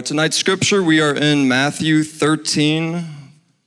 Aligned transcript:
tonight's 0.00 0.36
scripture, 0.36 0.82
we 0.82 1.00
are 1.00 1.14
in 1.14 1.48
Matthew 1.48 2.02
13, 2.02 3.04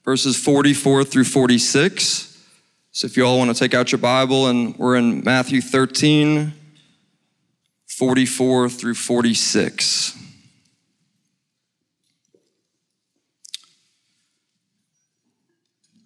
verses 0.04 0.36
44 0.36 1.04
through 1.04 1.24
46. 1.24 2.46
So 2.92 3.06
if 3.06 3.16
you 3.16 3.26
all 3.26 3.38
want 3.38 3.56
to 3.56 3.58
take 3.58 3.74
out 3.74 3.92
your 3.92 4.00
Bible, 4.00 4.48
and 4.48 4.76
we're 4.78 4.96
in 4.96 5.24
Matthew 5.24 5.62
13, 5.62 6.54
44 7.86 8.70
through 8.70 8.96
46. 8.96 10.18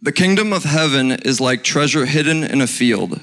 The 0.01 0.11
kingdom 0.11 0.51
of 0.51 0.63
heaven 0.63 1.11
is 1.11 1.39
like 1.39 1.63
treasure 1.63 2.05
hidden 2.05 2.43
in 2.43 2.61
a 2.61 2.67
field, 2.67 3.21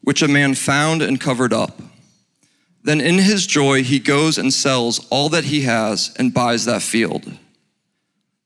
which 0.00 0.22
a 0.22 0.28
man 0.28 0.54
found 0.54 1.02
and 1.02 1.20
covered 1.20 1.52
up. 1.52 1.80
Then 2.82 3.00
in 3.00 3.18
his 3.18 3.46
joy, 3.46 3.84
he 3.84 3.98
goes 3.98 4.38
and 4.38 4.52
sells 4.52 5.06
all 5.08 5.28
that 5.28 5.44
he 5.44 5.62
has 5.62 6.12
and 6.18 6.34
buys 6.34 6.64
that 6.64 6.82
field. 6.82 7.30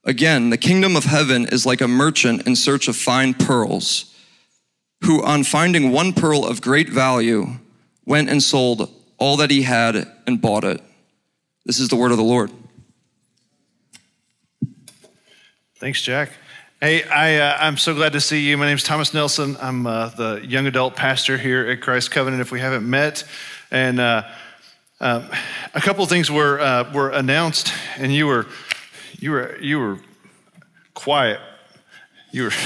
Again, 0.04 0.50
the 0.50 0.58
kingdom 0.58 0.94
of 0.94 1.04
heaven 1.04 1.46
is 1.46 1.66
like 1.66 1.80
a 1.80 1.88
merchant 1.88 2.46
in 2.46 2.54
search 2.54 2.86
of 2.86 2.96
fine 2.96 3.34
pearls, 3.34 4.14
who, 5.02 5.22
on 5.24 5.42
finding 5.42 5.90
one 5.90 6.12
pearl 6.12 6.44
of 6.44 6.60
great 6.60 6.88
value, 6.88 7.46
went 8.04 8.28
and 8.28 8.42
sold 8.42 8.90
all 9.18 9.36
that 9.38 9.50
he 9.50 9.62
had 9.62 10.06
and 10.26 10.40
bought 10.40 10.64
it. 10.64 10.80
This 11.64 11.80
is 11.80 11.88
the 11.88 11.96
word 11.96 12.12
of 12.12 12.18
the 12.18 12.22
Lord. 12.22 12.50
Thanks, 15.78 16.00
Jack. 16.00 16.30
Hey, 16.80 17.02
I, 17.04 17.36
uh, 17.36 17.56
I'm 17.58 17.76
so 17.78 17.94
glad 17.94 18.12
to 18.12 18.20
see 18.20 18.40
you. 18.46 18.56
My 18.56 18.66
name 18.66 18.76
is 18.76 18.82
Thomas 18.82 19.12
Nelson. 19.12 19.56
I'm 19.60 19.86
uh, 19.86 20.10
the 20.10 20.42
young 20.46 20.66
adult 20.66 20.94
pastor 20.94 21.38
here 21.38 21.66
at 21.66 21.80
Christ 21.80 22.10
Covenant. 22.10 22.40
If 22.40 22.52
we 22.52 22.60
haven't 22.60 22.88
met, 22.88 23.24
and 23.70 24.00
uh, 24.00 24.22
um, 25.00 25.28
a 25.74 25.80
couple 25.80 26.02
of 26.02 26.10
things 26.10 26.30
were 26.30 26.60
uh, 26.60 26.92
were 26.92 27.10
announced, 27.10 27.72
and 27.98 28.12
you 28.12 28.26
were 28.26 28.46
you 29.18 29.30
were 29.32 29.58
you 29.58 29.78
were 29.78 29.98
quiet. 30.94 31.40
You 32.32 32.44
were. 32.44 32.52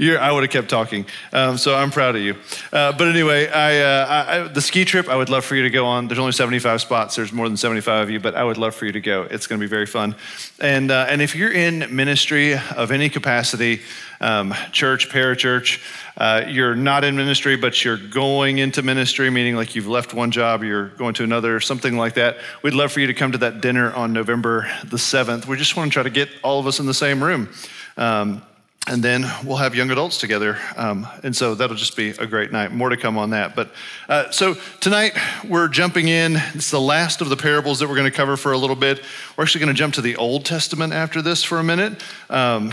You're, 0.00 0.18
I 0.18 0.32
would 0.32 0.42
have 0.42 0.50
kept 0.50 0.70
talking. 0.70 1.04
Um, 1.30 1.58
so 1.58 1.74
I'm 1.76 1.90
proud 1.90 2.16
of 2.16 2.22
you. 2.22 2.34
Uh, 2.72 2.90
but 2.92 3.08
anyway, 3.08 3.48
I, 3.48 3.80
uh, 3.80 4.46
I, 4.46 4.48
the 4.48 4.62
ski 4.62 4.86
trip, 4.86 5.10
I 5.10 5.16
would 5.16 5.28
love 5.28 5.44
for 5.44 5.56
you 5.56 5.64
to 5.64 5.68
go 5.68 5.84
on. 5.84 6.08
There's 6.08 6.18
only 6.18 6.32
75 6.32 6.80
spots. 6.80 7.16
There's 7.16 7.34
more 7.34 7.46
than 7.46 7.58
75 7.58 8.04
of 8.04 8.10
you, 8.10 8.18
but 8.18 8.34
I 8.34 8.42
would 8.42 8.56
love 8.56 8.74
for 8.74 8.86
you 8.86 8.92
to 8.92 9.00
go. 9.00 9.24
It's 9.30 9.46
going 9.46 9.60
to 9.60 9.62
be 9.62 9.68
very 9.68 9.84
fun. 9.84 10.16
And, 10.58 10.90
uh, 10.90 11.04
and 11.06 11.20
if 11.20 11.36
you're 11.36 11.52
in 11.52 11.94
ministry 11.94 12.54
of 12.54 12.92
any 12.92 13.10
capacity, 13.10 13.82
um, 14.20 14.54
church, 14.72 15.08
parachurch, 15.08 15.80
uh, 16.16 16.44
you're 16.46 16.74
not 16.74 17.04
in 17.04 17.16
ministry, 17.16 17.56
but 17.56 17.84
you're 17.84 17.96
going 17.96 18.58
into 18.58 18.82
ministry, 18.82 19.30
meaning 19.30 19.56
like 19.56 19.74
you've 19.74 19.86
left 19.86 20.12
one 20.12 20.30
job, 20.30 20.62
you're 20.62 20.88
going 20.90 21.14
to 21.14 21.24
another, 21.24 21.60
something 21.60 21.96
like 21.96 22.14
that. 22.14 22.36
We'd 22.62 22.74
love 22.74 22.92
for 22.92 23.00
you 23.00 23.06
to 23.06 23.14
come 23.14 23.32
to 23.32 23.38
that 23.38 23.60
dinner 23.60 23.92
on 23.92 24.12
November 24.12 24.70
the 24.84 24.98
7th. 24.98 25.46
We 25.46 25.56
just 25.56 25.76
want 25.76 25.90
to 25.90 25.94
try 25.94 26.02
to 26.02 26.10
get 26.10 26.28
all 26.42 26.60
of 26.60 26.66
us 26.66 26.80
in 26.80 26.86
the 26.86 26.94
same 26.94 27.22
room. 27.24 27.48
Um, 27.96 28.42
and 28.86 29.02
then 29.02 29.24
we'll 29.44 29.58
have 29.58 29.74
young 29.74 29.90
adults 29.90 30.18
together. 30.18 30.58
Um, 30.76 31.06
and 31.22 31.36
so 31.36 31.54
that'll 31.54 31.76
just 31.76 31.96
be 31.96 32.10
a 32.10 32.26
great 32.26 32.50
night. 32.50 32.72
More 32.72 32.88
to 32.88 32.96
come 32.96 33.18
on 33.18 33.30
that. 33.30 33.54
But 33.54 33.70
uh, 34.08 34.30
so 34.30 34.54
tonight 34.80 35.12
we're 35.46 35.68
jumping 35.68 36.08
in. 36.08 36.36
It's 36.54 36.70
the 36.70 36.80
last 36.80 37.20
of 37.20 37.28
the 37.28 37.36
parables 37.36 37.78
that 37.78 37.88
we're 37.88 37.94
going 37.94 38.10
to 38.10 38.16
cover 38.16 38.36
for 38.36 38.52
a 38.52 38.58
little 38.58 38.76
bit. 38.76 39.00
We're 39.36 39.44
actually 39.44 39.60
going 39.60 39.74
to 39.74 39.78
jump 39.78 39.94
to 39.94 40.00
the 40.00 40.16
Old 40.16 40.44
Testament 40.44 40.92
after 40.92 41.22
this 41.22 41.44
for 41.44 41.58
a 41.58 41.64
minute. 41.64 42.02
Um, 42.30 42.72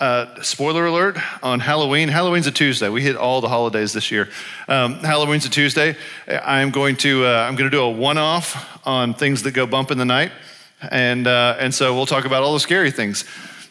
uh, 0.00 0.42
spoiler 0.42 0.86
alert 0.86 1.16
on 1.42 1.60
Halloween. 1.60 2.08
Halloween's 2.08 2.46
a 2.46 2.52
Tuesday. 2.52 2.88
We 2.88 3.02
hit 3.02 3.16
all 3.16 3.40
the 3.40 3.48
holidays 3.48 3.92
this 3.92 4.10
year. 4.10 4.28
Um, 4.68 4.94
Halloween's 4.96 5.46
a 5.46 5.50
Tuesday. 5.50 5.96
I'm 6.28 6.70
going 6.70 6.96
to 6.98 7.24
uh, 7.24 7.46
I'm 7.48 7.56
going 7.56 7.70
to 7.70 7.76
do 7.76 7.82
a 7.82 7.90
one-off 7.90 8.86
on 8.86 9.14
things 9.14 9.42
that 9.42 9.52
go 9.52 9.66
bump 9.66 9.90
in 9.90 9.98
the 9.98 10.04
night, 10.04 10.32
and 10.90 11.26
uh, 11.26 11.56
and 11.58 11.74
so 11.74 11.94
we'll 11.94 12.06
talk 12.06 12.24
about 12.24 12.42
all 12.42 12.54
the 12.54 12.60
scary 12.60 12.90
things 12.90 13.24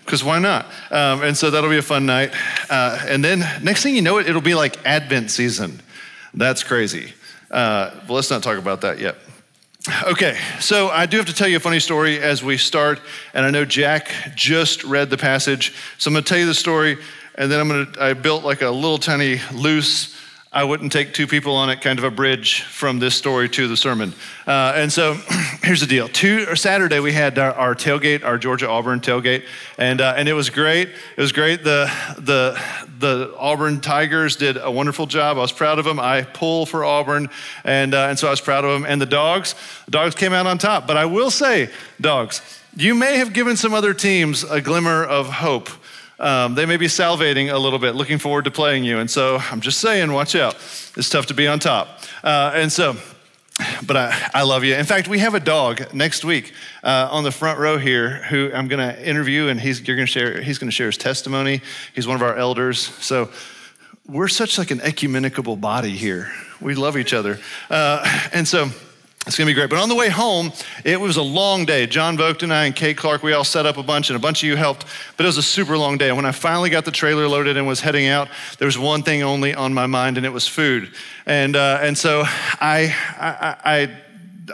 because 0.05 0.23
why 0.23 0.39
not? 0.39 0.65
Um, 0.89 1.23
and 1.23 1.37
so 1.37 1.49
that'll 1.49 1.69
be 1.69 1.77
a 1.77 1.81
fun 1.81 2.05
night. 2.05 2.33
Uh, 2.69 2.99
and 3.07 3.23
then 3.23 3.39
next 3.63 3.83
thing 3.83 3.95
you 3.95 4.01
know, 4.01 4.17
it, 4.17 4.27
it'll 4.27 4.41
be 4.41 4.55
like 4.55 4.85
Advent 4.85 5.31
season. 5.31 5.79
That's 6.33 6.63
crazy. 6.63 7.13
Uh, 7.49 7.91
but 8.07 8.13
let's 8.13 8.29
not 8.29 8.43
talk 8.43 8.57
about 8.57 8.81
that 8.81 8.99
yet. 8.99 9.15
Okay, 10.03 10.37
so 10.59 10.89
I 10.89 11.07
do 11.07 11.17
have 11.17 11.25
to 11.25 11.33
tell 11.33 11.47
you 11.47 11.57
a 11.57 11.59
funny 11.59 11.79
story 11.79 12.19
as 12.19 12.43
we 12.43 12.57
start, 12.57 13.01
and 13.33 13.43
I 13.43 13.49
know 13.49 13.65
Jack 13.65 14.11
just 14.35 14.83
read 14.83 15.09
the 15.09 15.17
passage, 15.17 15.73
so 15.97 16.09
I'm 16.09 16.13
going 16.13 16.23
to 16.23 16.29
tell 16.29 16.37
you 16.37 16.45
the 16.45 16.53
story, 16.53 16.99
and 17.33 17.51
then 17.51 17.59
I'm 17.59 17.67
going 17.67 17.91
to. 17.93 18.03
I 18.03 18.13
built 18.13 18.43
like 18.43 18.61
a 18.61 18.69
little 18.69 18.99
tiny 18.99 19.41
loose 19.51 20.15
I 20.53 20.65
wouldn't 20.65 20.91
take 20.91 21.13
two 21.13 21.27
people 21.27 21.55
on 21.55 21.69
it 21.69 21.79
kind 21.79 21.97
of 21.97 22.03
a 22.03 22.11
bridge 22.11 22.63
from 22.63 22.99
this 22.99 23.15
story 23.15 23.47
to 23.47 23.69
the 23.69 23.77
sermon. 23.77 24.13
Uh, 24.45 24.73
and 24.75 24.91
so 24.91 25.13
here's 25.63 25.79
the 25.79 25.87
deal. 25.87 26.09
Two, 26.09 26.57
Saturday, 26.57 26.99
we 26.99 27.13
had 27.13 27.39
our, 27.39 27.53
our 27.53 27.73
tailgate, 27.73 28.25
our 28.25 28.37
Georgia 28.37 28.67
Auburn 28.67 28.99
tailgate, 28.99 29.45
and, 29.77 30.01
uh, 30.01 30.13
and 30.17 30.27
it 30.27 30.33
was 30.33 30.49
great. 30.49 30.89
It 30.89 31.21
was 31.21 31.31
great. 31.31 31.63
The, 31.63 31.89
the, 32.17 32.61
the 32.99 33.33
Auburn 33.37 33.79
Tigers 33.79 34.35
did 34.35 34.57
a 34.57 34.69
wonderful 34.69 35.05
job. 35.05 35.37
I 35.37 35.39
was 35.39 35.53
proud 35.53 35.79
of 35.79 35.85
them. 35.85 36.01
I 36.01 36.23
pull 36.23 36.65
for 36.65 36.83
Auburn, 36.83 37.29
and, 37.63 37.93
uh, 37.93 38.07
and 38.09 38.19
so 38.19 38.27
I 38.27 38.31
was 38.31 38.41
proud 38.41 38.65
of 38.65 38.71
them. 38.73 38.85
And 38.85 39.01
the 39.01 39.05
dogs, 39.05 39.55
the 39.85 39.91
dogs 39.91 40.15
came 40.15 40.33
out 40.33 40.47
on 40.47 40.57
top. 40.57 40.85
But 40.85 40.97
I 40.97 41.05
will 41.05 41.31
say, 41.31 41.69
dogs, 42.01 42.41
you 42.75 42.93
may 42.93 43.19
have 43.19 43.31
given 43.31 43.55
some 43.55 43.73
other 43.73 43.93
teams 43.93 44.43
a 44.43 44.59
glimmer 44.59 45.05
of 45.05 45.27
hope 45.29 45.69
um, 46.21 46.53
they 46.53 46.67
may 46.67 46.77
be 46.77 46.85
salivating 46.85 47.51
a 47.51 47.57
little 47.57 47.79
bit, 47.79 47.95
looking 47.95 48.19
forward 48.19 48.45
to 48.45 48.51
playing 48.51 48.83
you. 48.83 48.99
And 48.99 49.09
so 49.09 49.37
I'm 49.37 49.59
just 49.59 49.79
saying, 49.79 50.11
watch 50.11 50.35
out. 50.35 50.55
It's 50.95 51.09
tough 51.09 51.25
to 51.25 51.33
be 51.33 51.47
on 51.47 51.57
top. 51.59 51.99
Uh, 52.23 52.51
and 52.53 52.71
so, 52.71 52.95
but 53.85 53.97
I, 53.97 54.29
I 54.35 54.43
love 54.43 54.63
you. 54.63 54.75
In 54.75 54.85
fact, 54.85 55.07
we 55.07 55.19
have 55.19 55.33
a 55.33 55.39
dog 55.39 55.93
next 55.93 56.23
week 56.23 56.53
uh, 56.83 57.09
on 57.11 57.23
the 57.23 57.31
front 57.31 57.59
row 57.59 57.77
here 57.77 58.23
who 58.29 58.51
I'm 58.53 58.67
going 58.67 58.87
to 58.87 59.07
interview, 59.07 59.47
and 59.47 59.59
he's 59.59 59.85
you're 59.85 59.97
going 59.97 60.07
to 60.07 60.11
share. 60.11 60.41
He's 60.41 60.59
going 60.59 60.69
to 60.69 60.75
share 60.75 60.87
his 60.87 60.97
testimony. 60.97 61.61
He's 61.93 62.07
one 62.07 62.15
of 62.15 62.21
our 62.21 62.37
elders. 62.37 62.79
So 62.79 63.29
we're 64.07 64.27
such 64.27 64.57
like 64.57 64.71
an 64.71 64.81
ecumenical 64.81 65.55
body 65.55 65.91
here. 65.91 66.31
We 66.61 66.75
love 66.75 66.97
each 66.97 67.13
other, 67.13 67.39
uh, 67.69 68.29
and 68.31 68.47
so. 68.47 68.69
It's 69.27 69.37
gonna 69.37 69.47
be 69.47 69.53
great. 69.53 69.69
But 69.69 69.79
on 69.79 69.87
the 69.87 69.95
way 69.95 70.09
home, 70.09 70.51
it 70.83 70.99
was 70.99 71.17
a 71.17 71.21
long 71.21 71.65
day. 71.65 71.85
John 71.85 72.17
Vogt 72.17 72.41
and 72.41 72.51
I 72.51 72.65
and 72.65 72.75
Kate 72.75 72.97
Clark, 72.97 73.21
we 73.21 73.33
all 73.33 73.43
set 73.43 73.67
up 73.67 73.77
a 73.77 73.83
bunch, 73.83 74.09
and 74.09 74.17
a 74.17 74.19
bunch 74.19 74.41
of 74.41 74.49
you 74.49 74.55
helped. 74.55 74.85
But 75.15 75.25
it 75.25 75.27
was 75.27 75.37
a 75.37 75.43
super 75.43 75.77
long 75.77 75.99
day. 75.99 76.07
And 76.07 76.17
when 76.17 76.25
I 76.25 76.31
finally 76.31 76.71
got 76.71 76.85
the 76.85 76.91
trailer 76.91 77.27
loaded 77.27 77.55
and 77.55 77.67
was 77.67 77.81
heading 77.81 78.07
out, 78.07 78.29
there 78.57 78.65
was 78.65 78.79
one 78.79 79.03
thing 79.03 79.21
only 79.21 79.53
on 79.53 79.73
my 79.75 79.85
mind, 79.85 80.17
and 80.17 80.25
it 80.25 80.31
was 80.31 80.47
food. 80.47 80.91
And 81.27 81.55
uh, 81.55 81.79
and 81.81 81.95
so 81.95 82.23
I, 82.25 82.95
I 83.19 83.57
I 83.63 83.97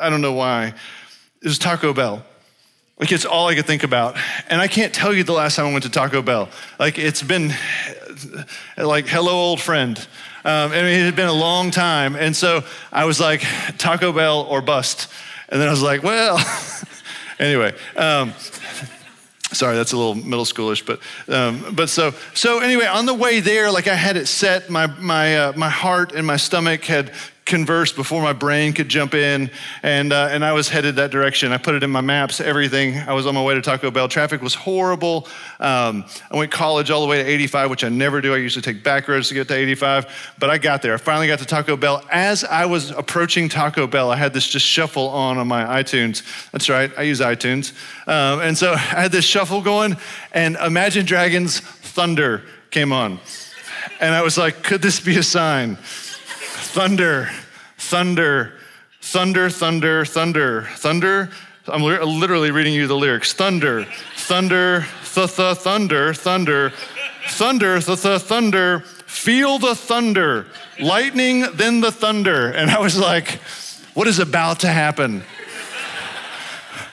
I 0.01 0.09
don't 0.09 0.21
know 0.21 0.33
why. 0.33 0.73
It 1.41 1.47
was 1.47 1.57
Taco 1.57 1.93
Bell. 1.93 2.25
Like 2.99 3.11
it's 3.11 3.25
all 3.25 3.47
I 3.47 3.55
could 3.55 3.65
think 3.65 3.83
about. 3.83 4.17
And 4.49 4.59
I 4.59 4.67
can't 4.67 4.93
tell 4.93 5.13
you 5.13 5.23
the 5.23 5.33
last 5.33 5.55
time 5.55 5.67
I 5.67 5.71
went 5.71 5.83
to 5.83 5.89
Taco 5.89 6.21
Bell. 6.21 6.49
Like 6.79 6.97
it's 6.97 7.23
been 7.23 7.53
like 8.77 9.07
hello 9.07 9.31
old 9.31 9.61
friend. 9.61 10.05
Um, 10.47 10.71
mean, 10.71 10.85
it 10.85 11.03
had 11.03 11.17
been 11.17 11.27
a 11.27 11.33
long 11.33 11.71
time. 11.71 12.15
And 12.15 12.33
so 12.33 12.63
I 12.89 13.03
was 13.03 13.19
like, 13.19 13.43
Taco 13.77 14.13
Bell 14.13 14.43
or 14.43 14.61
bust. 14.61 15.11
And 15.49 15.59
then 15.59 15.67
I 15.67 15.71
was 15.71 15.81
like, 15.81 16.03
well, 16.03 16.39
anyway. 17.39 17.75
Um, 17.97 18.33
sorry, 19.51 19.75
that's 19.75 19.91
a 19.91 19.97
little 19.97 20.15
middle 20.15 20.45
schoolish, 20.45 20.85
but 20.85 21.01
um, 21.27 21.75
but 21.75 21.89
so 21.89 22.13
so 22.33 22.59
anyway, 22.59 22.85
on 22.85 23.05
the 23.05 23.13
way 23.13 23.41
there, 23.41 23.69
like 23.69 23.87
I 23.89 23.95
had 23.95 24.15
it 24.15 24.27
set, 24.27 24.69
my 24.69 24.87
my 24.87 25.37
uh, 25.37 25.53
my 25.57 25.69
heart 25.69 26.13
and 26.13 26.25
my 26.25 26.37
stomach 26.37 26.85
had 26.85 27.11
converse 27.47 27.93
before 27.93 28.21
my 28.21 28.33
brain 28.33 28.73
could 28.73 28.89
jump 28.89 29.13
in, 29.13 29.49
and, 29.81 30.11
uh, 30.11 30.27
and 30.29 30.43
I 30.43 30.51
was 30.51 30.67
headed 30.67 30.97
that 30.97 31.11
direction. 31.11 31.53
I 31.53 31.57
put 31.57 31.75
it 31.75 31.81
in 31.81 31.89
my 31.89 32.01
maps, 32.01 32.39
everything. 32.41 32.97
I 32.97 33.13
was 33.13 33.25
on 33.25 33.33
my 33.33 33.41
way 33.41 33.55
to 33.55 33.61
Taco 33.61 33.89
Bell. 33.89 34.07
Traffic 34.09 34.41
was 34.41 34.53
horrible. 34.53 35.27
Um, 35.59 36.05
I 36.29 36.35
went 36.35 36.51
college 36.51 36.91
all 36.91 37.01
the 37.01 37.07
way 37.07 37.23
to 37.23 37.27
85, 37.27 37.69
which 37.69 37.83
I 37.83 37.89
never 37.89 38.21
do. 38.21 38.33
I 38.33 38.37
usually 38.37 38.61
take 38.61 38.83
back 38.83 39.07
roads 39.07 39.29
to 39.29 39.33
get 39.33 39.47
to 39.47 39.55
85, 39.55 40.35
but 40.37 40.49
I 40.49 40.57
got 40.57 40.81
there. 40.81 40.93
I 40.93 40.97
finally 40.97 41.27
got 41.27 41.39
to 41.39 41.45
Taco 41.45 41.77
Bell. 41.77 42.03
As 42.11 42.43
I 42.43 42.65
was 42.65 42.91
approaching 42.91 43.47
Taco 43.49 43.87
Bell, 43.87 44.11
I 44.11 44.17
had 44.17 44.33
this 44.33 44.47
just 44.47 44.65
shuffle 44.65 45.07
on 45.09 45.37
on 45.37 45.47
my 45.47 45.81
iTunes. 45.81 46.51
That's 46.51 46.69
right, 46.69 46.91
I 46.97 47.03
use 47.03 47.21
iTunes. 47.21 47.71
Um, 48.07 48.41
and 48.41 48.57
so 48.57 48.73
I 48.73 48.77
had 48.77 49.11
this 49.11 49.25
shuffle 49.25 49.61
going, 49.61 49.95
and 50.33 50.57
Imagine 50.57 51.05
Dragons 51.05 51.61
Thunder 51.61 52.43
came 52.71 52.91
on. 52.91 53.19
And 54.01 54.13
I 54.13 54.21
was 54.21 54.37
like, 54.37 54.63
could 54.63 54.81
this 54.81 54.99
be 54.99 55.17
a 55.17 55.23
sign? 55.23 55.77
Thunder, 56.77 57.27
thunder, 57.79 58.53
thunder, 59.01 59.49
thunder, 59.49 60.05
thunder, 60.05 60.61
thunder. 60.75 61.27
I'm 61.67 61.81
literally 61.81 62.51
reading 62.51 62.75
you 62.75 62.85
the 62.85 62.95
lyrics. 62.95 63.33
Thunder, 63.33 63.87
thunder, 64.15 64.85
th 65.03 65.35
th 65.35 65.57
thunder, 65.57 66.13
thunder, 66.13 66.71
thunder, 67.29 67.81
th 67.81 67.99
th 68.03 68.21
thunder. 68.21 68.79
Feel 69.07 69.57
the 69.57 69.73
thunder, 69.73 70.45
lightning, 70.79 71.47
then 71.55 71.81
the 71.81 71.91
thunder. 71.91 72.51
And 72.51 72.69
I 72.69 72.77
was 72.77 72.95
like, 72.95 73.39
what 73.95 74.05
is 74.05 74.19
about 74.19 74.59
to 74.59 74.67
happen? 74.67 75.23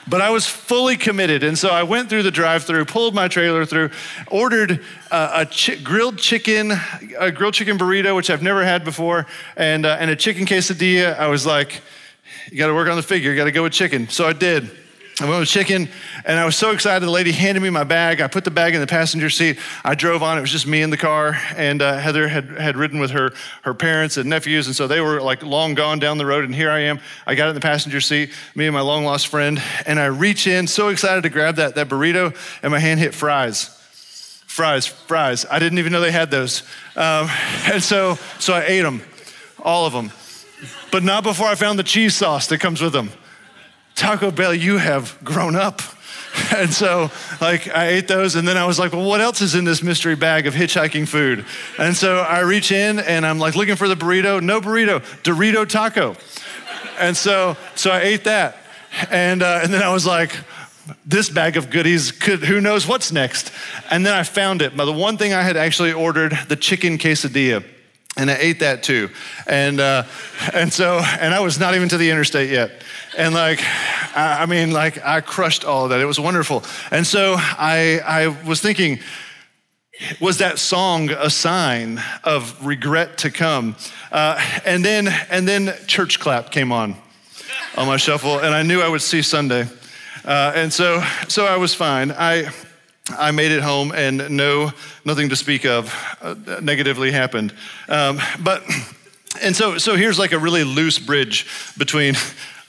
But 0.07 0.21
I 0.21 0.29
was 0.29 0.45
fully 0.45 0.97
committed. 0.97 1.43
And 1.43 1.57
so 1.57 1.69
I 1.69 1.83
went 1.83 2.09
through 2.09 2.23
the 2.23 2.31
drive 2.31 2.63
through, 2.63 2.85
pulled 2.85 3.15
my 3.15 3.27
trailer 3.27 3.65
through, 3.65 3.89
ordered 4.27 4.83
a 5.09 5.47
chi- 5.47 5.75
grilled 5.75 6.19
chicken, 6.19 6.71
a 7.17 7.31
grilled 7.31 7.55
chicken 7.55 7.77
burrito, 7.77 8.15
which 8.15 8.29
I've 8.29 8.43
never 8.43 8.63
had 8.63 8.83
before, 8.83 9.25
and, 9.57 9.85
uh, 9.85 9.97
and 9.99 10.11
a 10.11 10.15
chicken 10.15 10.45
quesadilla. 10.45 11.17
I 11.17 11.27
was 11.27 11.45
like, 11.45 11.81
you 12.51 12.57
got 12.57 12.67
to 12.67 12.75
work 12.75 12.87
on 12.87 12.95
the 12.95 13.03
figure, 13.03 13.31
you 13.31 13.37
got 13.37 13.45
to 13.45 13.51
go 13.51 13.63
with 13.63 13.73
chicken. 13.73 14.07
So 14.09 14.27
I 14.27 14.33
did. 14.33 14.69
I 15.21 15.29
went 15.29 15.39
with 15.39 15.47
chicken, 15.47 15.87
and 16.25 16.37
I 16.37 16.43
was 16.43 16.57
so 16.57 16.71
excited. 16.71 17.05
The 17.05 17.09
lady 17.09 17.31
handed 17.31 17.61
me 17.61 17.69
my 17.69 17.85
bag. 17.85 18.19
I 18.19 18.27
put 18.27 18.43
the 18.43 18.51
bag 18.51 18.75
in 18.75 18.81
the 18.81 18.87
passenger 18.87 19.29
seat. 19.29 19.57
I 19.81 19.95
drove 19.95 20.21
on. 20.21 20.37
It 20.37 20.41
was 20.41 20.51
just 20.51 20.67
me 20.67 20.81
in 20.81 20.89
the 20.89 20.97
car, 20.97 21.39
and 21.55 21.81
uh, 21.81 21.97
Heather 21.99 22.27
had, 22.27 22.49
had 22.59 22.75
ridden 22.75 22.99
with 22.99 23.11
her, 23.11 23.31
her 23.61 23.73
parents 23.73 24.17
and 24.17 24.29
nephews, 24.29 24.67
and 24.67 24.75
so 24.75 24.87
they 24.87 24.99
were 24.99 25.21
like 25.21 25.41
long 25.41 25.73
gone 25.73 25.99
down 25.99 26.17
the 26.17 26.25
road. 26.25 26.43
And 26.43 26.53
here 26.53 26.69
I 26.69 26.79
am. 26.79 26.99
I 27.25 27.35
got 27.35 27.47
in 27.47 27.55
the 27.55 27.61
passenger 27.61 28.01
seat, 28.01 28.33
me 28.55 28.65
and 28.65 28.73
my 28.73 28.81
long 28.81 29.05
lost 29.05 29.27
friend, 29.27 29.63
and 29.85 30.01
I 30.01 30.07
reach 30.07 30.47
in, 30.47 30.67
so 30.67 30.89
excited 30.89 31.21
to 31.21 31.29
grab 31.29 31.55
that, 31.55 31.75
that 31.75 31.87
burrito, 31.87 32.35
and 32.61 32.71
my 32.71 32.79
hand 32.79 32.99
hit 32.99 33.13
fries. 33.13 33.69
Fries, 34.47 34.85
fries. 34.85 35.45
I 35.49 35.59
didn't 35.59 35.79
even 35.79 35.93
know 35.93 36.01
they 36.01 36.11
had 36.11 36.29
those. 36.29 36.63
Um, 36.97 37.29
and 37.71 37.81
so, 37.81 38.15
so 38.39 38.53
I 38.53 38.65
ate 38.65 38.81
them, 38.81 39.01
all 39.63 39.85
of 39.85 39.93
them, 39.93 40.11
but 40.91 41.03
not 41.03 41.23
before 41.23 41.47
I 41.47 41.55
found 41.55 41.79
the 41.79 41.83
cheese 41.83 42.15
sauce 42.15 42.47
that 42.47 42.57
comes 42.57 42.81
with 42.81 42.91
them. 42.91 43.11
Taco 43.95 44.29
Bell, 44.29 44.53
you 44.53 44.77
have 44.77 45.17
grown 45.23 45.55
up. 45.55 45.81
And 46.55 46.71
so, 46.71 47.11
like, 47.39 47.69
I 47.69 47.87
ate 47.87 48.09
those, 48.09 48.35
and 48.35 48.45
then 48.45 48.57
I 48.57 48.65
was 48.65 48.77
like, 48.77 48.91
well, 48.91 49.05
what 49.05 49.21
else 49.21 49.41
is 49.41 49.55
in 49.55 49.63
this 49.63 49.81
mystery 49.81 50.15
bag 50.15 50.47
of 50.47 50.53
hitchhiking 50.53 51.07
food? 51.07 51.45
And 51.79 51.95
so 51.95 52.17
I 52.17 52.41
reach 52.41 52.73
in 52.73 52.99
and 52.99 53.25
I'm 53.25 53.39
like 53.39 53.55
looking 53.55 53.77
for 53.77 53.87
the 53.87 53.95
burrito. 53.95 54.41
No 54.43 54.59
burrito, 54.59 54.99
Dorito 55.23 55.67
taco. 55.67 56.15
And 56.99 57.15
so, 57.15 57.55
so 57.75 57.89
I 57.89 58.01
ate 58.01 58.25
that. 58.25 58.57
And, 59.09 59.41
uh, 59.41 59.61
and 59.63 59.73
then 59.73 59.81
I 59.81 59.93
was 59.93 60.05
like, 60.05 60.35
this 61.05 61.29
bag 61.29 61.55
of 61.55 61.69
goodies 61.69 62.11
could, 62.11 62.43
who 62.43 62.59
knows 62.59 62.85
what's 62.85 63.13
next? 63.13 63.51
And 63.89 64.05
then 64.05 64.13
I 64.13 64.23
found 64.23 64.61
it. 64.61 64.75
But 64.75 64.85
the 64.85 64.93
one 64.93 65.17
thing 65.17 65.33
I 65.33 65.41
had 65.41 65.55
actually 65.55 65.93
ordered, 65.93 66.37
the 66.49 66.57
chicken 66.57 66.97
quesadilla 66.97 67.63
and 68.17 68.31
I 68.31 68.35
ate 68.35 68.59
that 68.59 68.83
too. 68.83 69.09
And, 69.47 69.79
uh, 69.79 70.03
and 70.53 70.71
so, 70.71 70.99
and 71.19 71.33
I 71.33 71.39
was 71.39 71.59
not 71.59 71.75
even 71.75 71.89
to 71.89 71.97
the 71.97 72.09
interstate 72.09 72.49
yet. 72.49 72.83
And 73.17 73.33
like, 73.33 73.61
I, 74.15 74.43
I 74.43 74.45
mean, 74.45 74.71
like, 74.71 75.03
I 75.05 75.21
crushed 75.21 75.65
all 75.65 75.85
of 75.85 75.89
that. 75.89 75.99
It 75.99 76.05
was 76.05 76.19
wonderful. 76.19 76.63
And 76.91 77.05
so 77.05 77.35
I, 77.37 78.01
I 78.05 78.27
was 78.47 78.61
thinking, 78.61 78.99
was 80.19 80.39
that 80.39 80.59
song 80.59 81.09
a 81.09 81.29
sign 81.29 82.01
of 82.23 82.65
regret 82.65 83.17
to 83.19 83.31
come? 83.31 83.75
Uh, 84.11 84.41
and 84.65 84.83
then, 84.83 85.07
and 85.29 85.47
then 85.47 85.73
church 85.87 86.19
clap 86.19 86.51
came 86.51 86.71
on 86.71 86.95
on 87.77 87.87
my 87.87 87.97
shuffle, 87.97 88.39
and 88.39 88.53
I 88.53 88.63
knew 88.63 88.81
I 88.81 88.87
would 88.87 89.01
see 89.01 89.21
Sunday. 89.21 89.67
Uh, 90.23 90.53
and 90.55 90.71
so, 90.71 91.03
so 91.27 91.45
I 91.45 91.57
was 91.57 91.73
fine. 91.73 92.11
I, 92.11 92.49
I 93.09 93.31
made 93.31 93.51
it 93.51 93.61
home 93.61 93.91
and 93.91 94.29
no, 94.31 94.71
nothing 95.03 95.29
to 95.29 95.35
speak 95.35 95.65
of 95.65 95.93
uh, 96.21 96.35
negatively 96.61 97.11
happened. 97.11 97.53
Um, 97.87 98.19
but, 98.43 98.63
and 99.41 99.55
so, 99.55 99.77
so 99.77 99.95
here's 99.95 100.17
like 100.17 100.31
a 100.31 100.39
really 100.39 100.63
loose 100.63 100.97
bridge 100.97 101.45
between, 101.77 102.15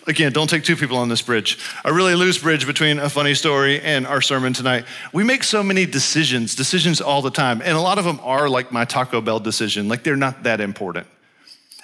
again, 0.06 0.33
don't 0.33 0.49
take 0.49 0.62
two 0.62 0.77
people 0.77 0.99
on 0.99 1.09
this 1.09 1.23
bridge, 1.23 1.59
a 1.85 1.93
really 1.93 2.15
loose 2.15 2.38
bridge 2.38 2.67
between 2.67 2.99
a 2.99 3.09
funny 3.09 3.35
story 3.35 3.81
and 3.81 4.06
our 4.06 4.21
sermon 4.21 4.53
tonight. 4.53 4.85
We 5.12 5.25
make 5.25 5.43
so 5.43 5.62
many 5.62 5.87
decisions, 5.87 6.55
decisions 6.55 7.00
all 7.00 7.23
the 7.23 7.31
time, 7.31 7.62
and 7.62 7.77
a 7.77 7.81
lot 7.81 7.99
of 7.99 8.05
them 8.05 8.21
are 8.23 8.49
like 8.49 8.71
my 8.71 8.85
Taco 8.85 9.23
Bell 9.23 9.41
decision, 9.41 9.88
like 9.88 10.03
they're 10.03 10.17
not 10.17 10.43
that 10.43 10.61
important. 10.61 11.06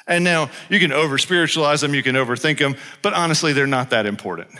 And 0.06 0.24
now 0.24 0.50
you 0.68 0.78
can 0.78 0.92
over 0.92 1.16
spiritualize 1.16 1.80
them, 1.80 1.94
you 1.94 2.02
can 2.02 2.16
overthink 2.16 2.58
them, 2.58 2.76
but 3.00 3.14
honestly, 3.14 3.52
they're 3.54 3.66
not 3.66 3.90
that 3.90 4.04
important. 4.04 4.50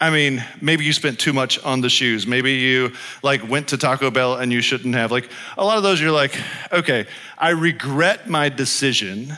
I 0.00 0.10
mean, 0.10 0.44
maybe 0.60 0.84
you 0.84 0.92
spent 0.92 1.18
too 1.18 1.32
much 1.32 1.62
on 1.64 1.80
the 1.80 1.90
shoes. 1.90 2.26
Maybe 2.26 2.52
you 2.54 2.92
like 3.22 3.48
went 3.48 3.68
to 3.68 3.76
Taco 3.78 4.10
Bell 4.10 4.36
and 4.36 4.52
you 4.52 4.60
shouldn't 4.60 4.94
have. 4.94 5.10
Like 5.10 5.28
a 5.56 5.64
lot 5.64 5.76
of 5.76 5.82
those, 5.82 6.00
you're 6.00 6.12
like, 6.12 6.40
okay, 6.72 7.06
I 7.36 7.50
regret 7.50 8.28
my 8.28 8.48
decision, 8.48 9.36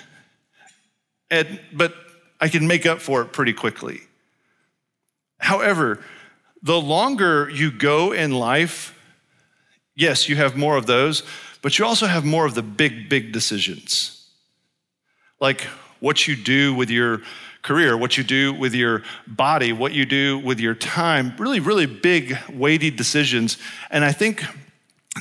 and, 1.31 1.61
but 1.73 1.95
I 2.41 2.49
can 2.49 2.67
make 2.67 2.85
up 2.85 3.01
for 3.01 3.23
it 3.23 3.33
pretty 3.33 3.55
quickly. 3.55 4.01
However, 5.39 6.03
the 6.63 6.79
longer 6.79 7.49
you 7.49 7.71
go 7.71 8.13
in 8.13 8.33
life, 8.33 8.95
yes, 9.95 10.29
you 10.29 10.37
have 10.37 10.57
more 10.57 10.77
of 10.77 10.85
those, 10.85 11.23
but 11.63 11.79
you 11.79 11.87
also 11.87 12.07
have 12.07 12.25
more 12.25 12.45
of 12.45 12.55
the 12.55 12.63
big, 12.63 13.09
big 13.09 13.33
decisions. 13.33 14.29
Like 15.41 15.63
what 16.01 16.29
you 16.29 16.37
do 16.37 16.75
with 16.75 16.91
your 16.91 17.23
career, 17.63 17.97
what 17.97 18.17
you 18.17 18.25
do 18.25 18.55
with 18.55 18.75
your 18.75 19.03
body, 19.27 19.73
what 19.73 19.93
you 19.93 20.07
do 20.07 20.39
with 20.39 20.61
your 20.61 20.75
time, 20.75 21.35
really, 21.39 21.61
really 21.61 21.87
big, 21.87 22.37
weighty 22.53 22.91
decisions. 22.91 23.59
And 23.91 24.05
I 24.05 24.13
think 24.13 24.45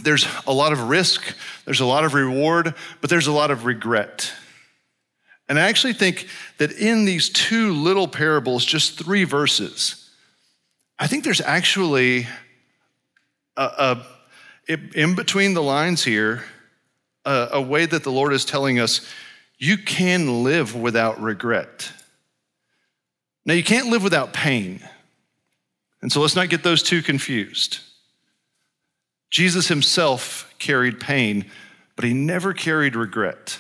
there's 0.03 0.27
a 0.47 0.53
lot 0.53 0.71
of 0.71 0.89
risk, 0.89 1.36
there's 1.65 1.80
a 1.81 1.86
lot 1.86 2.06
of 2.06 2.13
reward, 2.13 2.74
but 3.01 3.09
there's 3.09 3.27
a 3.27 3.31
lot 3.31 3.51
of 3.51 3.65
regret. 3.65 4.31
And 5.47 5.59
I 5.59 5.68
actually 5.68 5.94
think 5.94 6.27
that 6.59 6.71
in 6.71 7.06
these 7.06 7.30
two 7.30 7.74
little 7.74 8.07
parables, 8.07 8.63
just 8.63 9.00
three 9.00 9.24
verses, 9.24 10.09
I 11.00 11.07
think 11.07 11.24
there's 11.24 11.42
actually 11.42 12.27
a, 13.57 13.63
a 13.63 14.06
in 14.94 15.15
between 15.15 15.56
the 15.56 15.63
lines 15.63 16.03
here, 16.03 16.44
a, 17.25 17.50
a 17.53 17.62
way 17.62 17.88
that 17.88 18.03
the 18.03 18.12
Lord 18.12 18.33
is 18.33 18.45
telling 18.45 18.80
us 18.80 19.01
you 19.57 19.77
can 19.77 20.44
live 20.44 20.75
without 20.75 21.19
regret. 21.19 21.92
Now, 23.45 23.53
you 23.53 23.63
can't 23.63 23.88
live 23.88 24.03
without 24.03 24.33
pain. 24.33 24.81
And 26.01 26.12
so 26.12 26.21
let's 26.21 26.36
not 26.36 26.50
get 26.50 26.63
those 26.63 26.83
two 26.83 27.01
confused. 27.01 27.80
Jesus 29.30 29.68
himself 29.68 30.53
carried 30.59 31.00
pain, 31.00 31.45
but 31.95 32.06
he 32.06 32.13
never 32.13 32.53
carried 32.53 32.95
regret. 32.95 33.59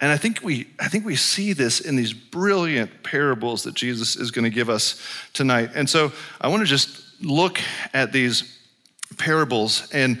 And 0.00 0.10
I 0.10 0.16
think 0.16 0.40
we, 0.42 0.68
I 0.78 0.88
think 0.88 1.04
we 1.04 1.16
see 1.16 1.52
this 1.52 1.80
in 1.80 1.96
these 1.96 2.12
brilliant 2.12 3.02
parables 3.02 3.64
that 3.64 3.74
Jesus 3.74 4.16
is 4.16 4.30
going 4.30 4.44
to 4.44 4.50
give 4.50 4.70
us 4.70 5.00
tonight. 5.34 5.70
And 5.74 5.88
so 5.88 6.12
I 6.40 6.48
want 6.48 6.62
to 6.62 6.66
just 6.66 7.02
look 7.22 7.60
at 7.92 8.12
these 8.12 8.58
parables. 9.18 9.90
And 9.92 10.20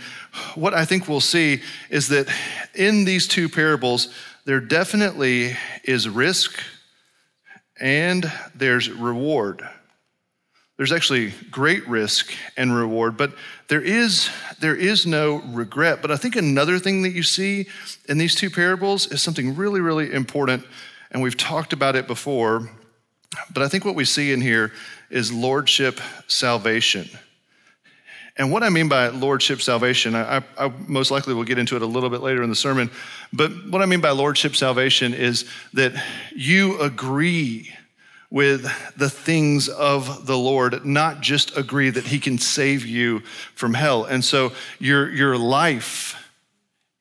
what 0.54 0.74
I 0.74 0.84
think 0.84 1.08
we'll 1.08 1.20
see 1.20 1.62
is 1.88 2.08
that 2.08 2.28
in 2.74 3.04
these 3.04 3.26
two 3.26 3.48
parables, 3.48 4.12
there 4.44 4.60
definitely 4.60 5.56
is 5.84 6.08
risk 6.08 6.60
and 7.80 8.30
there's 8.54 8.90
reward. 8.90 9.66
There's 10.76 10.92
actually 10.92 11.34
great 11.50 11.86
risk 11.88 12.32
and 12.56 12.74
reward, 12.74 13.16
but 13.16 13.34
there 13.68 13.82
is, 13.82 14.30
there 14.60 14.76
is 14.76 15.06
no 15.06 15.42
regret. 15.48 16.00
But 16.00 16.10
I 16.10 16.16
think 16.16 16.36
another 16.36 16.78
thing 16.78 17.02
that 17.02 17.10
you 17.10 17.22
see 17.22 17.66
in 18.08 18.16
these 18.16 18.34
two 18.34 18.48
parables 18.48 19.06
is 19.08 19.20
something 19.20 19.56
really, 19.56 19.80
really 19.80 20.12
important, 20.12 20.64
and 21.10 21.22
we've 21.22 21.36
talked 21.36 21.74
about 21.74 21.96
it 21.96 22.06
before. 22.06 22.70
But 23.52 23.62
I 23.62 23.68
think 23.68 23.84
what 23.84 23.94
we 23.94 24.06
see 24.06 24.32
in 24.32 24.40
here 24.40 24.72
is 25.10 25.32
lordship 25.32 26.00
salvation. 26.28 27.08
And 28.36 28.50
what 28.50 28.62
I 28.62 28.68
mean 28.68 28.88
by 28.88 29.08
lordship 29.08 29.60
salvation, 29.60 30.14
I, 30.14 30.42
I, 30.58 30.72
most 30.86 31.10
likely 31.10 31.34
will 31.34 31.44
get 31.44 31.58
into 31.58 31.76
it 31.76 31.82
a 31.82 31.86
little 31.86 32.10
bit 32.10 32.20
later 32.20 32.42
in 32.42 32.48
the 32.48 32.56
sermon, 32.56 32.90
but 33.32 33.50
what 33.68 33.82
I 33.82 33.86
mean 33.86 34.00
by 34.00 34.10
lordship 34.10 34.56
salvation 34.56 35.14
is 35.14 35.48
that 35.74 35.92
you 36.34 36.80
agree 36.80 37.72
with 38.30 38.62
the 38.96 39.10
things 39.10 39.68
of 39.68 40.26
the 40.26 40.38
Lord, 40.38 40.86
not 40.86 41.20
just 41.20 41.56
agree 41.56 41.90
that 41.90 42.06
He 42.06 42.20
can 42.20 42.38
save 42.38 42.86
you 42.86 43.20
from 43.54 43.74
hell. 43.74 44.04
And 44.04 44.24
so 44.24 44.52
your, 44.78 45.10
your 45.10 45.36
life 45.36 46.16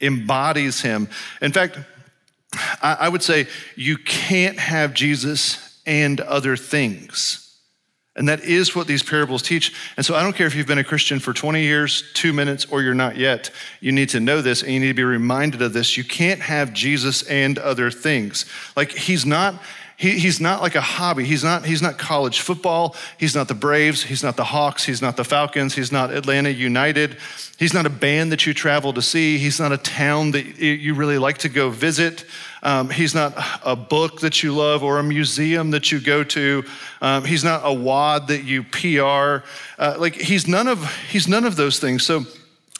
embodies 0.01 0.81
Him. 0.81 1.07
In 1.41 1.51
fact, 1.51 1.77
I, 2.81 2.97
I 3.01 3.09
would 3.09 3.21
say 3.21 3.47
you 3.75 3.97
can't 3.97 4.57
have 4.57 4.95
Jesus 4.95 5.79
and 5.85 6.19
other 6.19 6.57
things. 6.57 7.48
And 8.19 8.27
that 8.27 8.43
is 8.43 8.75
what 8.75 8.85
these 8.85 9.01
parables 9.01 9.41
teach. 9.41 9.73
And 9.95 10.05
so 10.05 10.13
I 10.13 10.21
don't 10.21 10.35
care 10.35 10.45
if 10.45 10.53
you've 10.53 10.67
been 10.67 10.77
a 10.77 10.83
Christian 10.83 11.19
for 11.19 11.31
20 11.31 11.61
years, 11.63 12.03
two 12.13 12.33
minutes, 12.33 12.65
or 12.65 12.81
you're 12.81 12.93
not 12.93 13.15
yet. 13.15 13.49
You 13.79 13.93
need 13.93 14.09
to 14.09 14.19
know 14.19 14.41
this 14.41 14.61
and 14.61 14.73
you 14.73 14.79
need 14.81 14.89
to 14.89 14.93
be 14.93 15.05
reminded 15.05 15.61
of 15.61 15.71
this. 15.71 15.95
You 15.95 16.03
can't 16.03 16.41
have 16.41 16.73
Jesus 16.73 17.23
and 17.23 17.57
other 17.57 17.89
things. 17.89 18.45
Like, 18.75 18.91
he's 18.91 19.25
not. 19.25 19.63
He, 19.95 20.19
he's 20.19 20.39
not 20.39 20.61
like 20.61 20.75
a 20.75 20.81
hobby. 20.81 21.23
He's 21.23 21.45
not, 21.45 21.65
he's 21.65 21.81
not 21.81 21.97
college 21.97 22.41
football. 22.41 22.95
He's 23.17 23.35
not 23.35 23.47
the 23.47 23.53
Braves. 23.53 24.03
He's 24.03 24.23
not 24.23 24.35
the 24.35 24.45
Hawks. 24.45 24.83
He's 24.83 25.01
not 25.01 25.15
the 25.15 25.25
Falcons. 25.25 25.73
He's 25.75 25.91
not 25.91 26.11
Atlanta 26.11 26.49
United. 26.49 27.17
He's 27.57 27.73
not 27.73 27.85
a 27.85 27.89
band 27.89 28.33
that 28.33 28.45
you 28.45 28.53
travel 28.53 28.91
to 28.93 29.01
see. 29.01 29.37
He's 29.37 29.59
not 29.59 29.71
a 29.71 29.77
town 29.77 30.31
that 30.31 30.57
you 30.57 30.93
really 30.93 31.17
like 31.17 31.39
to 31.39 31.49
go 31.49 31.69
visit. 31.69 32.25
Um, 32.61 32.89
he's 32.89 33.15
not 33.15 33.33
a 33.63 33.75
book 33.75 34.19
that 34.21 34.43
you 34.43 34.53
love 34.53 34.83
or 34.83 34.99
a 34.99 35.03
museum 35.03 35.71
that 35.71 35.91
you 35.91 35.99
go 35.99 36.23
to. 36.25 36.63
Um, 37.01 37.23
he's 37.23 37.43
not 37.43 37.61
a 37.63 37.73
WOD 37.73 38.27
that 38.27 38.43
you 38.43 38.63
PR. 38.63 39.45
Uh, 39.77 39.95
like 39.97 40.15
he's 40.15 40.47
none 40.47 40.67
of 40.67 40.83
he's 41.09 41.27
none 41.27 41.45
of 41.45 41.55
those 41.55 41.79
things. 41.79 42.05
So 42.05 42.25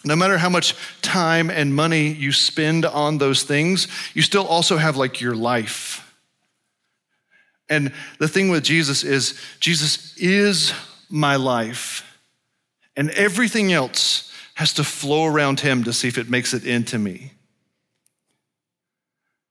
no 0.04 0.16
matter 0.16 0.38
how 0.38 0.50
much 0.50 0.76
time 1.02 1.50
and 1.50 1.74
money 1.74 2.08
you 2.08 2.32
spend 2.32 2.86
on 2.86 3.18
those 3.18 3.44
things, 3.44 3.88
you 4.14 4.22
still 4.22 4.46
also 4.46 4.78
have 4.78 4.98
like 4.98 5.22
your 5.22 5.36
life. 5.36 6.06
And 7.70 7.94
the 8.18 8.28
thing 8.28 8.50
with 8.50 8.64
Jesus 8.64 9.04
is 9.04 9.40
Jesus 9.60 10.18
is 10.18 10.74
my 11.10 11.36
life. 11.36 12.06
And 12.98 13.12
everything 13.12 13.72
else 13.72 14.34
has 14.56 14.74
to 14.74 14.84
flow 14.84 15.26
around 15.26 15.62
him 15.62 15.86
to 15.86 15.94
see 15.94 16.10
if 16.10 16.18
it 16.18 16.30
makes 16.30 16.54
it 16.54 16.66
into 16.66 16.98
me. 16.98 17.32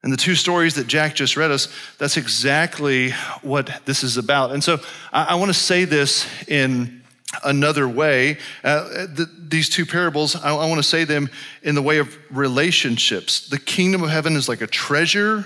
And 0.03 0.13
the 0.13 0.17
two 0.17 0.35
stories 0.35 0.75
that 0.75 0.87
Jack 0.87 1.15
just 1.15 1.37
read 1.37 1.51
us, 1.51 1.69
that's 1.99 2.17
exactly 2.17 3.11
what 3.43 3.85
this 3.85 4.05
is 4.05 4.17
about. 4.17 4.53
And 4.53 4.63
so 4.63 4.79
I, 5.13 5.25
I 5.31 5.35
want 5.35 5.49
to 5.49 5.59
say 5.59 5.85
this 5.85 6.27
in 6.47 7.03
another 7.45 7.89
way. 7.89 8.39
Uh, 8.63 9.07
the, 9.07 9.29
these 9.37 9.69
two 9.69 9.85
parables, 9.85 10.37
I, 10.37 10.55
I 10.55 10.69
want 10.69 10.79
to 10.79 10.89
say 10.89 11.05
them 11.05 11.29
in 11.63 11.75
the 11.75 11.83
way 11.83 11.99
of 11.99 12.17
relationships. 12.31 13.49
The 13.49 13.59
kingdom 13.59 14.03
of 14.03 14.11
heaven 14.11 14.37
is 14.37 14.49
like 14.49 14.61
a 14.61 14.67
treasure 14.67 15.45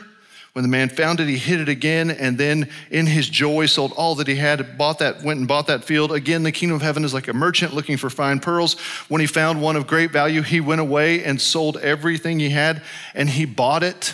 when 0.53 0.63
the 0.63 0.69
man 0.69 0.91
found 0.91 1.19
it, 1.19 1.29
he 1.29 1.39
hid 1.39 1.61
it 1.61 1.71
again, 1.71 2.11
and 2.11 2.37
then 2.37 2.69
in 2.91 3.07
his 3.07 3.27
joy 3.27 3.65
sold 3.65 3.93
all 3.93 4.17
that 4.17 4.27
he 4.27 4.35
had, 4.35 4.77
bought 4.77 4.99
that, 4.99 5.23
went 5.23 5.39
and 5.39 5.49
bought 5.49 5.69
that 5.69 5.83
field. 5.83 6.13
Again, 6.13 6.43
the 6.43 6.53
kingdom 6.53 6.77
of 6.77 6.83
heaven 6.83 7.05
is 7.05 7.15
like 7.15 7.29
a 7.29 7.33
merchant 7.33 7.73
looking 7.73 7.97
for 7.97 8.11
fine 8.11 8.39
pearls. 8.39 8.79
When 9.09 9.23
he 9.23 9.27
found 9.27 9.63
one 9.63 9.77
of 9.77 9.87
great 9.87 10.11
value, 10.11 10.43
he 10.43 10.61
went 10.61 10.83
away 10.83 11.25
and 11.25 11.41
sold 11.41 11.79
everything 11.79 12.39
he 12.39 12.51
had, 12.51 12.83
and 13.15 13.31
he 13.31 13.47
bought 13.47 13.83
it. 13.83 14.13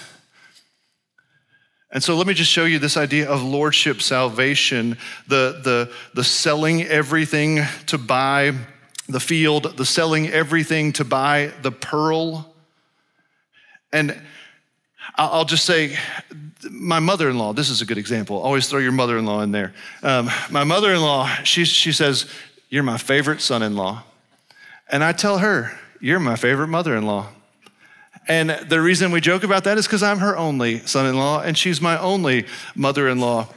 And 1.90 2.02
so 2.02 2.16
let 2.16 2.26
me 2.26 2.34
just 2.34 2.50
show 2.50 2.64
you 2.64 2.78
this 2.78 2.96
idea 2.96 3.28
of 3.28 3.42
lordship 3.42 4.02
salvation, 4.02 4.98
the, 5.26 5.60
the, 5.64 5.92
the 6.14 6.24
selling 6.24 6.82
everything 6.82 7.60
to 7.86 7.96
buy 7.96 8.54
the 9.08 9.20
field, 9.20 9.76
the 9.78 9.86
selling 9.86 10.28
everything 10.28 10.92
to 10.94 11.04
buy 11.04 11.52
the 11.62 11.72
pearl. 11.72 12.54
And 13.90 14.20
I'll 15.14 15.46
just 15.46 15.64
say, 15.64 15.96
my 16.70 16.98
mother 16.98 17.30
in 17.30 17.38
law, 17.38 17.54
this 17.54 17.70
is 17.70 17.80
a 17.80 17.86
good 17.86 17.98
example. 17.98 18.36
Always 18.36 18.68
throw 18.68 18.80
your 18.80 18.92
mother 18.92 19.16
in 19.16 19.24
law 19.24 19.40
in 19.40 19.50
there. 19.50 19.72
Um, 20.02 20.30
my 20.50 20.64
mother 20.64 20.92
in 20.92 21.00
law, 21.00 21.26
she, 21.44 21.64
she 21.64 21.92
says, 21.92 22.26
You're 22.68 22.82
my 22.82 22.98
favorite 22.98 23.40
son 23.40 23.62
in 23.62 23.76
law. 23.76 24.02
And 24.90 25.02
I 25.02 25.12
tell 25.12 25.38
her, 25.38 25.78
You're 26.00 26.20
my 26.20 26.36
favorite 26.36 26.68
mother 26.68 26.94
in 26.96 27.06
law. 27.06 27.28
And 28.28 28.50
the 28.50 28.80
reason 28.80 29.10
we 29.10 29.22
joke 29.22 29.42
about 29.42 29.64
that 29.64 29.78
is 29.78 29.86
because 29.86 30.02
I'm 30.02 30.18
her 30.18 30.36
only 30.36 30.80
son 30.80 31.06
in 31.06 31.16
law 31.16 31.40
and 31.40 31.56
she's 31.56 31.80
my 31.80 31.98
only 31.98 32.44
mother 32.74 33.08
in 33.08 33.20
law. 33.20 33.48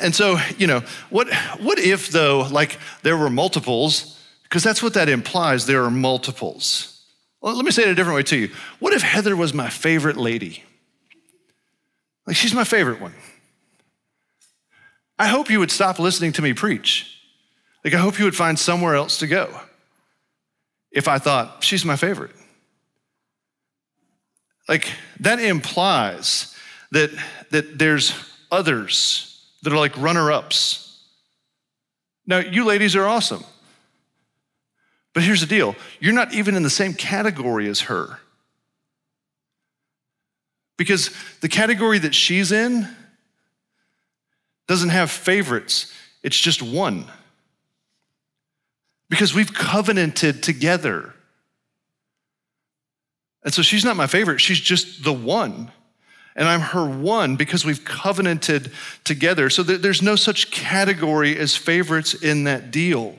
And 0.00 0.14
so, 0.14 0.38
you 0.56 0.68
know, 0.68 0.82
what, 1.10 1.32
what 1.60 1.78
if, 1.78 2.08
though, 2.08 2.48
like 2.50 2.78
there 3.02 3.16
were 3.16 3.28
multiples? 3.28 4.24
Because 4.44 4.62
that's 4.62 4.82
what 4.82 4.94
that 4.94 5.08
implies 5.08 5.66
there 5.66 5.82
are 5.82 5.90
multiples. 5.90 7.02
Well, 7.40 7.56
let 7.56 7.64
me 7.64 7.72
say 7.72 7.82
it 7.82 7.88
a 7.88 7.94
different 7.94 8.16
way 8.16 8.22
to 8.22 8.36
you. 8.38 8.50
What 8.78 8.92
if 8.92 9.02
Heather 9.02 9.36
was 9.36 9.52
my 9.52 9.68
favorite 9.68 10.16
lady? 10.16 10.62
Like, 12.26 12.36
she's 12.36 12.54
my 12.54 12.64
favorite 12.64 13.00
one. 13.00 13.12
I 15.18 15.26
hope 15.26 15.50
you 15.50 15.58
would 15.58 15.70
stop 15.70 15.98
listening 15.98 16.32
to 16.32 16.42
me 16.42 16.54
preach. 16.54 17.18
Like, 17.84 17.94
I 17.94 17.98
hope 17.98 18.18
you 18.18 18.24
would 18.24 18.36
find 18.36 18.58
somewhere 18.58 18.94
else 18.94 19.18
to 19.18 19.26
go 19.26 19.60
if 20.90 21.06
I 21.06 21.18
thought 21.18 21.62
she's 21.62 21.84
my 21.84 21.96
favorite. 21.96 22.34
Like, 24.68 24.90
that 25.20 25.38
implies 25.38 26.54
that, 26.92 27.10
that 27.50 27.78
there's 27.78 28.14
others 28.50 29.46
that 29.62 29.72
are 29.72 29.78
like 29.78 29.96
runner 29.98 30.32
ups. 30.32 31.00
Now, 32.26 32.38
you 32.38 32.64
ladies 32.64 32.96
are 32.96 33.06
awesome. 33.06 33.44
But 35.12 35.22
here's 35.22 35.40
the 35.40 35.46
deal 35.46 35.76
you're 36.00 36.12
not 36.12 36.34
even 36.34 36.54
in 36.56 36.62
the 36.62 36.70
same 36.70 36.92
category 36.92 37.68
as 37.68 37.82
her. 37.82 38.18
Because 40.76 41.10
the 41.40 41.48
category 41.48 41.98
that 42.00 42.14
she's 42.14 42.50
in 42.50 42.88
doesn't 44.66 44.88
have 44.88 45.10
favorites, 45.10 45.92
it's 46.22 46.38
just 46.38 46.62
one. 46.62 47.06
Because 49.08 49.34
we've 49.34 49.54
covenanted 49.54 50.42
together. 50.42 51.13
And 53.44 53.52
so 53.52 53.62
she's 53.62 53.84
not 53.84 53.96
my 53.96 54.06
favorite, 54.06 54.40
she's 54.40 54.60
just 54.60 55.04
the 55.04 55.12
one. 55.12 55.70
And 56.36 56.48
I'm 56.48 56.60
her 56.60 56.84
one 56.84 57.36
because 57.36 57.64
we've 57.64 57.84
covenanted 57.84 58.72
together. 59.04 59.50
So 59.50 59.62
there's 59.62 60.02
no 60.02 60.16
such 60.16 60.50
category 60.50 61.38
as 61.38 61.54
favorites 61.54 62.12
in 62.12 62.44
that 62.44 62.72
deal. 62.72 63.16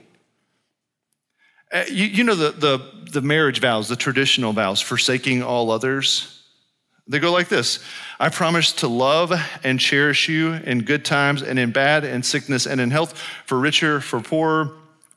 Uh, 1.72 1.86
you, 1.90 2.24
know 2.26 2.36
the, 2.36 2.52
the, 2.52 3.10
the 3.12 3.22
marriage 3.22 3.62
vows, 3.62 3.88
the 3.88 3.96
traditional 3.96 4.52
vows, 4.52 4.82
forsaking 4.82 5.44
all 5.44 5.72
others. 5.72 6.44
They 7.08 7.20
go 7.20 7.32
like 7.32 7.50
this 7.50 7.80
I 8.20 8.30
promise 8.30 8.72
to 8.74 8.88
love 8.88 9.32
and 9.64 9.80
cherish 9.80 10.28
you 10.28 10.54
in 10.54 10.82
good 10.82 11.06
times 11.06 11.42
and 11.42 11.58
in 11.58 11.72
bad, 11.72 12.04
in 12.04 12.24
sickness 12.24 12.66
and 12.66 12.82
in 12.82 12.92
health, 12.92 13.18
for 13.46 13.60
richer, 13.60 14.02
for 14.02 14.20
poorer, 14.20 14.72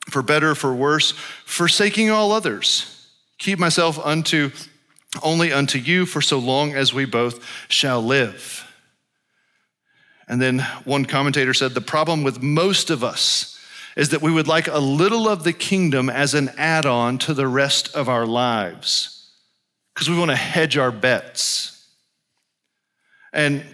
for 0.09 0.23
better, 0.23 0.55
for 0.55 0.75
worse, 0.75 1.13
forsaking 1.45 2.11
all 2.11 2.33
others. 2.33 3.09
Keep 3.39 3.59
myself 3.59 3.99
unto 3.99 4.51
only 5.23 5.53
unto 5.53 5.79
you 5.79 6.07
for 6.07 6.21
so 6.21 6.39
long 6.39 6.75
as 6.75 6.93
we 6.93 7.05
both 7.05 7.45
shall 7.69 8.03
live. 8.03 8.65
And 10.29 10.43
then 10.43 10.61
one 10.85 11.07
commentator 11.07 11.55
said 11.55 11.73
the 11.73 11.81
problem 11.81 12.23
with 12.23 12.43
most 12.43 12.91
of 12.91 13.03
us 13.03 13.59
is 13.97 14.11
that 14.11 14.23
we 14.23 14.31
would 14.31 14.47
like 14.47 14.69
a 14.69 14.79
little 14.79 15.29
of 15.29 15.43
the 15.43 15.53
kingdom 15.53 16.11
as 16.11 16.35
an 16.35 16.51
add 16.57 16.87
on 16.87 17.19
to 17.19 17.35
the 17.35 17.49
rest 17.49 17.95
of 17.97 18.09
our 18.09 18.27
lives 18.27 19.31
because 19.95 20.09
we 20.09 20.19
want 20.19 20.31
to 20.31 20.37
hedge 20.37 20.77
our 20.77 20.93
bets. 20.93 21.87
And 23.33 23.65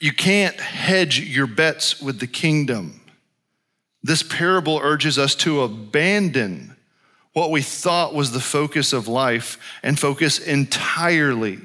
you 0.00 0.12
can't 0.12 0.60
hedge 0.60 1.20
your 1.20 1.46
bets 1.46 2.02
with 2.02 2.18
the 2.18 2.26
kingdom. 2.26 3.00
This 4.02 4.22
parable 4.22 4.80
urges 4.82 5.16
us 5.16 5.34
to 5.36 5.62
abandon 5.62 6.71
what 7.32 7.50
we 7.50 7.62
thought 7.62 8.14
was 8.14 8.32
the 8.32 8.40
focus 8.40 8.92
of 8.92 9.08
life 9.08 9.58
and 9.82 9.98
focus 9.98 10.38
entirely 10.38 11.58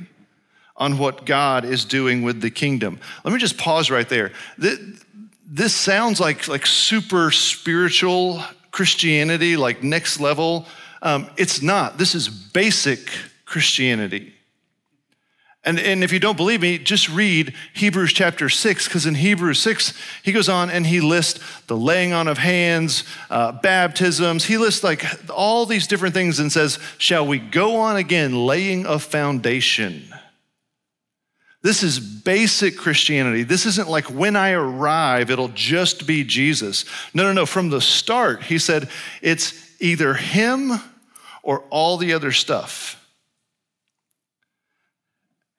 on 0.78 0.98
what 0.98 1.26
God 1.26 1.66
is 1.66 1.86
doing 1.86 2.22
with 2.22 2.42
the 2.42 2.52
kingdom. 2.52 3.00
Let 3.24 3.34
me 3.34 3.40
just 3.40 3.58
pause 3.58 3.90
right 3.90 4.08
there. 4.08 4.32
This 4.58 5.76
sounds 5.76 6.20
like, 6.20 6.48
like 6.48 6.66
super 6.66 7.32
spiritual 7.32 8.44
Christianity, 8.72 9.58
like 9.58 9.84
next 9.84 10.20
level. 10.20 10.68
Um, 11.02 11.30
it's 11.36 11.62
not. 11.62 11.98
This 11.98 12.16
is 12.16 12.30
basic 12.30 13.10
Christianity. 13.46 14.34
And, 15.68 15.82
and 15.82 16.02
if 16.02 16.14
you 16.14 16.20
don't 16.22 16.38
believe 16.38 16.62
me, 16.62 16.78
just 16.78 17.10
read 17.10 17.54
Hebrews 17.74 18.14
chapter 18.14 18.48
6, 18.48 18.88
because 18.88 19.06
in 19.06 19.16
Hebrews 19.16 19.60
6, 19.60 19.94
he 20.24 20.32
goes 20.32 20.48
on 20.48 20.70
and 20.70 20.88
he 20.88 21.02
lists 21.02 21.42
the 21.68 21.76
laying 21.76 22.14
on 22.14 22.30
of 22.30 22.38
hands, 22.38 23.04
uh, 23.30 23.52
baptisms. 23.52 24.46
He 24.46 24.58
lists 24.58 24.82
like 24.82 25.04
all 25.30 25.66
these 25.66 25.86
different 25.86 26.14
things 26.14 26.40
and 26.40 26.50
says, 26.50 26.80
Shall 26.98 27.28
we 27.28 27.40
go 27.40 27.76
on 27.76 27.98
again, 27.98 28.46
laying 28.46 28.86
a 28.86 28.98
foundation? 28.98 30.08
This 31.64 31.84
is 31.84 32.00
basic 32.00 32.78
Christianity. 32.78 33.44
This 33.44 33.66
isn't 33.66 33.90
like 33.90 34.06
when 34.06 34.38
I 34.38 34.52
arrive, 34.52 35.30
it'll 35.30 35.50
just 35.50 36.08
be 36.08 36.24
Jesus. 36.24 36.86
No, 37.14 37.24
no, 37.24 37.34
no. 37.34 37.46
From 37.46 37.72
the 37.72 37.82
start, 37.82 38.44
he 38.44 38.58
said, 38.58 38.90
it's 39.22 39.54
either 39.82 40.14
him 40.14 40.80
or 41.44 41.66
all 41.70 41.98
the 41.98 42.14
other 42.14 42.32
stuff. 42.32 42.97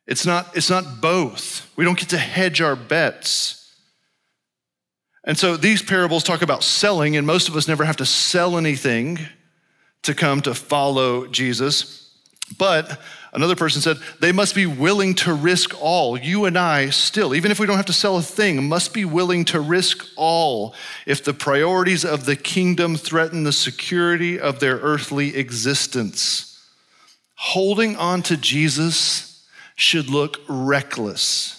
It's 0.08 0.24
not, 0.24 0.56
it's 0.56 0.70
not 0.70 1.02
both. 1.02 1.70
We 1.76 1.84
don't 1.84 1.98
get 1.98 2.08
to 2.08 2.18
hedge 2.18 2.62
our 2.62 2.74
bets. 2.74 3.76
And 5.22 5.36
so 5.36 5.58
these 5.58 5.82
parables 5.82 6.24
talk 6.24 6.40
about 6.40 6.64
selling, 6.64 7.16
and 7.16 7.26
most 7.26 7.48
of 7.48 7.54
us 7.56 7.68
never 7.68 7.84
have 7.84 7.98
to 7.98 8.06
sell 8.06 8.56
anything 8.56 9.18
to 10.02 10.14
come 10.14 10.40
to 10.42 10.54
follow 10.54 11.26
Jesus. 11.26 12.10
But 12.56 12.98
another 13.34 13.54
person 13.54 13.82
said, 13.82 13.98
they 14.20 14.32
must 14.32 14.54
be 14.54 14.64
willing 14.64 15.14
to 15.16 15.34
risk 15.34 15.74
all. 15.82 16.18
You 16.18 16.46
and 16.46 16.56
I 16.56 16.88
still, 16.88 17.34
even 17.34 17.50
if 17.50 17.60
we 17.60 17.66
don't 17.66 17.76
have 17.76 17.84
to 17.86 17.92
sell 17.92 18.16
a 18.16 18.22
thing, 18.22 18.66
must 18.66 18.94
be 18.94 19.04
willing 19.04 19.44
to 19.46 19.60
risk 19.60 20.06
all 20.16 20.74
if 21.04 21.22
the 21.22 21.34
priorities 21.34 22.06
of 22.06 22.24
the 22.24 22.36
kingdom 22.36 22.96
threaten 22.96 23.44
the 23.44 23.52
security 23.52 24.40
of 24.40 24.60
their 24.60 24.76
earthly 24.76 25.36
existence. 25.36 26.66
Holding 27.34 27.94
on 27.96 28.22
to 28.22 28.38
Jesus 28.38 29.27
should 29.78 30.11
look 30.11 30.40
reckless. 30.49 31.54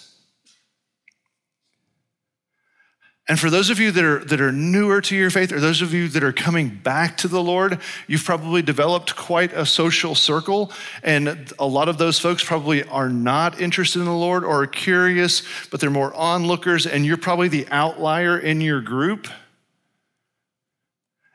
And 3.26 3.40
for 3.40 3.48
those 3.48 3.70
of 3.70 3.78
you 3.78 3.92
that 3.92 4.04
are, 4.04 4.18
that 4.26 4.40
are 4.42 4.52
newer 4.52 5.00
to 5.00 5.16
your 5.16 5.30
faith, 5.30 5.52
or 5.52 5.60
those 5.60 5.80
of 5.80 5.94
you 5.94 6.08
that 6.08 6.22
are 6.22 6.32
coming 6.32 6.68
back 6.68 7.16
to 7.18 7.28
the 7.28 7.42
Lord, 7.42 7.78
you've 8.06 8.24
probably 8.24 8.60
developed 8.60 9.16
quite 9.16 9.54
a 9.54 9.64
social 9.64 10.14
circle. 10.14 10.70
And 11.02 11.50
a 11.58 11.66
lot 11.66 11.88
of 11.88 11.96
those 11.96 12.18
folks 12.18 12.44
probably 12.44 12.82
are 12.84 13.08
not 13.08 13.58
interested 13.58 14.00
in 14.00 14.04
the 14.04 14.12
Lord 14.12 14.44
or 14.44 14.64
are 14.64 14.66
curious, 14.66 15.42
but 15.70 15.80
they're 15.80 15.90
more 15.90 16.12
onlookers, 16.14 16.86
and 16.86 17.06
you're 17.06 17.16
probably 17.16 17.48
the 17.48 17.66
outlier 17.70 18.38
in 18.38 18.60
your 18.60 18.82
group. 18.82 19.28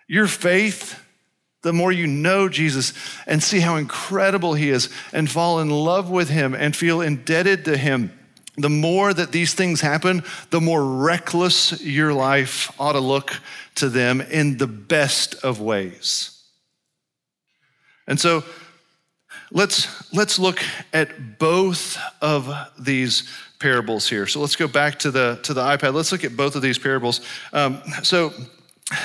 Your 0.07 0.27
faith 0.27 1.01
the 1.65 1.73
more 1.73 1.91
you 1.91 2.05
know 2.05 2.47
Jesus 2.47 2.93
and 3.25 3.41
see 3.41 3.59
how 3.59 3.75
incredible 3.75 4.53
he 4.53 4.69
is 4.69 4.87
and 5.11 5.29
fall 5.29 5.59
in 5.59 5.71
love 5.71 6.11
with 6.11 6.29
him 6.29 6.53
and 6.53 6.75
feel 6.75 7.01
indebted 7.01 7.65
to 7.65 7.75
him, 7.75 8.17
the 8.55 8.69
more 8.69 9.11
that 9.11 9.31
these 9.31 9.55
things 9.55 9.81
happen, 9.81 10.23
the 10.51 10.61
more 10.61 10.85
reckless 10.85 11.81
your 11.81 12.13
life 12.13 12.71
ought 12.79 12.93
to 12.93 12.99
look 12.99 13.33
to 13.75 13.89
them 13.89 14.21
in 14.21 14.57
the 14.57 14.67
best 14.67 15.33
of 15.43 15.59
ways. 15.59 16.39
And 18.07 18.19
so, 18.19 18.43
let's, 19.51 20.13
let's 20.13 20.37
look 20.37 20.59
at 20.93 21.39
both 21.39 21.97
of 22.21 22.47
these 22.77 23.27
parables 23.57 24.07
here. 24.07 24.27
So 24.27 24.39
let's 24.39 24.55
go 24.55 24.67
back 24.67 24.99
to 24.99 25.09
the, 25.09 25.39
to 25.41 25.55
the 25.55 25.61
iPad. 25.61 25.95
Let's 25.95 26.11
look 26.11 26.23
at 26.23 26.37
both 26.37 26.55
of 26.55 26.61
these 26.61 26.77
parables. 26.77 27.21
Um, 27.51 27.81
so 28.03 28.33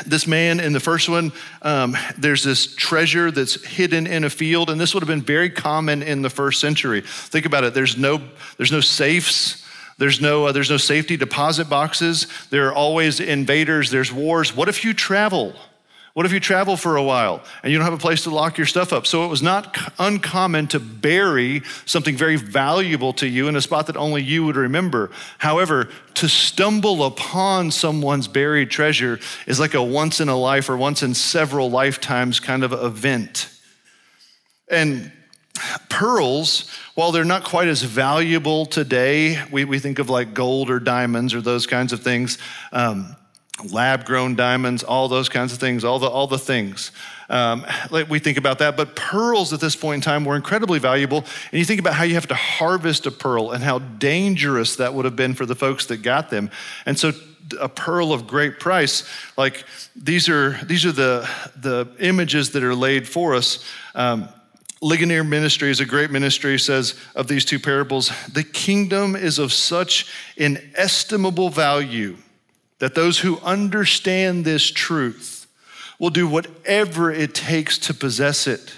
this 0.04 0.26
man 0.26 0.60
in 0.60 0.72
the 0.72 0.80
first 0.80 1.08
one, 1.08 1.32
um, 1.62 1.96
there's 2.18 2.44
this 2.44 2.74
treasure 2.74 3.30
that's 3.30 3.64
hidden 3.64 4.06
in 4.06 4.24
a 4.24 4.30
field, 4.30 4.68
and 4.68 4.78
this 4.78 4.92
would 4.92 5.02
have 5.02 5.08
been 5.08 5.22
very 5.22 5.48
common 5.48 6.02
in 6.02 6.20
the 6.20 6.28
first 6.28 6.60
century. 6.60 7.00
Think 7.00 7.46
about 7.46 7.64
it. 7.64 7.72
There's 7.72 7.96
no, 7.96 8.20
there's 8.58 8.72
no 8.72 8.80
safes. 8.80 9.64
There's 9.96 10.20
no, 10.20 10.46
uh, 10.46 10.52
there's 10.52 10.70
no 10.70 10.76
safety 10.76 11.16
deposit 11.16 11.68
boxes. 11.68 12.26
There 12.50 12.68
are 12.68 12.74
always 12.74 13.20
invaders. 13.20 13.90
There's 13.90 14.12
wars. 14.12 14.54
What 14.54 14.68
if 14.68 14.84
you 14.84 14.92
travel? 14.92 15.54
What 16.12 16.26
if 16.26 16.32
you 16.32 16.40
travel 16.40 16.76
for 16.76 16.96
a 16.96 17.02
while 17.02 17.44
and 17.62 17.70
you 17.70 17.78
don't 17.78 17.84
have 17.84 17.94
a 17.94 17.98
place 17.98 18.24
to 18.24 18.30
lock 18.30 18.58
your 18.58 18.66
stuff 18.66 18.92
up? 18.92 19.06
So 19.06 19.24
it 19.24 19.28
was 19.28 19.42
not 19.42 19.76
uncommon 19.98 20.66
to 20.68 20.80
bury 20.80 21.62
something 21.86 22.16
very 22.16 22.34
valuable 22.34 23.12
to 23.14 23.28
you 23.28 23.46
in 23.46 23.54
a 23.54 23.60
spot 23.60 23.86
that 23.86 23.96
only 23.96 24.22
you 24.22 24.44
would 24.44 24.56
remember. 24.56 25.12
However, 25.38 25.88
to 26.14 26.28
stumble 26.28 27.04
upon 27.04 27.70
someone's 27.70 28.26
buried 28.26 28.70
treasure 28.70 29.20
is 29.46 29.60
like 29.60 29.74
a 29.74 29.82
once 29.82 30.20
in 30.20 30.28
a 30.28 30.36
life 30.36 30.68
or 30.68 30.76
once 30.76 31.04
in 31.04 31.14
several 31.14 31.70
lifetimes 31.70 32.40
kind 32.40 32.64
of 32.64 32.72
event. 32.72 33.48
And 34.68 35.12
pearls, 35.88 36.70
while 36.94 37.12
they're 37.12 37.24
not 37.24 37.44
quite 37.44 37.68
as 37.68 37.82
valuable 37.82 38.66
today, 38.66 39.40
we, 39.52 39.64
we 39.64 39.78
think 39.78 40.00
of 40.00 40.10
like 40.10 40.34
gold 40.34 40.70
or 40.70 40.80
diamonds 40.80 41.34
or 41.34 41.40
those 41.40 41.66
kinds 41.66 41.92
of 41.92 42.02
things. 42.02 42.38
Um, 42.72 43.14
lab 43.64 44.04
grown 44.04 44.34
diamonds, 44.34 44.82
all 44.82 45.08
those 45.08 45.28
kinds 45.28 45.52
of 45.52 45.58
things, 45.58 45.84
all 45.84 45.98
the, 45.98 46.08
all 46.08 46.26
the 46.26 46.38
things. 46.38 46.92
Um, 47.28 47.64
we 48.08 48.18
think 48.18 48.38
about 48.38 48.58
that. 48.58 48.76
But 48.76 48.96
pearls 48.96 49.52
at 49.52 49.60
this 49.60 49.76
point 49.76 49.96
in 49.96 50.00
time 50.00 50.24
were 50.24 50.36
incredibly 50.36 50.78
valuable. 50.78 51.18
And 51.18 51.58
you 51.58 51.64
think 51.64 51.80
about 51.80 51.94
how 51.94 52.04
you 52.04 52.14
have 52.14 52.26
to 52.28 52.34
harvest 52.34 53.06
a 53.06 53.10
pearl 53.10 53.52
and 53.52 53.62
how 53.62 53.78
dangerous 53.78 54.76
that 54.76 54.94
would 54.94 55.04
have 55.04 55.16
been 55.16 55.34
for 55.34 55.46
the 55.46 55.54
folks 55.54 55.86
that 55.86 55.98
got 55.98 56.30
them. 56.30 56.50
And 56.86 56.98
so 56.98 57.12
a 57.60 57.68
pearl 57.68 58.12
of 58.12 58.26
great 58.26 58.60
price, 58.60 59.08
like 59.36 59.64
these 59.96 60.28
are, 60.28 60.58
these 60.64 60.84
are 60.84 60.92
the, 60.92 61.28
the 61.56 61.88
images 62.00 62.50
that 62.52 62.62
are 62.62 62.74
laid 62.74 63.08
for 63.08 63.34
us. 63.34 63.64
Um, 63.94 64.28
Ligonier 64.82 65.24
Ministry 65.24 65.70
is 65.70 65.80
a 65.80 65.84
great 65.84 66.10
ministry, 66.10 66.58
says 66.58 66.94
of 67.14 67.28
these 67.28 67.44
two 67.44 67.58
parables, 67.58 68.10
the 68.32 68.42
kingdom 68.42 69.14
is 69.14 69.38
of 69.38 69.52
such 69.52 70.06
inestimable 70.36 71.50
value 71.50 72.16
that 72.80 72.94
those 72.94 73.20
who 73.20 73.38
understand 73.40 74.44
this 74.44 74.70
truth 74.70 75.46
will 75.98 76.10
do 76.10 76.26
whatever 76.26 77.12
it 77.12 77.34
takes 77.34 77.78
to 77.78 77.94
possess 77.94 78.46
it. 78.46 78.72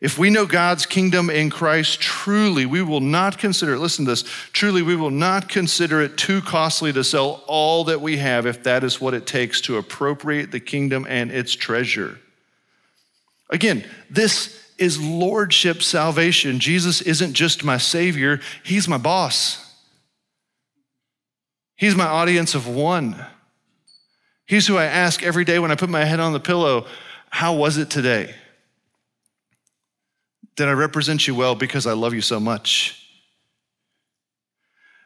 If 0.00 0.16
we 0.16 0.30
know 0.30 0.46
God's 0.46 0.86
kingdom 0.86 1.28
in 1.28 1.50
Christ, 1.50 2.00
truly 2.00 2.64
we 2.64 2.82
will 2.82 3.00
not 3.00 3.36
consider 3.36 3.74
it, 3.74 3.80
listen 3.80 4.04
to 4.04 4.12
this, 4.12 4.22
truly 4.52 4.80
we 4.80 4.94
will 4.94 5.10
not 5.10 5.48
consider 5.48 6.00
it 6.00 6.16
too 6.16 6.40
costly 6.40 6.92
to 6.92 7.02
sell 7.02 7.42
all 7.48 7.82
that 7.84 8.00
we 8.00 8.18
have 8.18 8.46
if 8.46 8.62
that 8.62 8.84
is 8.84 9.00
what 9.00 9.14
it 9.14 9.26
takes 9.26 9.60
to 9.62 9.76
appropriate 9.76 10.52
the 10.52 10.60
kingdom 10.60 11.04
and 11.08 11.32
its 11.32 11.52
treasure. 11.52 12.20
Again, 13.50 13.84
this 14.08 14.72
is 14.78 15.00
lordship 15.00 15.82
salvation. 15.82 16.60
Jesus 16.60 17.00
isn't 17.00 17.32
just 17.32 17.64
my 17.64 17.78
savior, 17.78 18.40
he's 18.62 18.86
my 18.86 18.98
boss. 18.98 19.67
He's 21.78 21.94
my 21.94 22.06
audience 22.06 22.56
of 22.56 22.66
one. 22.66 23.24
He's 24.46 24.66
who 24.66 24.76
I 24.76 24.86
ask 24.86 25.22
every 25.22 25.44
day 25.44 25.60
when 25.60 25.70
I 25.70 25.76
put 25.76 25.88
my 25.88 26.04
head 26.04 26.20
on 26.20 26.32
the 26.32 26.40
pillow, 26.40 26.86
How 27.30 27.54
was 27.54 27.78
it 27.78 27.88
today? 27.88 28.34
Did 30.56 30.66
I 30.66 30.72
represent 30.72 31.26
you 31.28 31.36
well 31.36 31.54
because 31.54 31.86
I 31.86 31.92
love 31.92 32.14
you 32.14 32.20
so 32.20 32.40
much? 32.40 33.06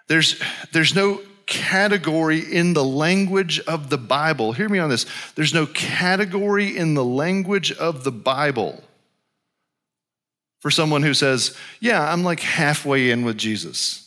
There's, 0.08 0.40
there's 0.72 0.94
no 0.94 1.20
category 1.46 2.38
in 2.38 2.72
the 2.72 2.84
language 2.84 3.60
of 3.60 3.90
the 3.90 3.98
Bible. 3.98 4.52
Hear 4.52 4.68
me 4.70 4.78
on 4.78 4.88
this. 4.88 5.04
There's 5.34 5.52
no 5.52 5.66
category 5.66 6.74
in 6.74 6.94
the 6.94 7.04
language 7.04 7.70
of 7.72 8.04
the 8.04 8.12
Bible 8.12 8.82
for 10.60 10.70
someone 10.70 11.02
who 11.02 11.12
says, 11.12 11.54
Yeah, 11.80 12.10
I'm 12.10 12.24
like 12.24 12.40
halfway 12.40 13.10
in 13.10 13.26
with 13.26 13.36
Jesus 13.36 14.01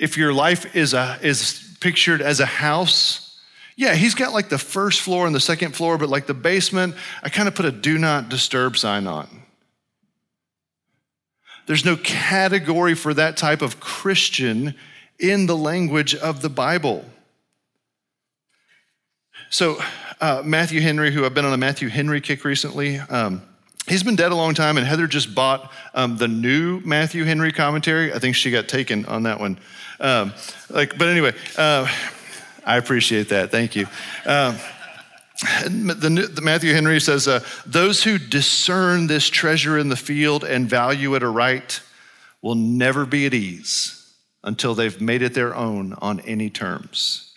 if 0.00 0.16
your 0.16 0.32
life 0.32 0.74
is, 0.74 0.94
a, 0.94 1.18
is 1.22 1.76
pictured 1.80 2.22
as 2.22 2.40
a 2.40 2.46
house, 2.46 3.38
yeah, 3.76 3.94
he's 3.94 4.14
got 4.14 4.32
like 4.32 4.48
the 4.48 4.58
first 4.58 5.02
floor 5.02 5.26
and 5.26 5.34
the 5.34 5.40
second 5.40 5.76
floor, 5.76 5.98
but 5.98 6.08
like 6.08 6.26
the 6.26 6.34
basement, 6.34 6.94
I 7.22 7.28
kind 7.28 7.46
of 7.46 7.54
put 7.54 7.66
a 7.66 7.70
do 7.70 7.98
not 7.98 8.30
disturb 8.30 8.78
sign 8.78 9.06
on. 9.06 9.28
There's 11.66 11.84
no 11.84 11.96
category 11.96 12.94
for 12.94 13.12
that 13.12 13.36
type 13.36 13.60
of 13.60 13.78
Christian 13.78 14.74
in 15.18 15.44
the 15.44 15.56
language 15.56 16.14
of 16.14 16.40
the 16.40 16.48
Bible. 16.48 17.04
So, 19.50 19.82
uh, 20.20 20.42
Matthew 20.44 20.80
Henry, 20.80 21.10
who 21.12 21.26
I've 21.26 21.34
been 21.34 21.44
on 21.44 21.52
a 21.52 21.58
Matthew 21.58 21.88
Henry 21.88 22.22
kick 22.22 22.44
recently, 22.44 22.98
um, 22.98 23.42
He's 23.90 24.04
been 24.04 24.14
dead 24.14 24.30
a 24.30 24.36
long 24.36 24.54
time, 24.54 24.76
and 24.76 24.86
Heather 24.86 25.08
just 25.08 25.34
bought 25.34 25.72
um, 25.94 26.16
the 26.16 26.28
new 26.28 26.80
Matthew 26.84 27.24
Henry 27.24 27.50
commentary. 27.50 28.12
I 28.14 28.20
think 28.20 28.36
she 28.36 28.52
got 28.52 28.68
taken 28.68 29.04
on 29.06 29.24
that 29.24 29.40
one. 29.40 29.58
Um, 29.98 30.32
like, 30.68 30.96
but 30.96 31.08
anyway, 31.08 31.34
uh, 31.58 31.88
I 32.64 32.76
appreciate 32.76 33.30
that. 33.30 33.50
Thank 33.50 33.74
you. 33.74 33.88
Um, 34.24 34.54
the, 35.64 36.30
the, 36.32 36.40
Matthew 36.40 36.72
Henry 36.72 37.00
says, 37.00 37.26
uh, 37.26 37.44
"Those 37.66 38.04
who 38.04 38.16
discern 38.16 39.08
this 39.08 39.28
treasure 39.28 39.76
in 39.76 39.88
the 39.88 39.96
field 39.96 40.44
and 40.44 40.70
value 40.70 41.16
it 41.16 41.24
aright 41.24 41.82
will 42.42 42.54
never 42.54 43.04
be 43.04 43.26
at 43.26 43.34
ease 43.34 44.14
until 44.44 44.76
they've 44.76 45.00
made 45.00 45.22
it 45.22 45.34
their 45.34 45.52
own 45.56 45.94
on 45.94 46.20
any 46.20 46.48
terms." 46.48 47.29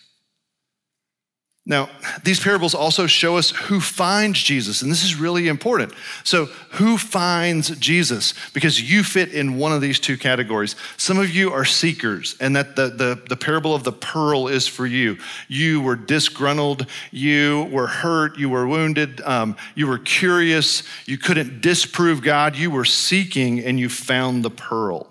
Now, 1.66 1.88
these 2.22 2.40
parables 2.40 2.74
also 2.74 3.06
show 3.06 3.38
us 3.38 3.48
who 3.48 3.80
finds 3.80 4.42
Jesus, 4.42 4.82
and 4.82 4.90
this 4.90 5.02
is 5.02 5.16
really 5.16 5.48
important. 5.48 5.94
So, 6.22 6.44
who 6.72 6.98
finds 6.98 7.70
Jesus? 7.78 8.34
Because 8.52 8.82
you 8.82 9.02
fit 9.02 9.32
in 9.32 9.56
one 9.56 9.72
of 9.72 9.80
these 9.80 9.98
two 9.98 10.18
categories. 10.18 10.76
Some 10.98 11.18
of 11.18 11.30
you 11.30 11.52
are 11.52 11.64
seekers, 11.64 12.36
and 12.38 12.54
that 12.54 12.76
the, 12.76 12.88
the, 12.88 13.22
the 13.30 13.36
parable 13.36 13.74
of 13.74 13.82
the 13.82 13.92
pearl 13.92 14.46
is 14.46 14.66
for 14.66 14.86
you. 14.86 15.16
You 15.48 15.80
were 15.80 15.96
disgruntled, 15.96 16.86
you 17.10 17.66
were 17.72 17.86
hurt, 17.86 18.36
you 18.36 18.50
were 18.50 18.66
wounded, 18.66 19.22
um, 19.22 19.56
you 19.74 19.86
were 19.86 19.98
curious, 19.98 20.82
you 21.06 21.16
couldn't 21.16 21.62
disprove 21.62 22.20
God, 22.20 22.56
you 22.56 22.70
were 22.70 22.84
seeking, 22.84 23.60
and 23.60 23.80
you 23.80 23.88
found 23.88 24.44
the 24.44 24.50
pearl. 24.50 25.06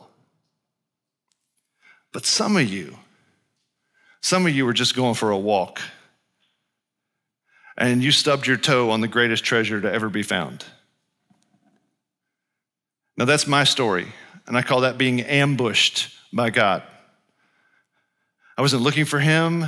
But 2.11 2.27
some 2.27 2.57
of 2.57 2.71
you, 2.71 2.99
some 4.21 4.45
of 4.45 4.53
you 4.53 4.67
were 4.67 4.73
just 4.73 4.95
going 4.95 5.15
for 5.15 5.31
a 5.31 5.37
walk 5.37 5.81
and 7.77 8.03
you 8.03 8.11
stubbed 8.11 8.47
your 8.47 8.57
toe 8.57 8.91
on 8.91 9.01
the 9.01 9.07
greatest 9.07 9.43
treasure 9.43 9.81
to 9.81 9.91
ever 9.91 10.09
be 10.09 10.23
found. 10.23 10.65
Now, 13.17 13.25
that's 13.25 13.47
my 13.47 13.63
story, 13.63 14.07
and 14.47 14.57
I 14.57 14.61
call 14.63 14.81
that 14.81 14.97
being 14.97 15.21
ambushed 15.21 16.09
by 16.31 16.49
God. 16.49 16.83
I 18.57 18.61
wasn't 18.61 18.83
looking 18.83 19.05
for 19.05 19.19
him. 19.19 19.67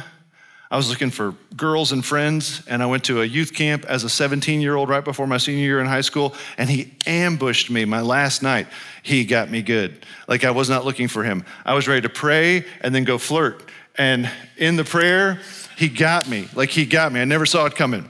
I 0.70 0.78
was 0.78 0.90
looking 0.90 1.12
for 1.12 1.36
girls 1.56 1.92
and 1.92 2.04
friends, 2.04 2.64
and 2.68 2.82
I 2.82 2.88
went 2.88 3.04
to 3.06 3.22
a 3.22 3.26
youth 3.26 3.54
camp 3.54 3.86
as 3.86 4.04
a 4.04 4.10
17 4.10 4.62
year 4.62 4.76
old 4.76 4.90
right 4.90 5.04
before 5.04 5.28
my 5.28 5.38
senior 5.38 5.64
year 5.64 5.80
in 5.80 5.86
high 5.86 6.02
school, 6.02 6.34
and 6.58 6.70
he 6.70 6.92
ambushed 7.06 7.70
me 7.70 7.86
my 7.86 8.02
last 8.02 8.42
night. 8.42 8.68
He 9.04 9.26
got 9.26 9.50
me 9.50 9.62
good. 9.62 10.06
Like 10.28 10.44
I 10.44 10.52
was 10.52 10.70
not 10.70 10.84
looking 10.84 11.08
for 11.08 11.24
him. 11.24 11.46
I 11.66 11.76
was 11.76 11.88
ready 11.88 12.02
to 12.02 12.10
pray 12.10 12.66
and 12.82 12.94
then 12.94 13.04
go 13.04 13.20
flirt. 13.20 13.70
And 13.96 14.30
in 14.58 14.76
the 14.76 14.84
prayer, 14.84 15.40
he 15.78 15.90
got 15.90 16.28
me. 16.30 16.48
Like 16.56 16.70
he 16.70 16.86
got 16.86 17.12
me. 17.12 17.22
I 17.22 17.26
never 17.26 17.46
saw 17.46 17.66
it 17.66 17.76
coming. 17.76 18.10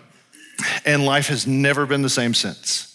And 0.86 1.06
life 1.06 1.28
has 1.28 1.45
never 1.45 1.86
been 1.86 2.01
the 2.01 2.10
same 2.10 2.34
since. 2.34 2.91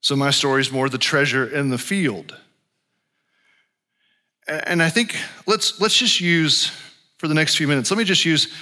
So 0.00 0.16
my 0.16 0.30
story 0.30 0.60
is 0.60 0.70
more 0.70 0.88
the 0.88 0.98
treasure 0.98 1.46
in 1.46 1.70
the 1.70 1.78
field. 1.78 2.36
And 4.46 4.82
I 4.82 4.90
think 4.90 5.16
let's, 5.46 5.80
let's 5.80 5.96
just 5.96 6.20
use, 6.20 6.72
for 7.18 7.28
the 7.28 7.34
next 7.34 7.56
few 7.56 7.68
minutes, 7.68 7.90
let 7.90 7.98
me 7.98 8.04
just 8.04 8.24
use 8.24 8.52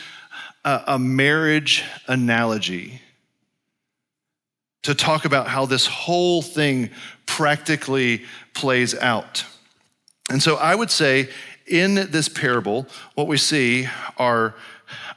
a, 0.64 0.82
a 0.88 0.98
marriage 0.98 1.84
analogy 2.06 3.00
to 4.82 4.94
talk 4.94 5.24
about 5.24 5.48
how 5.48 5.66
this 5.66 5.86
whole 5.86 6.42
thing 6.42 6.90
practically 7.26 8.24
plays 8.54 8.94
out. 8.94 9.44
And 10.30 10.42
so 10.42 10.56
I 10.56 10.74
would 10.74 10.90
say 10.90 11.28
in 11.70 11.94
this 12.10 12.28
parable, 12.28 12.86
what 13.14 13.26
we 13.26 13.36
see 13.36 13.88
are, 14.16 14.54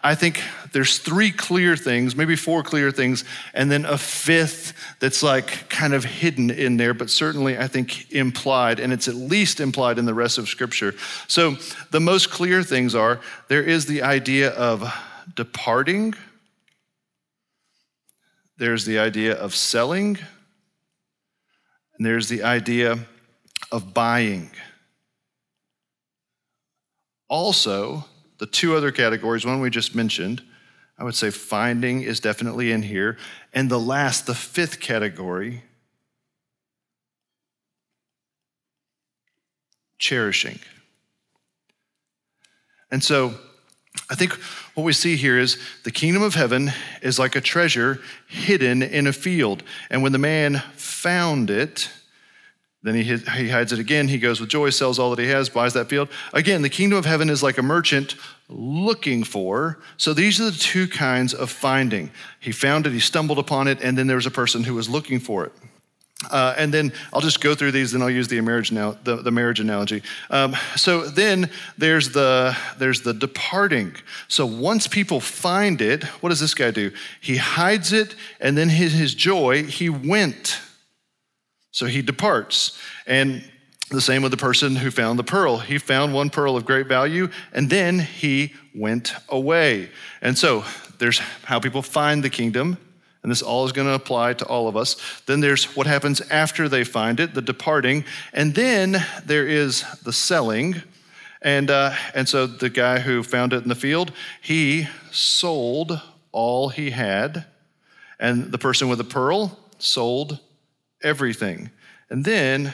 I 0.04 0.16
think 0.16 0.42
there's 0.72 1.00
three 1.00 1.32
clear 1.32 1.76
things, 1.76 2.16
maybe 2.16 2.36
four 2.36 2.64
clear 2.64 2.92
things, 2.92 3.24
and 3.54 3.72
then 3.72 3.86
a 3.86 3.98
fifth 3.98 4.74
that's 5.00 5.24
like 5.24 5.70
kind 5.70 5.94
of 5.94 6.04
hidden 6.04 6.50
in 6.50 6.78
there, 6.78 6.94
but 6.94 7.10
certainly 7.10 7.58
I 7.58 7.68
think 7.68 8.12
implied, 8.12 8.80
and 8.80 8.94
it's 8.94 9.08
at 9.08 9.16
least 9.16 9.60
implied 9.60 9.98
in 9.98 10.06
the 10.06 10.14
rest 10.14 10.38
of 10.38 10.48
Scripture. 10.48 10.94
So 11.28 11.58
the 11.92 12.00
most 12.00 12.30
clear 12.30 12.64
things 12.64 12.96
are 12.96 13.22
there 13.48 13.64
is 13.64 13.86
the 13.86 14.02
idea 14.02 14.50
of 14.52 14.84
departing, 15.36 16.14
there's 18.58 18.86
the 18.86 19.00
idea 19.00 19.34
of 19.34 19.56
selling, 19.56 20.18
and 21.98 22.06
there's 22.06 22.30
the 22.30 22.44
idea 22.44 23.00
of 23.72 23.94
buying. 23.94 24.52
Also, 27.34 28.06
the 28.38 28.46
two 28.46 28.76
other 28.76 28.92
categories, 28.92 29.44
one 29.44 29.60
we 29.60 29.72
just 29.72 29.96
mentioned, 29.96 30.44
I 31.00 31.04
would 31.04 31.16
say 31.16 31.32
finding 31.32 32.04
is 32.04 32.20
definitely 32.20 32.72
in 32.72 32.84
here. 32.84 33.18
And 33.56 33.72
the 33.72 33.80
last, 33.80 34.28
the 34.28 34.36
fifth 34.36 34.80
category, 34.80 35.64
cherishing. 39.98 40.60
And 42.92 43.04
so 43.04 43.34
I 44.12 44.14
think 44.14 44.34
what 44.76 44.84
we 44.84 44.94
see 44.94 45.16
here 45.16 45.40
is 45.40 45.58
the 45.86 45.92
kingdom 45.92 46.22
of 46.22 46.36
heaven 46.36 46.72
is 47.02 47.18
like 47.18 47.36
a 47.36 47.42
treasure 47.42 48.00
hidden 48.28 48.84
in 48.84 49.08
a 49.08 49.14
field. 49.14 49.64
And 49.90 50.04
when 50.04 50.12
the 50.12 50.20
man 50.20 50.62
found 50.76 51.50
it, 51.50 51.90
then 52.84 52.96
he, 52.96 53.04
he 53.04 53.50
hides 53.50 53.72
it 53.72 53.80
again. 53.80 54.10
He 54.10 54.20
goes 54.20 54.42
with 54.42 54.50
joy, 54.50 54.70
sells 54.70 55.00
all 55.00 55.10
that 55.16 55.20
he 55.20 55.30
has, 55.30 55.50
buys 55.50 55.74
that 55.74 55.88
field. 55.88 56.10
Again, 56.34 56.62
the 56.62 56.70
kingdom 56.70 57.00
of 57.00 57.06
heaven 57.06 57.30
is 57.30 57.42
like 57.42 57.58
a 57.58 57.64
merchant 57.64 58.16
looking 58.50 59.24
for. 59.24 59.80
So 59.96 60.14
these 60.14 60.42
are 60.42 60.52
the 60.52 60.58
two 60.58 60.88
kinds 60.88 61.34
of 61.34 61.50
finding. 61.50 62.12
He 62.42 62.52
found 62.52 62.86
it, 62.86 62.92
he 62.92 63.00
stumbled 63.00 63.40
upon 63.40 63.70
it, 63.70 63.82
and 63.82 63.98
then 63.98 64.08
there 64.08 64.18
was 64.18 64.26
a 64.26 64.32
person 64.32 64.64
who 64.64 64.76
was 64.76 64.90
looking 64.90 65.20
for 65.20 65.46
it. 65.46 65.54
Uh, 66.30 66.54
and 66.58 66.74
then 66.74 66.94
I'll 67.12 67.22
just 67.22 67.42
go 67.42 67.56
through 67.56 67.72
these, 67.72 67.92
then 67.92 68.02
I'll 68.02 68.10
use 68.10 68.28
the 68.28 68.40
marriage 68.42 68.72
now, 68.72 68.98
the, 69.04 69.18
the 69.18 69.32
marriage 69.32 69.60
analogy. 69.60 70.04
Um, 70.30 70.56
so 70.76 71.06
then 71.06 71.50
there's 71.78 72.12
the 72.12 72.56
there's 72.78 73.02
the 73.02 73.14
departing. 73.14 73.96
So 74.28 74.46
once 74.46 74.88
people 74.88 75.20
find 75.20 75.82
it, 75.82 76.04
what 76.22 76.30
does 76.30 76.40
this 76.40 76.54
guy 76.54 76.72
do? 76.72 76.92
He 77.20 77.38
hides 77.38 77.92
it, 77.92 78.16
and 78.40 78.58
then 78.58 78.70
his, 78.70 78.94
his 78.94 79.14
joy, 79.14 79.64
he 79.64 79.90
went. 79.90 80.62
So 81.74 81.88
he 81.88 82.02
departs. 82.02 82.80
And 83.06 83.44
the 83.90 84.00
same 84.00 84.22
with 84.22 84.32
the 84.32 84.38
person 84.38 84.76
who 84.76 84.90
found 84.90 85.20
the 85.20 85.24
pearl. 85.24 85.58
He 85.58 85.78
found 85.78 86.14
one 86.14 86.30
pearl 86.30 86.56
of 86.56 86.66
great 86.66 86.88
value, 86.88 87.30
and 87.52 87.70
then 87.70 88.00
he 88.00 88.54
went 88.74 89.14
away. 89.28 89.90
And 90.22 90.38
so 90.38 90.64
there's 91.00 91.20
how 91.20 91.60
people 91.60 91.82
find 91.82 92.24
the 92.24 92.30
kingdom, 92.30 92.78
and 93.22 93.32
this 93.32 93.42
all 93.42 93.66
is 93.66 93.72
going 93.72 93.88
to 93.88 93.94
apply 93.94 94.34
to 94.34 94.46
all 94.46 94.68
of 94.68 94.78
us. 94.78 94.96
Then 95.26 95.42
there's 95.42 95.76
what 95.76 95.86
happens 95.88 96.22
after 96.22 96.70
they 96.70 96.84
find 96.84 97.20
it, 97.20 97.34
the 97.34 97.42
departing, 97.42 98.06
and 98.34 98.56
then 98.56 99.04
there 99.26 99.48
is 99.48 99.84
the 100.04 100.14
selling. 100.14 100.82
And, 101.42 101.70
uh, 101.70 101.94
and 102.16 102.28
so 102.28 102.48
the 102.48 102.70
guy 102.70 103.00
who 103.00 103.22
found 103.22 103.52
it 103.52 103.64
in 103.64 103.70
the 103.70 103.76
field, 103.76 104.12
he 104.42 104.88
sold 105.12 106.00
all 106.32 106.70
he 106.70 106.92
had, 106.92 107.46
and 108.20 108.52
the 108.52 108.58
person 108.58 108.90
with 108.90 109.00
the 109.00 109.04
pearl 109.04 109.60
sold 109.78 110.40
everything. 111.04 111.70
And 112.10 112.26
then, 112.26 112.74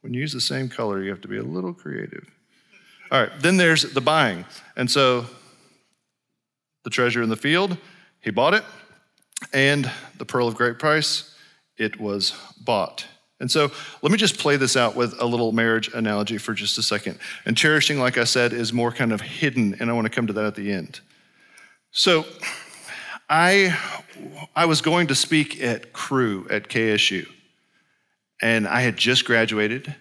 when 0.00 0.14
you 0.14 0.20
use 0.20 0.32
the 0.32 0.40
same 0.40 0.68
color, 0.68 1.02
you 1.02 1.10
have 1.10 1.20
to 1.22 1.28
be 1.28 1.36
a 1.36 1.42
little 1.42 1.74
creative. 1.74 2.28
All 3.10 3.20
right, 3.20 3.32
then 3.40 3.56
there's 3.56 3.82
the 3.82 4.00
buying. 4.00 4.44
And 4.76 4.90
so, 4.90 5.26
the 6.84 6.90
treasure 6.90 7.22
in 7.22 7.28
the 7.28 7.36
field, 7.36 7.76
he 8.20 8.30
bought 8.30 8.54
it, 8.54 8.64
and 9.52 9.90
the 10.18 10.24
pearl 10.24 10.48
of 10.48 10.54
great 10.54 10.78
price, 10.78 11.34
it 11.76 12.00
was 12.00 12.34
bought. 12.60 13.06
And 13.40 13.50
so 13.50 13.72
let 14.02 14.12
me 14.12 14.18
just 14.18 14.38
play 14.38 14.56
this 14.56 14.76
out 14.76 14.94
with 14.94 15.18
a 15.18 15.24
little 15.24 15.50
marriage 15.50 15.92
analogy 15.94 16.36
for 16.36 16.52
just 16.52 16.76
a 16.76 16.82
second. 16.82 17.18
And 17.46 17.56
cherishing, 17.56 17.98
like 17.98 18.18
I 18.18 18.24
said, 18.24 18.52
is 18.52 18.72
more 18.72 18.92
kind 18.92 19.12
of 19.12 19.22
hidden, 19.22 19.76
and 19.80 19.88
I 19.88 19.94
want 19.94 20.04
to 20.04 20.10
come 20.10 20.26
to 20.26 20.32
that 20.34 20.44
at 20.44 20.54
the 20.54 20.70
end. 20.70 21.00
So 21.90 22.26
I, 23.28 23.76
I 24.54 24.66
was 24.66 24.82
going 24.82 25.06
to 25.06 25.14
speak 25.14 25.62
at 25.62 25.92
Cru 25.92 26.46
at 26.50 26.68
KSU. 26.68 27.26
And 28.42 28.66
I 28.66 28.80
had 28.80 28.96
just 28.96 29.24
graduated. 29.24 29.94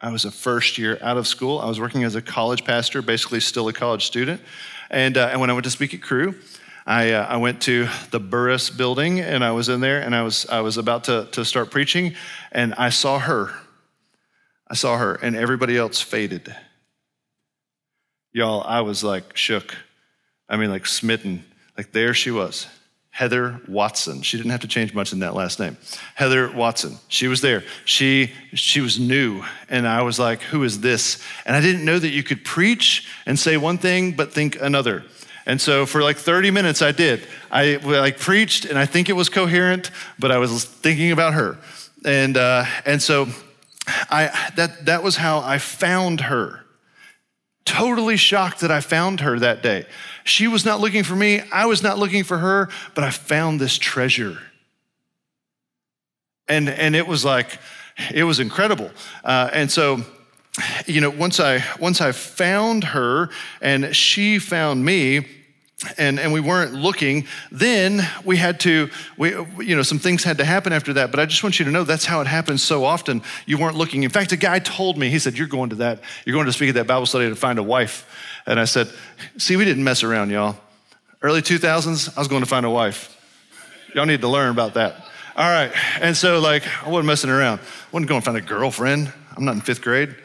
I 0.00 0.10
was 0.10 0.24
a 0.24 0.30
first 0.30 0.78
year 0.78 0.98
out 1.02 1.16
of 1.16 1.26
school. 1.26 1.58
I 1.58 1.66
was 1.66 1.80
working 1.80 2.04
as 2.04 2.14
a 2.14 2.22
college 2.22 2.64
pastor, 2.64 3.02
basically 3.02 3.40
still 3.40 3.68
a 3.68 3.72
college 3.72 4.06
student. 4.06 4.40
And, 4.90 5.16
uh, 5.16 5.28
and 5.32 5.40
when 5.40 5.50
I 5.50 5.52
went 5.52 5.64
to 5.64 5.70
speak 5.70 5.92
at 5.92 6.02
Cru, 6.02 6.34
I, 6.86 7.12
uh, 7.12 7.26
I 7.26 7.36
went 7.36 7.60
to 7.62 7.88
the 8.10 8.20
Burruss 8.20 8.74
building 8.74 9.20
and 9.20 9.44
I 9.44 9.50
was 9.50 9.68
in 9.68 9.80
there 9.80 10.00
and 10.00 10.14
I 10.14 10.22
was, 10.22 10.46
I 10.46 10.60
was 10.60 10.78
about 10.78 11.04
to, 11.04 11.28
to 11.32 11.44
start 11.44 11.70
preaching 11.70 12.14
and 12.52 12.74
I 12.74 12.88
saw 12.88 13.18
her. 13.18 13.52
I 14.70 14.74
saw 14.74 14.96
her 14.96 15.14
and 15.14 15.36
everybody 15.36 15.76
else 15.76 16.00
faded. 16.00 16.54
Y'all, 18.32 18.62
I 18.62 18.82
was 18.82 19.02
like 19.02 19.36
shook. 19.36 19.74
I 20.48 20.56
mean, 20.56 20.70
like 20.70 20.86
smitten. 20.86 21.44
Like 21.76 21.92
there 21.92 22.14
she 22.14 22.30
was. 22.30 22.66
Heather 23.18 23.60
Watson. 23.66 24.22
She 24.22 24.36
didn't 24.36 24.52
have 24.52 24.60
to 24.60 24.68
change 24.68 24.94
much 24.94 25.12
in 25.12 25.18
that 25.18 25.34
last 25.34 25.58
name. 25.58 25.76
Heather 26.14 26.52
Watson. 26.52 26.98
She 27.08 27.26
was 27.26 27.40
there. 27.40 27.64
She 27.84 28.30
she 28.54 28.80
was 28.80 29.00
new 29.00 29.42
and 29.68 29.88
I 29.88 30.02
was 30.02 30.20
like, 30.20 30.40
"Who 30.42 30.62
is 30.62 30.82
this?" 30.82 31.20
And 31.44 31.56
I 31.56 31.60
didn't 31.60 31.84
know 31.84 31.98
that 31.98 32.10
you 32.10 32.22
could 32.22 32.44
preach 32.44 33.08
and 33.26 33.36
say 33.36 33.56
one 33.56 33.76
thing 33.76 34.12
but 34.12 34.32
think 34.32 34.62
another. 34.62 35.02
And 35.46 35.60
so 35.60 35.84
for 35.84 36.00
like 36.00 36.16
30 36.16 36.52
minutes 36.52 36.80
I 36.80 36.92
did. 36.92 37.26
I 37.50 37.78
like 37.82 38.20
preached 38.20 38.66
and 38.66 38.78
I 38.78 38.86
think 38.86 39.08
it 39.08 39.14
was 39.14 39.28
coherent, 39.28 39.90
but 40.20 40.30
I 40.30 40.38
was 40.38 40.64
thinking 40.64 41.10
about 41.10 41.34
her. 41.34 41.58
And 42.04 42.36
uh, 42.36 42.66
and 42.86 43.02
so 43.02 43.26
I 44.08 44.30
that 44.54 44.86
that 44.86 45.02
was 45.02 45.16
how 45.16 45.40
I 45.40 45.58
found 45.58 46.20
her 46.20 46.64
totally 47.64 48.16
shocked 48.16 48.60
that 48.60 48.70
I 48.70 48.80
found 48.80 49.22
her 49.22 49.40
that 49.40 49.60
day. 49.60 49.86
She 50.28 50.46
was 50.46 50.64
not 50.64 50.78
looking 50.78 51.04
for 51.04 51.16
me, 51.16 51.40
I 51.50 51.66
was 51.66 51.82
not 51.82 51.98
looking 51.98 52.22
for 52.22 52.36
her, 52.36 52.68
but 52.94 53.02
I 53.02 53.10
found 53.10 53.60
this 53.60 53.78
treasure. 53.78 54.38
And, 56.46 56.68
and 56.68 56.94
it 56.94 57.06
was 57.06 57.24
like, 57.24 57.58
it 58.12 58.24
was 58.24 58.38
incredible. 58.38 58.90
Uh, 59.24 59.48
and 59.52 59.70
so, 59.70 60.02
you 60.86 61.00
know, 61.00 61.10
once 61.10 61.40
I 61.40 61.64
once 61.80 62.00
I 62.00 62.12
found 62.12 62.84
her 62.84 63.30
and 63.60 63.94
she 63.94 64.38
found 64.38 64.84
me, 64.84 65.26
and, 65.96 66.18
and 66.18 66.32
we 66.32 66.40
weren't 66.40 66.74
looking, 66.74 67.26
then 67.52 68.06
we 68.24 68.36
had 68.36 68.58
to, 68.60 68.90
we, 69.16 69.30
you 69.64 69.76
know, 69.76 69.82
some 69.82 70.00
things 70.00 70.24
had 70.24 70.38
to 70.38 70.44
happen 70.44 70.72
after 70.72 70.92
that. 70.94 71.12
But 71.12 71.20
I 71.20 71.26
just 71.26 71.42
want 71.44 71.60
you 71.60 71.64
to 71.66 71.70
know 71.70 71.84
that's 71.84 72.04
how 72.04 72.20
it 72.20 72.26
happens 72.26 72.64
so 72.64 72.84
often. 72.84 73.22
You 73.46 73.58
weren't 73.58 73.76
looking. 73.76 74.02
In 74.02 74.10
fact, 74.10 74.32
a 74.32 74.36
guy 74.36 74.58
told 74.58 74.98
me, 74.98 75.08
he 75.08 75.20
said, 75.20 75.38
You're 75.38 75.46
going 75.46 75.70
to 75.70 75.76
that, 75.76 76.00
you're 76.26 76.34
going 76.34 76.46
to 76.46 76.52
speak 76.52 76.70
at 76.70 76.74
that 76.74 76.86
Bible 76.86 77.06
study 77.06 77.28
to 77.28 77.36
find 77.36 77.58
a 77.58 77.62
wife. 77.62 78.06
And 78.48 78.58
I 78.58 78.64
said, 78.64 78.88
See, 79.36 79.56
we 79.56 79.64
didn't 79.64 79.84
mess 79.84 80.02
around, 80.02 80.30
y'all. 80.30 80.56
Early 81.20 81.42
2000s, 81.42 82.16
I 82.16 82.20
was 82.20 82.28
going 82.28 82.42
to 82.42 82.48
find 82.48 82.64
a 82.64 82.70
wife. 82.70 83.14
Y'all 83.94 84.06
need 84.06 84.22
to 84.22 84.28
learn 84.28 84.50
about 84.50 84.74
that. 84.74 84.96
All 85.36 85.48
right. 85.48 85.70
And 86.00 86.16
so, 86.16 86.40
like, 86.40 86.64
I 86.82 86.88
wasn't 86.88 87.06
messing 87.06 87.30
around. 87.30 87.60
I 87.60 87.86
wasn't 87.92 88.08
going 88.08 88.22
to 88.22 88.24
find 88.24 88.36
a 88.38 88.40
girlfriend. 88.40 89.12
I'm 89.36 89.44
not 89.44 89.54
in 89.54 89.60
fifth 89.60 89.82
grade. 89.82 90.16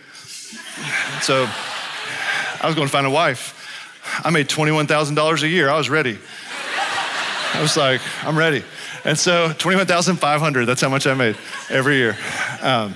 So, 1.22 1.48
I 2.62 2.66
was 2.66 2.76
going 2.76 2.88
to 2.88 2.92
find 2.92 3.06
a 3.06 3.12
wife. 3.12 3.60
I 4.24 4.30
made 4.30 4.48
$21,000 4.48 5.44
a 5.44 5.48
year. 5.48 5.70
I 5.70 5.78
was 5.78 5.90
ready. 5.90 6.18
I 7.54 7.60
was 7.62 7.76
like, 7.76 8.02
I'm 8.24 8.38
ready. 8.38 8.64
And 9.04 9.20
so 9.20 9.52
21,500, 9.58 10.66
that's 10.66 10.82
how 10.82 10.90
much 10.90 11.06
I 11.08 11.14
made 11.14 11.36
every 11.70 11.98
year. 11.98 12.18
Um, 12.62 12.96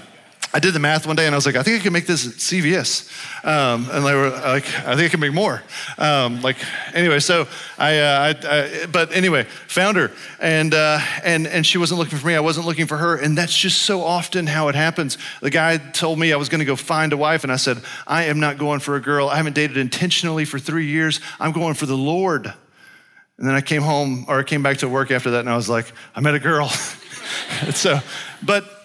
I 0.53 0.59
did 0.59 0.73
the 0.73 0.79
math 0.79 1.05
one 1.05 1.15
day 1.15 1.25
and 1.25 1.35
I 1.35 1.37
was 1.37 1.45
like, 1.45 1.55
I 1.55 1.63
think 1.63 1.79
I 1.79 1.83
can 1.83 1.93
make 1.93 2.07
this 2.07 2.25
at 2.25 2.33
CVS. 2.33 3.45
Um, 3.45 3.87
and 3.91 4.05
they 4.05 4.15
were 4.15 4.29
like, 4.29 4.65
I 4.79 4.95
think 4.95 5.01
I 5.01 5.09
can 5.09 5.19
make 5.19 5.33
more. 5.33 5.61
Um, 5.97 6.41
like, 6.41 6.57
anyway, 6.93 7.19
so 7.19 7.47
I, 7.77 7.99
uh, 7.99 8.35
I, 8.43 8.83
I, 8.83 8.85
but 8.87 9.11
anyway, 9.13 9.43
found 9.67 9.97
her 9.97 10.11
and, 10.39 10.73
uh, 10.73 10.99
and, 11.23 11.47
and 11.47 11.65
she 11.65 11.77
wasn't 11.77 11.99
looking 11.99 12.17
for 12.17 12.27
me. 12.27 12.35
I 12.35 12.39
wasn't 12.39 12.65
looking 12.65 12.87
for 12.87 12.97
her. 12.97 13.17
And 13.17 13.37
that's 13.37 13.55
just 13.55 13.83
so 13.83 14.01
often 14.01 14.47
how 14.47 14.69
it 14.69 14.75
happens. 14.75 15.17
The 15.41 15.49
guy 15.49 15.77
told 15.77 16.17
me 16.17 16.31
I 16.31 16.37
was 16.37 16.49
going 16.49 16.59
to 16.59 16.65
go 16.65 16.75
find 16.75 17.11
a 17.11 17.17
wife 17.17 17.43
and 17.43 17.51
I 17.51 17.57
said, 17.57 17.81
I 18.05 18.25
am 18.25 18.39
not 18.39 18.57
going 18.57 18.79
for 18.79 18.95
a 18.95 19.01
girl. 19.01 19.27
I 19.27 19.35
haven't 19.35 19.53
dated 19.53 19.77
intentionally 19.77 20.45
for 20.45 20.59
three 20.59 20.87
years. 20.87 21.19
I'm 21.39 21.51
going 21.51 21.73
for 21.73 21.85
the 21.85 21.97
Lord. 21.97 22.53
And 23.37 23.47
then 23.47 23.53
I 23.53 23.61
came 23.61 23.81
home 23.81 24.25
or 24.27 24.39
I 24.39 24.43
came 24.43 24.63
back 24.63 24.77
to 24.77 24.89
work 24.89 25.11
after 25.11 25.31
that 25.31 25.41
and 25.41 25.49
I 25.49 25.55
was 25.55 25.69
like, 25.69 25.91
I 26.15 26.21
met 26.21 26.35
a 26.35 26.39
girl. 26.39 26.69
so, 27.71 27.99
but 28.41 28.76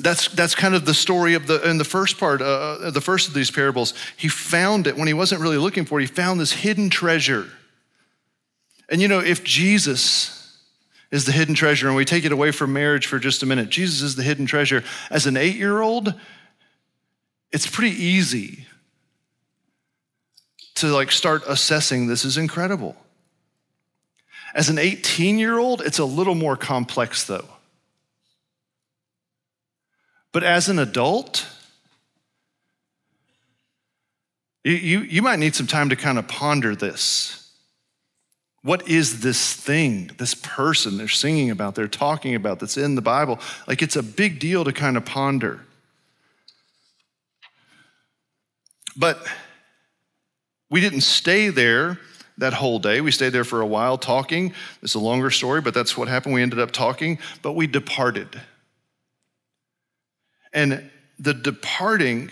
that's, 0.00 0.28
that's 0.28 0.54
kind 0.54 0.74
of 0.74 0.84
the 0.84 0.94
story 0.94 1.34
of 1.34 1.46
the 1.46 1.68
in 1.68 1.78
the 1.78 1.84
first 1.84 2.18
part 2.18 2.40
uh, 2.40 2.44
uh, 2.44 2.90
the 2.90 3.00
first 3.00 3.28
of 3.28 3.34
these 3.34 3.50
parables. 3.50 3.94
He 4.16 4.28
found 4.28 4.86
it. 4.86 4.96
When 4.96 5.06
he 5.06 5.14
wasn't 5.14 5.40
really 5.40 5.58
looking 5.58 5.84
for 5.84 5.98
it 5.98 6.02
he 6.02 6.06
found 6.06 6.40
this 6.40 6.52
hidden 6.52 6.90
treasure. 6.90 7.46
And 8.88 9.00
you 9.00 9.08
know 9.08 9.20
if 9.20 9.44
jesus 9.44 10.32
is 11.10 11.24
the 11.24 11.32
hidden 11.32 11.54
treasure 11.54 11.86
and 11.86 11.96
we 11.96 12.04
take 12.04 12.24
it 12.24 12.32
away 12.32 12.50
from 12.50 12.72
marriage 12.72 13.06
for 13.06 13.18
just 13.18 13.42
a 13.42 13.46
minute 13.46 13.68
jesus 13.68 14.02
is 14.02 14.16
the 14.16 14.22
hidden 14.22 14.46
treasure. 14.46 14.84
As 15.10 15.26
an 15.26 15.36
eight-year-old 15.36 16.14
it's 17.52 17.66
pretty 17.66 17.96
easy 17.96 18.66
to 20.76 20.88
like 20.88 21.10
start 21.10 21.42
assessing 21.46 22.06
this 22.06 22.24
is 22.24 22.36
incredible. 22.36 22.96
As 24.54 24.68
an 24.68 24.78
18 24.78 25.38
year 25.38 25.58
old 25.58 25.80
it's 25.82 25.98
a 25.98 26.04
little 26.04 26.34
more 26.34 26.56
complex 26.56 27.24
though 27.24 27.48
but 30.36 30.44
as 30.44 30.68
an 30.68 30.78
adult, 30.78 31.46
you, 34.64 35.00
you, 35.00 35.22
might 35.22 35.38
need 35.38 35.54
some 35.54 35.66
time 35.66 35.88
to 35.88 35.96
kind 35.96 36.18
of 36.18 36.28
ponder 36.28 36.76
this. 36.76 37.50
What 38.60 38.86
is 38.86 39.20
this 39.20 39.54
thing, 39.54 40.10
this 40.18 40.34
person 40.34 40.98
they're 40.98 41.08
singing 41.08 41.50
about, 41.50 41.74
they're 41.74 41.88
talking 41.88 42.34
about, 42.34 42.60
that's 42.60 42.76
in 42.76 42.96
the 42.96 43.00
Bible? 43.00 43.40
Like 43.66 43.80
it's 43.80 43.96
a 43.96 44.02
big 44.02 44.38
deal 44.38 44.62
to 44.64 44.74
kind 44.74 44.98
of 44.98 45.06
ponder. 45.06 45.64
But 48.94 49.26
we 50.68 50.82
didn't 50.82 51.00
stay 51.00 51.48
there 51.48 51.98
that 52.36 52.52
whole 52.52 52.78
day. 52.78 53.00
We 53.00 53.10
stayed 53.10 53.30
there 53.30 53.44
for 53.44 53.62
a 53.62 53.66
while 53.66 53.96
talking. 53.96 54.52
It's 54.82 54.96
a 54.96 54.98
longer 54.98 55.30
story, 55.30 55.62
but 55.62 55.72
that's 55.72 55.96
what 55.96 56.08
happened. 56.08 56.34
We 56.34 56.42
ended 56.42 56.58
up 56.58 56.72
talking, 56.72 57.20
but 57.40 57.52
we 57.52 57.66
departed. 57.66 58.38
And 60.56 60.90
the 61.18 61.34
departing, 61.34 62.30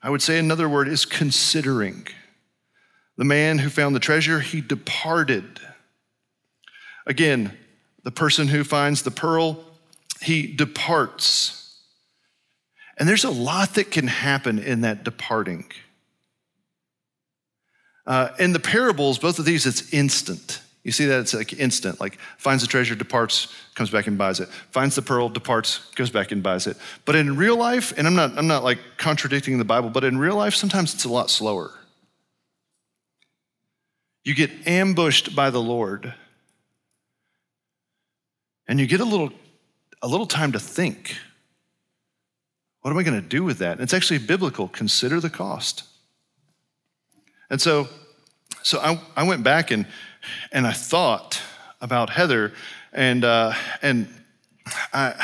I 0.00 0.08
would 0.08 0.22
say 0.22 0.38
another 0.38 0.68
word 0.68 0.86
is 0.86 1.04
considering. 1.04 2.06
The 3.18 3.24
man 3.24 3.58
who 3.58 3.70
found 3.70 3.96
the 3.96 4.00
treasure, 4.00 4.38
he 4.38 4.60
departed. 4.60 5.58
Again, 7.08 7.58
the 8.04 8.12
person 8.12 8.46
who 8.46 8.62
finds 8.62 9.02
the 9.02 9.10
pearl, 9.10 9.64
he 10.22 10.46
departs. 10.46 11.82
And 12.98 13.08
there's 13.08 13.24
a 13.24 13.30
lot 13.30 13.74
that 13.74 13.90
can 13.90 14.06
happen 14.06 14.60
in 14.60 14.82
that 14.82 15.02
departing. 15.02 15.66
Uh, 18.06 18.28
in 18.38 18.52
the 18.52 18.60
parables, 18.60 19.18
both 19.18 19.40
of 19.40 19.44
these, 19.44 19.66
it's 19.66 19.92
instant. 19.92 20.60
You 20.86 20.92
see 20.92 21.06
that 21.06 21.18
it's 21.18 21.34
like 21.34 21.52
instant, 21.52 22.00
like 22.00 22.16
finds 22.38 22.62
the 22.62 22.68
treasure, 22.68 22.94
departs, 22.94 23.52
comes 23.74 23.90
back 23.90 24.06
and 24.06 24.16
buys 24.16 24.38
it. 24.38 24.48
Finds 24.70 24.94
the 24.94 25.02
pearl, 25.02 25.28
departs, 25.28 25.80
goes 25.96 26.10
back 26.10 26.30
and 26.30 26.44
buys 26.44 26.68
it. 26.68 26.76
But 27.04 27.16
in 27.16 27.36
real 27.36 27.56
life, 27.56 27.92
and 27.98 28.06
I'm 28.06 28.14
not, 28.14 28.38
I'm 28.38 28.46
not 28.46 28.62
like 28.62 28.78
contradicting 28.96 29.58
the 29.58 29.64
Bible, 29.64 29.90
but 29.90 30.04
in 30.04 30.16
real 30.16 30.36
life, 30.36 30.54
sometimes 30.54 30.94
it's 30.94 31.04
a 31.04 31.08
lot 31.08 31.28
slower. 31.28 31.72
You 34.22 34.36
get 34.36 34.68
ambushed 34.68 35.34
by 35.34 35.50
the 35.50 35.60
Lord, 35.60 36.14
and 38.68 38.78
you 38.78 38.86
get 38.86 39.00
a 39.00 39.04
little, 39.04 39.32
a 40.02 40.06
little 40.06 40.24
time 40.24 40.52
to 40.52 40.60
think. 40.60 41.16
What 42.82 42.92
am 42.92 42.98
I 42.98 43.02
going 43.02 43.20
to 43.20 43.28
do 43.28 43.42
with 43.42 43.58
that? 43.58 43.72
And 43.72 43.80
it's 43.80 43.92
actually 43.92 44.18
biblical. 44.18 44.68
Consider 44.68 45.18
the 45.18 45.30
cost. 45.30 45.82
And 47.50 47.60
so, 47.60 47.88
so 48.62 48.78
I, 48.78 49.00
I 49.16 49.24
went 49.24 49.42
back 49.42 49.72
and, 49.72 49.84
and 50.52 50.66
I 50.66 50.72
thought 50.72 51.40
about 51.80 52.10
Heather, 52.10 52.52
and, 52.92 53.24
uh, 53.24 53.52
and 53.82 54.08
I, 54.92 55.14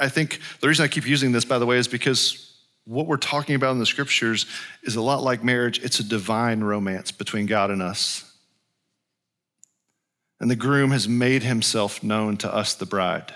I 0.00 0.08
think 0.08 0.40
the 0.60 0.68
reason 0.68 0.84
I 0.84 0.88
keep 0.88 1.06
using 1.06 1.32
this, 1.32 1.44
by 1.44 1.58
the 1.58 1.66
way, 1.66 1.78
is 1.78 1.88
because 1.88 2.54
what 2.84 3.06
we're 3.06 3.16
talking 3.16 3.56
about 3.56 3.72
in 3.72 3.78
the 3.78 3.86
scriptures 3.86 4.46
is 4.82 4.96
a 4.96 5.02
lot 5.02 5.22
like 5.22 5.42
marriage. 5.42 5.82
It's 5.82 5.98
a 5.98 6.04
divine 6.04 6.60
romance 6.60 7.10
between 7.10 7.46
God 7.46 7.70
and 7.70 7.82
us. 7.82 8.32
And 10.38 10.50
the 10.50 10.56
groom 10.56 10.90
has 10.92 11.08
made 11.08 11.42
himself 11.42 12.02
known 12.02 12.36
to 12.38 12.54
us, 12.54 12.74
the 12.74 12.86
bride. 12.86 13.34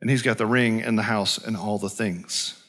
And 0.00 0.10
he's 0.10 0.22
got 0.22 0.38
the 0.38 0.46
ring 0.46 0.82
and 0.82 0.98
the 0.98 1.02
house 1.02 1.38
and 1.38 1.56
all 1.56 1.78
the 1.78 1.90
things. 1.90 2.60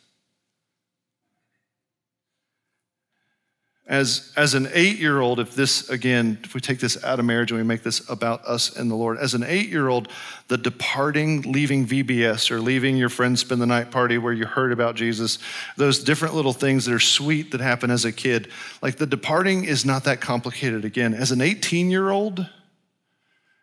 As, 3.87 4.31
as 4.35 4.55
an 4.55 4.67
eight 4.73 4.97
year 4.97 5.19
old, 5.19 5.39
if 5.39 5.53
this, 5.53 5.89
again, 5.89 6.39
if 6.43 6.55
we 6.55 6.61
take 6.61 6.79
this 6.79 7.03
out 7.03 7.19
of 7.19 7.25
marriage 7.25 7.51
and 7.51 7.59
we 7.59 7.63
make 7.63 7.83
this 7.83 8.09
about 8.09 8.43
us 8.43 8.75
and 8.75 8.89
the 8.89 8.95
Lord, 8.95 9.19
as 9.19 9.35
an 9.35 9.43
eight 9.43 9.69
year 9.69 9.89
old, 9.89 10.07
the 10.47 10.57
departing, 10.57 11.43
leaving 11.43 11.85
VBS 11.85 12.49
or 12.49 12.59
leaving 12.59 12.97
your 12.97 13.09
friends 13.09 13.41
spend 13.41 13.61
the 13.61 13.67
night 13.67 13.91
party 13.91 14.17
where 14.17 14.33
you 14.33 14.47
heard 14.47 14.71
about 14.71 14.95
Jesus, 14.95 15.37
those 15.77 16.03
different 16.03 16.33
little 16.33 16.53
things 16.53 16.85
that 16.85 16.95
are 16.95 16.99
sweet 16.99 17.51
that 17.51 17.61
happen 17.61 17.91
as 17.91 18.05
a 18.05 18.11
kid, 18.11 18.47
like 18.81 18.95
the 18.95 19.05
departing 19.05 19.65
is 19.65 19.85
not 19.85 20.05
that 20.05 20.19
complicated. 20.19 20.83
Again, 20.83 21.13
as 21.13 21.31
an 21.31 21.41
18 21.41 21.91
year 21.91 22.09
old, 22.09 22.47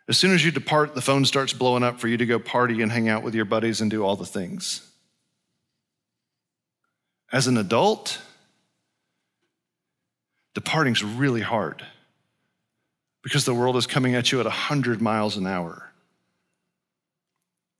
as 0.08 0.18
soon 0.18 0.32
as 0.32 0.44
you 0.44 0.52
depart, 0.52 0.94
the 0.94 1.00
phone 1.00 1.24
starts 1.24 1.52
blowing 1.52 1.82
up 1.82 1.98
for 1.98 2.06
you 2.06 2.16
to 2.16 2.26
go 2.26 2.38
party 2.38 2.80
and 2.80 2.92
hang 2.92 3.08
out 3.08 3.24
with 3.24 3.34
your 3.34 3.44
buddies 3.44 3.80
and 3.80 3.90
do 3.90 4.04
all 4.04 4.14
the 4.14 4.26
things. 4.26 4.88
As 7.32 7.48
an 7.48 7.56
adult, 7.56 8.20
departing's 10.54 11.02
really 11.02 11.40
hard 11.40 11.84
because 13.22 13.44
the 13.44 13.54
world 13.54 13.76
is 13.76 13.86
coming 13.86 14.14
at 14.14 14.32
you 14.32 14.40
at 14.40 14.46
100 14.46 15.00
miles 15.00 15.36
an 15.36 15.46
hour. 15.46 15.92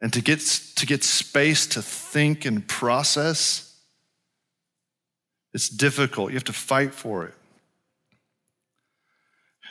And 0.01 0.13
to 0.13 0.21
get, 0.21 0.41
to 0.77 0.87
get 0.87 1.05
space 1.05 1.67
to 1.69 1.83
think 1.83 2.45
and 2.45 2.67
process, 2.67 3.77
it's 5.53 5.69
difficult. 5.69 6.31
You 6.31 6.37
have 6.37 6.45
to 6.45 6.53
fight 6.53 6.95
for 6.95 7.27
it. 7.27 7.35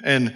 And 0.04 0.36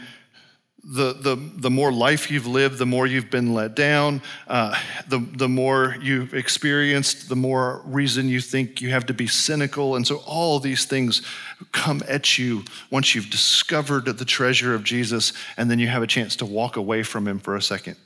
the, 0.83 1.13
the, 1.13 1.35
the 1.35 1.71
more 1.71 1.91
life 1.91 2.29
you've 2.29 2.45
lived, 2.45 2.77
the 2.77 2.85
more 2.85 3.07
you've 3.07 3.31
been 3.31 3.53
let 3.53 3.75
down, 3.75 4.21
uh, 4.47 4.79
the, 5.07 5.17
the 5.17 5.49
more 5.49 5.97
you've 5.99 6.33
experienced, 6.35 7.27
the 7.27 7.35
more 7.35 7.81
reason 7.85 8.29
you 8.29 8.39
think 8.39 8.81
you 8.81 8.91
have 8.91 9.07
to 9.07 9.13
be 9.13 9.25
cynical. 9.25 9.95
And 9.95 10.05
so 10.05 10.17
all 10.27 10.59
these 10.59 10.85
things 10.85 11.23
come 11.71 12.03
at 12.07 12.37
you 12.37 12.63
once 12.89 13.15
you've 13.15 13.29
discovered 13.29 14.05
the 14.05 14.25
treasure 14.25 14.75
of 14.75 14.83
Jesus, 14.83 15.33
and 15.57 15.69
then 15.69 15.79
you 15.79 15.87
have 15.87 16.03
a 16.03 16.07
chance 16.07 16.35
to 16.37 16.45
walk 16.45 16.75
away 16.75 17.03
from 17.03 17.27
him 17.27 17.39
for 17.39 17.55
a 17.55 17.61
second. 17.61 17.97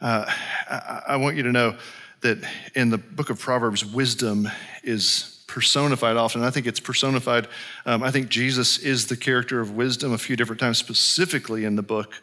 Uh, 0.00 0.30
I, 0.68 1.02
I 1.08 1.16
want 1.16 1.36
you 1.36 1.42
to 1.44 1.52
know 1.52 1.76
that 2.20 2.38
in 2.74 2.90
the 2.90 2.98
book 2.98 3.30
of 3.30 3.38
Proverbs, 3.38 3.84
wisdom 3.84 4.48
is 4.82 5.44
personified 5.46 6.16
often. 6.16 6.42
I 6.42 6.50
think 6.50 6.66
it's 6.66 6.80
personified. 6.80 7.48
Um, 7.86 8.02
I 8.02 8.10
think 8.10 8.28
Jesus 8.28 8.78
is 8.78 9.06
the 9.06 9.16
character 9.16 9.60
of 9.60 9.70
wisdom 9.70 10.12
a 10.12 10.18
few 10.18 10.36
different 10.36 10.60
times, 10.60 10.78
specifically 10.78 11.64
in 11.64 11.76
the 11.76 11.82
book. 11.82 12.14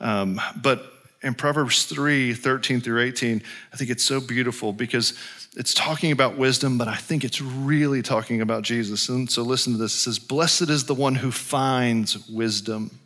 Um, 0.00 0.40
but 0.60 0.91
in 1.22 1.34
Proverbs 1.34 1.84
3 1.84 2.34
13 2.34 2.80
through 2.80 3.02
18, 3.02 3.42
I 3.72 3.76
think 3.76 3.90
it's 3.90 4.04
so 4.04 4.20
beautiful 4.20 4.72
because 4.72 5.14
it's 5.56 5.74
talking 5.74 6.12
about 6.12 6.36
wisdom, 6.36 6.78
but 6.78 6.88
I 6.88 6.96
think 6.96 7.24
it's 7.24 7.40
really 7.40 8.02
talking 8.02 8.40
about 8.40 8.62
Jesus. 8.62 9.08
And 9.08 9.30
so 9.30 9.42
listen 9.42 9.72
to 9.74 9.78
this 9.78 9.94
it 9.94 9.98
says, 9.98 10.18
Blessed 10.18 10.70
is 10.70 10.84
the 10.84 10.94
one 10.94 11.14
who 11.14 11.30
finds 11.30 12.28
wisdom 12.28 12.98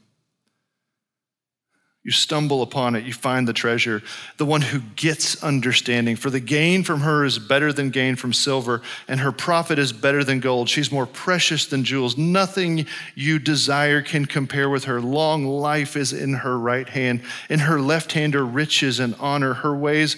you 2.06 2.12
stumble 2.12 2.62
upon 2.62 2.94
it, 2.94 3.04
you 3.04 3.12
find 3.12 3.48
the 3.48 3.52
treasure, 3.52 4.00
the 4.36 4.44
one 4.44 4.60
who 4.60 4.78
gets 4.94 5.42
understanding. 5.42 6.14
For 6.14 6.30
the 6.30 6.38
gain 6.38 6.84
from 6.84 7.00
her 7.00 7.24
is 7.24 7.40
better 7.40 7.72
than 7.72 7.90
gain 7.90 8.14
from 8.14 8.32
silver, 8.32 8.80
and 9.08 9.18
her 9.18 9.32
profit 9.32 9.76
is 9.76 9.92
better 9.92 10.22
than 10.22 10.38
gold. 10.38 10.68
She's 10.68 10.92
more 10.92 11.06
precious 11.06 11.66
than 11.66 11.82
jewels. 11.82 12.16
Nothing 12.16 12.86
you 13.16 13.40
desire 13.40 14.02
can 14.02 14.24
compare 14.24 14.70
with 14.70 14.84
her. 14.84 15.00
Long 15.00 15.46
life 15.46 15.96
is 15.96 16.12
in 16.12 16.34
her 16.34 16.56
right 16.56 16.88
hand. 16.88 17.22
In 17.50 17.58
her 17.58 17.80
left 17.80 18.12
hand 18.12 18.36
are 18.36 18.46
riches 18.46 19.00
and 19.00 19.16
honor. 19.18 19.54
Her 19.54 19.74
ways 19.74 20.16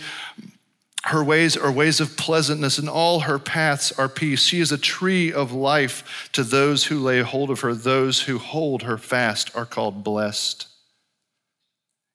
her 1.04 1.24
ways 1.24 1.56
are 1.56 1.72
ways 1.72 2.00
of 2.00 2.18
pleasantness, 2.18 2.76
and 2.76 2.86
all 2.86 3.20
her 3.20 3.38
paths 3.38 3.92
are 3.92 4.10
peace. 4.10 4.42
She 4.42 4.60
is 4.60 4.72
a 4.72 4.76
tree 4.76 5.32
of 5.32 5.52
life 5.52 6.28
to 6.34 6.44
those 6.44 6.84
who 6.84 6.98
lay 6.98 7.22
hold 7.22 7.48
of 7.48 7.60
her. 7.60 7.72
Those 7.72 8.22
who 8.22 8.36
hold 8.36 8.82
her 8.82 8.98
fast 8.98 9.56
are 9.56 9.64
called 9.64 10.04
blessed. 10.04 10.67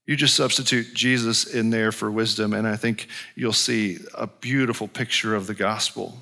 You 0.05 0.17
just 0.17 0.35
substitute 0.35 0.93
Jesus 0.93 1.45
in 1.45 1.69
there 1.69 1.91
for 1.91 2.11
wisdom, 2.11 2.53
and 2.53 2.67
I 2.67 2.75
think 2.75 3.07
you'll 3.35 3.53
see 3.53 3.99
a 4.13 4.27
beautiful 4.27 4.87
picture 4.87 5.33
of 5.33 5.47
the 5.47 5.53
gospel. 5.53 6.17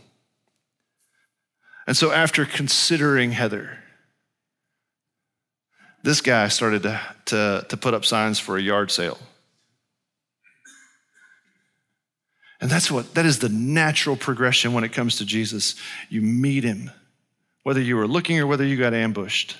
And 1.87 1.97
so, 1.97 2.11
after 2.11 2.45
considering 2.45 3.31
Heather, 3.31 3.79
this 6.03 6.21
guy 6.21 6.47
started 6.47 6.83
to, 6.83 7.01
to, 7.25 7.65
to 7.69 7.77
put 7.77 7.93
up 7.93 8.05
signs 8.05 8.39
for 8.39 8.57
a 8.57 8.61
yard 8.61 8.91
sale. 8.91 9.19
And 12.59 12.69
that's 12.69 12.91
what, 12.91 13.15
that 13.15 13.25
is 13.25 13.39
the 13.39 13.49
natural 13.49 14.15
progression 14.15 14.73
when 14.73 14.83
it 14.83 14.93
comes 14.93 15.17
to 15.17 15.25
Jesus. 15.25 15.73
You 16.09 16.21
meet 16.21 16.63
him, 16.63 16.91
whether 17.63 17.81
you 17.81 17.95
were 17.95 18.07
looking 18.07 18.39
or 18.39 18.45
whether 18.45 18.63
you 18.63 18.77
got 18.77 18.93
ambushed 18.93 19.57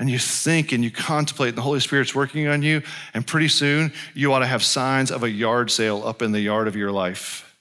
and 0.00 0.10
you 0.10 0.18
think 0.18 0.72
and 0.72 0.82
you 0.82 0.90
contemplate, 0.90 1.50
and 1.50 1.58
the 1.58 1.62
Holy 1.62 1.78
Spirit's 1.78 2.14
working 2.14 2.48
on 2.48 2.62
you, 2.62 2.82
and 3.14 3.24
pretty 3.24 3.48
soon 3.48 3.92
you 4.14 4.32
ought 4.32 4.38
to 4.40 4.46
have 4.46 4.64
signs 4.64 5.12
of 5.12 5.22
a 5.22 5.30
yard 5.30 5.70
sale 5.70 6.02
up 6.04 6.22
in 6.22 6.32
the 6.32 6.40
yard 6.40 6.66
of 6.66 6.74
your 6.74 6.90
life 6.90 7.56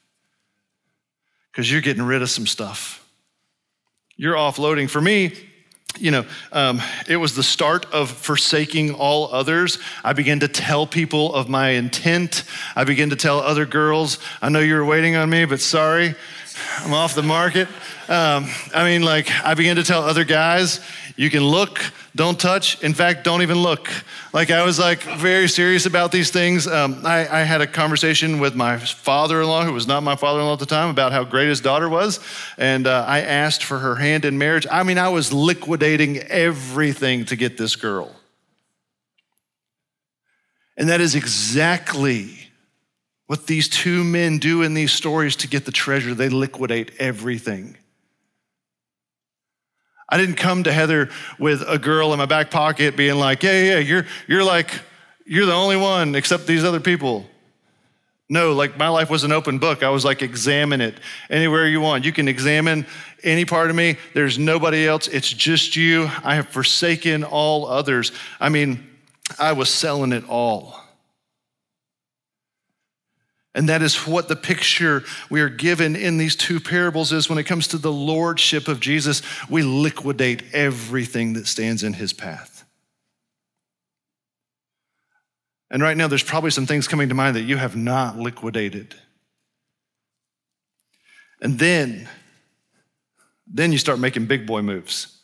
because 1.52 1.69
you're 1.69 1.82
getting 1.82 2.04
rid 2.04 2.21
of 2.21 2.30
some 2.30 2.47
stuff. 2.47 3.06
You're 4.15 4.36
offloading. 4.36 4.89
For 4.89 5.02
me, 5.02 5.34
you 5.97 6.12
know, 6.12 6.25
um, 6.54 6.82
it 7.10 7.17
was 7.17 7.36
the 7.36 7.43
start 7.43 7.86
of 7.91 8.10
forsaking 8.10 8.93
all 8.93 9.34
others. 9.34 9.78
I 10.04 10.13
began 10.13 10.39
to 10.39 10.47
tell 10.47 10.88
people 10.88 11.34
of 11.36 11.49
my 11.49 11.71
intent. 11.71 12.43
I 12.73 12.86
began 12.86 13.10
to 13.10 13.17
tell 13.17 13.39
other 13.39 13.65
girls, 13.65 14.17
I 14.41 14.47
know 14.47 14.60
you 14.60 14.75
were 14.75 14.86
waiting 14.86 15.17
on 15.17 15.30
me, 15.30 15.43
but 15.43 15.60
sorry, 15.60 16.15
I'm 16.80 16.93
off 16.93 17.15
the 17.15 17.23
market. 17.23 17.67
Um, 18.08 18.47
I 18.73 18.86
mean, 18.86 19.04
like, 19.04 19.30
I 19.43 19.56
began 19.56 19.75
to 19.75 19.84
tell 19.84 20.04
other 20.04 20.23
guys, 20.23 20.80
you 21.15 21.30
can 21.30 21.43
look, 21.43 21.82
don't 22.19 22.38
touch. 22.38 22.84
In 22.84 22.93
fact, 22.93 23.23
don't 23.23 23.43
even 23.43 23.60
look. 23.60 23.89
Like, 24.34 24.51
I 24.51 24.65
was 24.65 24.77
like 24.77 25.01
very 25.03 25.47
serious 25.47 25.86
about 25.86 26.12
these 26.12 26.32
things. 26.32 26.67
Um, 26.67 27.03
I, 27.05 27.19
I, 27.19 27.43
had 27.43 27.62
a 27.62 27.65
conversation 27.65 28.41
with 28.41 28.55
my 28.55 28.77
father 28.77 29.39
in 29.39 29.47
law, 29.47 29.63
who 29.63 29.71
was 29.71 29.88
not 29.88 30.03
my 30.03 30.17
father 30.17 30.41
in 30.41 30.45
law 30.45 30.51
at 30.51 30.60
the 30.60 30.65
time, 30.65 30.89
about 30.89 31.13
how 31.13 31.23
great 31.23 31.47
his 31.47 31.62
daughter 31.62 31.88
was. 31.88 32.19
And 32.58 32.88
uh, 32.88 33.05
I 33.08 33.21
asked 33.21 33.63
for 33.63 33.79
her 33.79 33.95
hand 33.95 34.25
in 34.25 34.38
marriage. 34.38 34.67
I 34.69 34.84
mean, 34.84 34.97
I 34.97 35.08
was 35.08 35.32
liquidating 35.32 36.17
everything 36.17 37.23
to 37.23 37.38
get 37.38 37.58
this 37.58 37.77
girl. 37.77 38.13
And 40.75 40.89
that 40.89 40.99
is 40.99 41.15
exactly 41.15 42.51
what 43.27 43.47
these 43.47 43.69
two 43.69 44.03
men 44.03 44.39
do 44.39 44.62
in 44.63 44.73
these 44.73 44.91
stories 44.91 45.38
to 45.38 45.47
get 45.47 45.63
the 45.63 45.71
treasure. 45.71 46.13
They 46.13 46.27
liquidate 46.27 46.91
everything. 46.99 47.77
I 50.10 50.17
didn't 50.17 50.36
come 50.36 50.63
to 50.63 50.74
Heather 50.74 51.10
with 51.38 51.63
a 51.67 51.78
girl 51.78 52.12
in 52.13 52.17
my 52.17 52.26
back 52.26 52.50
pocket 52.52 52.98
being 52.98 53.15
like, 53.15 53.43
yeah, 53.43 53.62
yeah, 53.62 53.78
you're, 53.78 54.06
you're 54.28 54.43
like, 54.43 54.82
you're 55.26 55.45
the 55.45 55.54
only 55.54 55.78
one 55.78 56.15
except 56.15 56.48
these 56.48 56.63
other 56.63 56.80
people. 56.80 57.26
No, 58.28 58.54
like 58.54 58.78
my 58.78 58.89
life 58.89 59.10
was 59.10 59.24
an 59.24 59.32
open 59.32 59.58
book. 59.58 59.82
I 59.82 59.89
was 59.89 60.06
like, 60.06 60.22
examine 60.22 60.82
it 60.82 61.00
anywhere 61.30 61.67
you 61.67 61.82
want. 61.82 62.06
You 62.06 62.12
can 62.12 62.28
examine 62.28 62.86
any 63.24 63.45
part 63.45 63.69
of 63.69 63.76
me. 63.76 63.98
There's 64.13 64.38
nobody 64.38 64.88
else. 64.88 65.08
It's 65.08 65.32
just 65.32 65.76
you. 65.76 66.10
I 66.24 66.36
have 66.36 66.48
forsaken 66.48 67.24
all 67.24 67.67
others. 67.67 68.12
I 68.39 68.50
mean, 68.50 68.88
I 69.39 69.54
was 69.54 69.69
selling 69.69 70.12
it 70.12 70.28
all. 70.30 70.80
And 73.55 73.67
that 73.67 73.81
is 73.81 74.07
what 74.07 74.27
the 74.27 74.35
picture 74.35 75.03
we 75.29 75.41
are 75.41 75.49
given 75.49 75.95
in 75.95 76.17
these 76.17 76.35
two 76.35 76.59
parables 76.59 77.12
is 77.12 77.29
when 77.29 77.39
it 77.39 77.45
comes 77.45 77.67
to 77.69 77.77
the 77.77 77.91
lordship 77.91 78.67
of 78.67 78.79
Jesus, 78.79 79.21
we 79.49 79.63
liquidate 79.63 80.43
everything 80.53 81.33
that 81.33 81.47
stands 81.47 81.83
in 81.83 81.93
his 81.93 82.13
path. 82.13 82.63
And 85.71 85.81
right 85.81 85.97
now, 85.97 86.07
there's 86.07 86.23
probably 86.23 86.51
some 86.51 86.65
things 86.65 86.88
coming 86.88 87.09
to 87.09 87.15
mind 87.15 87.35
that 87.35 87.43
you 87.43 87.57
have 87.57 87.75
not 87.75 88.17
liquidated. 88.17 88.95
And 91.41 91.57
then, 91.57 92.07
then 93.47 93.71
you 93.71 93.77
start 93.77 93.99
making 93.99 94.25
big 94.25 94.45
boy 94.45 94.62
moves 94.62 95.19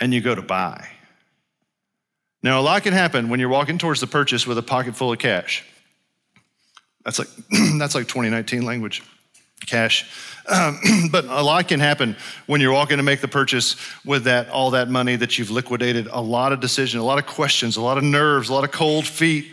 and 0.00 0.12
you 0.12 0.20
go 0.20 0.34
to 0.34 0.42
buy. 0.42 0.86
Now, 2.42 2.60
a 2.60 2.62
lot 2.62 2.82
can 2.82 2.92
happen 2.92 3.28
when 3.28 3.38
you're 3.38 3.48
walking 3.48 3.78
towards 3.78 4.00
the 4.00 4.06
purchase 4.06 4.46
with 4.46 4.58
a 4.58 4.62
pocket 4.62 4.96
full 4.96 5.12
of 5.12 5.18
cash. 5.18 5.64
That's 7.04 7.18
like, 7.18 7.28
that's 7.78 7.94
like 7.94 8.08
2019 8.08 8.62
language, 8.62 9.02
cash. 9.66 10.10
Um, 10.46 10.80
but 11.10 11.24
a 11.24 11.42
lot 11.42 11.68
can 11.68 11.80
happen 11.80 12.16
when 12.46 12.60
you're 12.60 12.72
walking 12.72 12.96
to 12.96 13.02
make 13.02 13.20
the 13.20 13.28
purchase 13.28 13.76
with 14.04 14.24
that, 14.24 14.48
all 14.50 14.70
that 14.70 14.88
money 14.88 15.16
that 15.16 15.38
you've 15.38 15.50
liquidated. 15.50 16.08
A 16.10 16.20
lot 16.20 16.52
of 16.52 16.60
decision, 16.60 17.00
a 17.00 17.04
lot 17.04 17.18
of 17.18 17.26
questions, 17.26 17.76
a 17.76 17.82
lot 17.82 17.98
of 17.98 18.04
nerves, 18.04 18.48
a 18.48 18.54
lot 18.54 18.64
of 18.64 18.72
cold 18.72 19.06
feet. 19.06 19.52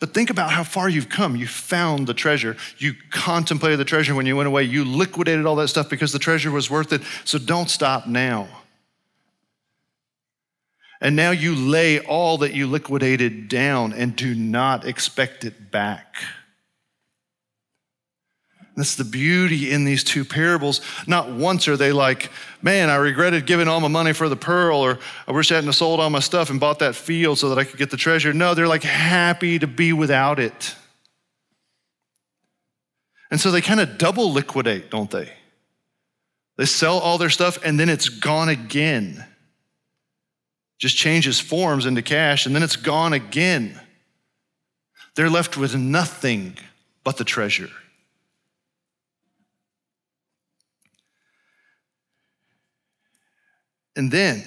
But 0.00 0.12
think 0.12 0.28
about 0.28 0.50
how 0.50 0.64
far 0.64 0.88
you've 0.88 1.08
come. 1.08 1.34
You 1.34 1.46
found 1.46 2.06
the 2.06 2.14
treasure. 2.14 2.56
You 2.78 2.94
contemplated 3.10 3.78
the 3.78 3.84
treasure 3.84 4.14
when 4.14 4.26
you 4.26 4.36
went 4.36 4.48
away. 4.48 4.64
You 4.64 4.84
liquidated 4.84 5.46
all 5.46 5.56
that 5.56 5.68
stuff 5.68 5.88
because 5.88 6.12
the 6.12 6.18
treasure 6.18 6.50
was 6.50 6.70
worth 6.70 6.92
it. 6.92 7.00
So 7.24 7.38
don't 7.38 7.70
stop 7.70 8.06
now. 8.06 8.48
And 11.00 11.16
now 11.16 11.30
you 11.32 11.54
lay 11.54 12.00
all 12.00 12.38
that 12.38 12.54
you 12.54 12.66
liquidated 12.66 13.48
down 13.48 13.92
and 13.92 14.16
do 14.16 14.34
not 14.34 14.86
expect 14.86 15.44
it 15.44 15.70
back. 15.70 16.16
That's 18.76 18.96
the 18.96 19.04
beauty 19.04 19.70
in 19.70 19.84
these 19.84 20.02
two 20.02 20.24
parables. 20.24 20.80
Not 21.06 21.30
once 21.30 21.68
are 21.68 21.76
they 21.76 21.92
like, 21.92 22.30
man, 22.60 22.90
I 22.90 22.96
regretted 22.96 23.46
giving 23.46 23.68
all 23.68 23.78
my 23.80 23.88
money 23.88 24.12
for 24.12 24.28
the 24.28 24.36
pearl, 24.36 24.78
or 24.78 24.98
I 25.28 25.32
wish 25.32 25.52
I 25.52 25.56
hadn't 25.56 25.72
sold 25.74 26.00
all 26.00 26.10
my 26.10 26.18
stuff 26.18 26.50
and 26.50 26.58
bought 26.58 26.80
that 26.80 26.96
field 26.96 27.38
so 27.38 27.50
that 27.50 27.58
I 27.58 27.64
could 27.64 27.78
get 27.78 27.90
the 27.90 27.96
treasure. 27.96 28.32
No, 28.32 28.54
they're 28.54 28.66
like 28.66 28.82
happy 28.82 29.60
to 29.60 29.68
be 29.68 29.92
without 29.92 30.40
it. 30.40 30.74
And 33.30 33.40
so 33.40 33.50
they 33.50 33.60
kind 33.60 33.80
of 33.80 33.96
double 33.96 34.32
liquidate, 34.32 34.90
don't 34.90 35.10
they? 35.10 35.32
They 36.56 36.66
sell 36.66 36.98
all 36.98 37.18
their 37.18 37.30
stuff 37.30 37.58
and 37.64 37.78
then 37.78 37.88
it's 37.88 38.08
gone 38.08 38.48
again 38.48 39.24
just 40.78 40.96
changes 40.96 41.40
forms 41.40 41.86
into 41.86 42.02
cash, 42.02 42.46
and 42.46 42.54
then 42.54 42.62
it's 42.62 42.76
gone 42.76 43.12
again. 43.12 43.80
They're 45.14 45.30
left 45.30 45.56
with 45.56 45.76
nothing 45.76 46.58
but 47.04 47.16
the 47.16 47.24
treasure. 47.24 47.70
And 53.96 54.10
then, 54.10 54.44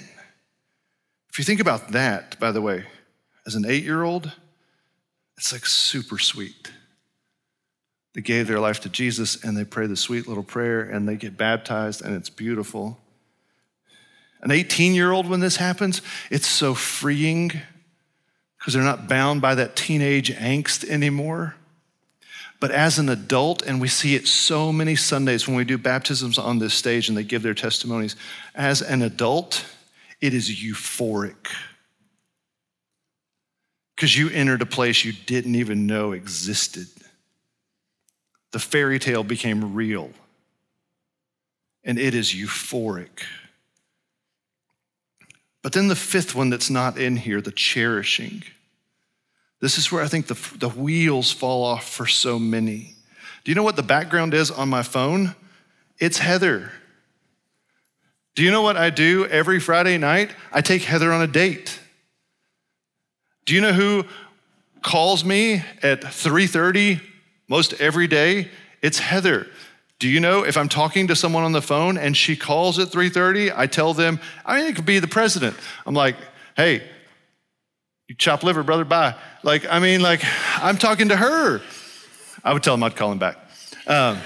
if 1.30 1.38
you 1.38 1.44
think 1.44 1.60
about 1.60 1.92
that, 1.92 2.38
by 2.38 2.52
the 2.52 2.60
way, 2.60 2.84
as 3.46 3.54
an 3.54 3.64
eight 3.66 3.84
year 3.84 4.02
old, 4.02 4.30
it's 5.38 5.52
like 5.52 5.64
super 5.64 6.18
sweet. 6.18 6.70
They 8.14 8.20
gave 8.20 8.46
their 8.46 8.58
life 8.58 8.80
to 8.80 8.88
Jesus 8.88 9.42
and 9.42 9.56
they 9.56 9.64
pray 9.64 9.86
the 9.86 9.96
sweet 9.96 10.26
little 10.26 10.42
prayer 10.42 10.82
and 10.82 11.08
they 11.08 11.16
get 11.16 11.36
baptized 11.36 12.04
and 12.04 12.14
it's 12.14 12.28
beautiful. 12.28 12.98
An 14.40 14.50
18 14.50 14.94
year 14.94 15.10
old, 15.10 15.28
when 15.28 15.40
this 15.40 15.56
happens, 15.56 16.00
it's 16.30 16.46
so 16.46 16.74
freeing 16.74 17.52
because 18.58 18.74
they're 18.74 18.82
not 18.82 19.08
bound 19.08 19.40
by 19.40 19.54
that 19.54 19.76
teenage 19.76 20.32
angst 20.34 20.88
anymore. 20.88 21.54
But 22.60 22.72
as 22.72 22.98
an 22.98 23.08
adult, 23.08 23.62
and 23.62 23.80
we 23.80 23.88
see 23.88 24.16
it 24.16 24.26
so 24.26 24.72
many 24.72 24.96
Sundays 24.96 25.46
when 25.46 25.56
we 25.56 25.64
do 25.64 25.78
baptisms 25.78 26.38
on 26.38 26.58
this 26.58 26.74
stage 26.74 27.08
and 27.08 27.16
they 27.16 27.22
give 27.22 27.42
their 27.42 27.54
testimonies, 27.54 28.16
as 28.54 28.82
an 28.82 29.02
adult, 29.02 29.64
it 30.20 30.34
is 30.34 30.50
euphoric. 30.50 31.52
Because 33.94 34.16
you 34.16 34.30
entered 34.30 34.62
a 34.62 34.66
place 34.66 35.04
you 35.04 35.12
didn't 35.26 35.54
even 35.54 35.86
know 35.86 36.12
existed. 36.12 36.88
The 38.50 38.58
fairy 38.58 38.98
tale 38.98 39.24
became 39.24 39.74
real, 39.74 40.10
and 41.84 41.98
it 41.98 42.14
is 42.14 42.32
euphoric. 42.32 43.22
But 45.62 45.72
then 45.72 45.88
the 45.88 45.96
fifth 45.96 46.34
one 46.34 46.50
that's 46.50 46.70
not 46.70 46.98
in 46.98 47.16
here, 47.16 47.40
the 47.40 47.50
cherishing. 47.50 48.42
This 49.60 49.76
is 49.76 49.90
where 49.90 50.02
I 50.02 50.08
think 50.08 50.28
the, 50.28 50.56
the 50.56 50.68
wheels 50.68 51.32
fall 51.32 51.64
off 51.64 51.88
for 51.88 52.06
so 52.06 52.38
many. 52.38 52.94
Do 53.44 53.50
you 53.50 53.54
know 53.56 53.64
what 53.64 53.76
the 53.76 53.82
background 53.82 54.34
is 54.34 54.50
on 54.50 54.68
my 54.68 54.82
phone? 54.82 55.34
It's 55.98 56.18
Heather. 56.18 56.70
Do 58.34 58.44
you 58.44 58.52
know 58.52 58.62
what 58.62 58.76
I 58.76 58.90
do 58.90 59.26
every 59.26 59.58
Friday 59.58 59.98
night? 59.98 60.30
I 60.52 60.60
take 60.60 60.82
Heather 60.82 61.12
on 61.12 61.22
a 61.22 61.26
date. 61.26 61.80
Do 63.46 63.54
you 63.54 63.60
know 63.60 63.72
who 63.72 64.04
calls 64.82 65.24
me 65.24 65.64
at 65.82 66.02
3:30 66.02 67.00
most 67.48 67.72
every 67.80 68.06
day? 68.06 68.48
It's 68.80 69.00
Heather. 69.00 69.48
Do 69.98 70.08
you 70.08 70.20
know 70.20 70.44
if 70.44 70.56
I'm 70.56 70.68
talking 70.68 71.08
to 71.08 71.16
someone 71.16 71.42
on 71.42 71.52
the 71.52 71.62
phone 71.62 71.98
and 71.98 72.16
she 72.16 72.36
calls 72.36 72.78
at 72.78 72.88
3:30, 72.88 73.52
I 73.54 73.66
tell 73.66 73.94
them, 73.94 74.20
I 74.46 74.58
mean 74.58 74.66
it 74.66 74.76
could 74.76 74.86
be 74.86 75.00
the 75.00 75.08
president. 75.08 75.56
I'm 75.86 75.94
like, 75.94 76.16
"Hey, 76.56 76.82
you 78.06 78.14
chop 78.14 78.44
liver, 78.44 78.62
brother, 78.62 78.84
bye." 78.84 79.14
Like, 79.42 79.66
I 79.68 79.80
mean, 79.80 80.00
like, 80.00 80.22
I'm 80.56 80.78
talking 80.78 81.08
to 81.08 81.16
her. 81.16 81.60
I 82.44 82.52
would 82.52 82.62
tell 82.62 82.74
him 82.74 82.82
I'd 82.82 82.94
call 82.94 83.10
him 83.10 83.18
back. 83.18 83.36
Um, 83.86 84.18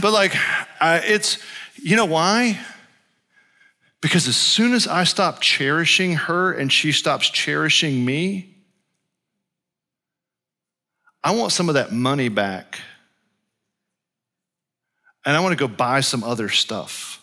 but 0.00 0.12
like, 0.12 0.34
I, 0.80 0.98
it's, 1.04 1.38
you 1.74 1.96
know 1.96 2.06
why? 2.06 2.58
Because 4.00 4.28
as 4.28 4.36
soon 4.36 4.72
as 4.72 4.86
I 4.86 5.04
stop 5.04 5.40
cherishing 5.40 6.14
her 6.14 6.52
and 6.52 6.72
she 6.72 6.92
stops 6.92 7.28
cherishing 7.28 8.04
me, 8.04 8.54
I 11.22 11.34
want 11.34 11.52
some 11.52 11.68
of 11.68 11.74
that 11.74 11.92
money 11.92 12.28
back 12.28 12.80
and 15.26 15.36
I 15.36 15.40
want 15.40 15.52
to 15.52 15.56
go 15.56 15.66
buy 15.68 16.00
some 16.00 16.22
other 16.22 16.48
stuff. 16.48 17.20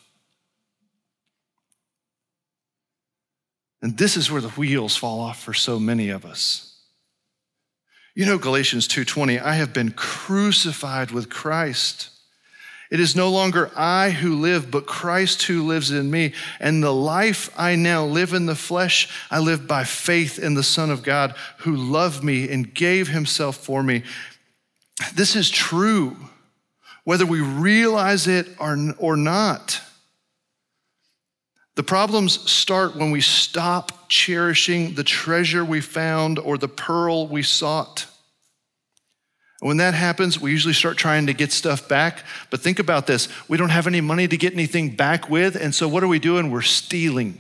And 3.82 3.98
this 3.98 4.18
is 4.18 4.30
where 4.30 4.42
the 4.42 4.50
wheels 4.50 4.96
fall 4.96 5.22
off 5.22 5.42
for 5.42 5.54
so 5.54 5.80
many 5.80 6.10
of 6.10 6.26
us. 6.26 6.70
You 8.14 8.26
know 8.26 8.38
Galatians 8.38 8.88
2:20, 8.88 9.40
I 9.40 9.56
have 9.56 9.74
been 9.74 9.92
crucified 9.92 11.12
with 11.12 11.30
Christ. 11.30 12.10
It 12.92 13.00
is 13.00 13.16
no 13.16 13.30
longer 13.32 13.72
I 13.76 14.12
who 14.12 14.40
live, 14.40 14.70
but 14.70 14.86
Christ 14.86 15.44
who 15.44 15.66
lives 15.66 15.90
in 15.90 16.12
me. 16.12 16.34
And 16.60 16.84
the 16.84 16.94
life 16.94 17.50
I 17.58 17.76
now 17.76 18.06
live 18.06 18.34
in 18.34 18.46
the 18.46 18.56
flesh, 18.56 19.10
I 19.32 19.40
live 19.40 19.66
by 19.68 19.84
faith 19.84 20.38
in 20.38 20.54
the 20.54 20.62
Son 20.62 20.92
of 20.92 21.02
God 21.02 21.36
who 21.60 21.76
loved 21.76 22.24
me 22.24 22.50
and 22.50 22.72
gave 22.72 23.08
himself 23.08 23.58
for 23.58 23.82
me. 23.82 24.04
This 25.16 25.36
is 25.36 25.50
true 25.50 26.30
whether 27.04 27.26
we 27.26 27.42
realize 27.42 28.28
it 28.28 28.48
or, 28.60 28.78
or 28.98 29.18
not. 29.18 29.82
The 31.76 31.84
problems 31.84 32.50
start 32.50 32.96
when 32.96 33.12
we 33.12 33.22
stop 33.22 34.08
cherishing 34.08 34.94
the 34.94 35.04
treasure 35.04 35.66
we 35.66 35.82
found 35.82 36.38
or 36.38 36.58
the 36.58 36.68
pearl 36.68 37.28
we 37.28 37.42
sought. 37.42 38.06
when 39.60 39.78
that 39.78 39.94
happens, 39.94 40.42
we 40.42 40.52
usually 40.52 40.74
start 40.74 40.98
trying 40.98 41.28
to 41.28 41.34
get 41.34 41.54
stuff 41.54 41.88
back. 41.88 42.26
But 42.50 42.60
think 42.60 42.80
about 42.80 43.08
this 43.08 43.28
we 43.48 43.58
don't 43.58 43.70
have 43.70 43.88
any 43.88 44.02
money 44.02 44.28
to 44.28 44.38
get 44.38 44.54
anything 44.54 44.96
back 44.96 45.30
with. 45.30 45.56
And 45.56 45.74
so 45.74 45.88
what 45.88 46.04
are 46.04 46.08
we 46.08 46.20
doing? 46.20 46.52
We're 46.52 46.62
stealing. 46.62 47.40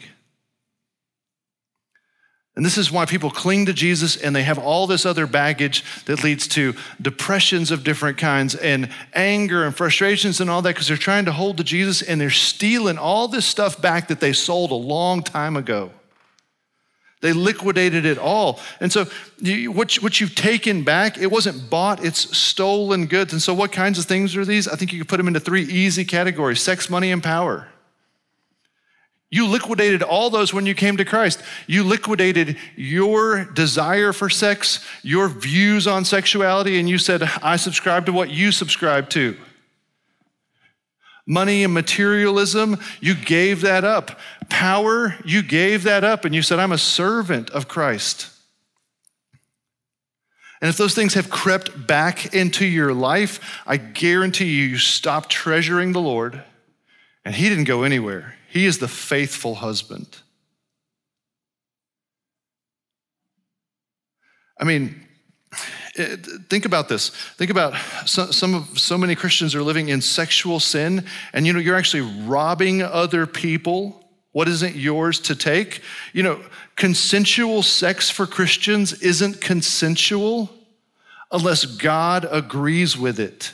And 2.55 2.63
this 2.63 2.77
is 2.77 2.91
why 2.91 3.05
people 3.05 3.31
cling 3.31 3.65
to 3.65 3.73
Jesus 3.73 4.15
and 4.15 4.35
they 4.35 4.43
have 4.43 4.59
all 4.59 4.85
this 4.85 5.07
other 5.07 5.25
baggage 5.25 5.83
that 6.05 6.23
leads 6.23 6.47
to 6.49 6.75
depressions 7.01 7.71
of 7.71 7.83
different 7.83 8.19
kinds 8.19 8.53
and 8.53 8.89
anger 9.13 9.65
and 9.65 9.75
frustrations 9.75 10.39
and 10.39 10.51
all 10.51 10.61
that 10.61 10.75
because 10.75 10.87
they're 10.87 10.95
trying 10.95 11.25
to 11.25 11.31
hold 11.31 11.57
to 11.57 11.63
Jesus 11.63 12.03
and 12.03 12.21
they're 12.21 12.29
stealing 12.29 12.99
all 12.99 13.27
this 13.27 13.45
stuff 13.45 13.81
back 13.81 14.07
that 14.09 14.19
they 14.19 14.33
sold 14.33 14.69
a 14.69 14.75
long 14.75 15.23
time 15.23 15.57
ago. 15.57 15.91
They 17.21 17.33
liquidated 17.33 18.05
it 18.05 18.17
all. 18.17 18.59
And 18.81 18.91
so, 18.91 19.05
you, 19.39 19.71
what, 19.71 19.95
what 19.95 20.19
you've 20.19 20.35
taken 20.35 20.83
back, 20.83 21.17
it 21.17 21.31
wasn't 21.31 21.69
bought, 21.69 22.03
it's 22.03 22.37
stolen 22.37 23.05
goods. 23.05 23.31
And 23.31 23.41
so, 23.41 23.53
what 23.53 23.71
kinds 23.71 23.97
of 23.97 24.03
things 24.03 24.35
are 24.35 24.43
these? 24.43 24.67
I 24.67 24.75
think 24.75 24.91
you 24.91 24.99
could 24.99 25.07
put 25.07 25.17
them 25.17 25.29
into 25.29 25.39
three 25.39 25.63
easy 25.63 26.03
categories 26.03 26.61
sex, 26.61 26.89
money, 26.89 27.13
and 27.13 27.23
power. 27.23 27.69
You 29.33 29.47
liquidated 29.47 30.03
all 30.03 30.29
those 30.29 30.53
when 30.53 30.67
you 30.67 30.75
came 30.75 30.97
to 30.97 31.05
Christ. 31.05 31.41
You 31.65 31.83
liquidated 31.83 32.55
your 32.75 33.45
desire 33.45 34.13
for 34.13 34.29
sex, 34.29 34.85
your 35.01 35.27
views 35.27 35.87
on 35.87 36.05
sexuality, 36.05 36.79
and 36.79 36.87
you 36.87 36.99
said, 36.99 37.23
I 37.41 37.55
subscribe 37.55 38.05
to 38.05 38.13
what 38.13 38.29
you 38.29 38.51
subscribe 38.51 39.09
to. 39.09 39.35
Money 41.25 41.63
and 41.63 41.73
materialism, 41.73 42.79
you 43.01 43.15
gave 43.15 43.61
that 43.61 43.83
up. 43.83 44.19
Power, 44.49 45.15
you 45.25 45.41
gave 45.41 45.81
that 45.81 46.03
up, 46.03 46.25
and 46.25 46.35
you 46.35 46.43
said, 46.43 46.59
I'm 46.59 46.71
a 46.71 46.77
servant 46.77 47.49
of 47.49 47.67
Christ. 47.67 48.29
And 50.61 50.69
if 50.69 50.77
those 50.77 50.93
things 50.93 51.15
have 51.15 51.31
crept 51.31 51.87
back 51.87 52.35
into 52.35 52.67
your 52.67 52.93
life, 52.93 53.59
I 53.65 53.77
guarantee 53.77 54.53
you, 54.53 54.65
you 54.65 54.77
stop 54.77 55.27
treasuring 55.27 55.91
the 55.91 56.01
Lord, 56.01 56.43
and 57.25 57.33
He 57.33 57.49
didn't 57.49 57.63
go 57.63 57.81
anywhere. 57.81 58.35
He 58.53 58.67
is 58.67 58.77
the 58.77 58.87
faithful 58.87 59.55
husband. 59.55 60.15
I 64.59 64.63
mean, 64.63 65.01
eh, 65.95 66.17
think 66.51 66.65
about 66.65 66.87
this. 66.87 67.09
Think 67.09 67.49
about 67.49 67.75
some 68.05 68.53
of 68.53 68.77
so 68.77 68.95
many 68.95 69.15
Christians 69.15 69.55
are 69.55 69.63
living 69.63 69.89
in 69.89 70.01
sexual 70.01 70.59
sin, 70.59 71.03
and 71.33 71.47
you 71.47 71.53
know 71.53 71.57
you're 71.57 71.75
actually 71.75 72.27
robbing 72.27 72.83
other 72.83 73.25
people 73.25 74.07
what 74.33 74.47
isn't 74.47 74.75
yours 74.75 75.19
to 75.21 75.35
take. 75.35 75.81
You 76.13 76.21
know, 76.21 76.39
consensual 76.75 77.63
sex 77.63 78.11
for 78.11 78.27
Christians 78.27 78.93
isn't 79.01 79.41
consensual 79.41 80.51
unless 81.31 81.65
God 81.65 82.27
agrees 82.29 82.95
with 82.95 83.19
it. 83.19 83.51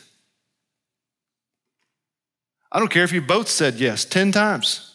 I 2.69 2.79
don't 2.79 2.91
care 2.91 3.05
if 3.05 3.13
you 3.13 3.21
both 3.21 3.47
said 3.47 3.75
yes 3.75 4.03
10 4.03 4.33
times. 4.33 4.88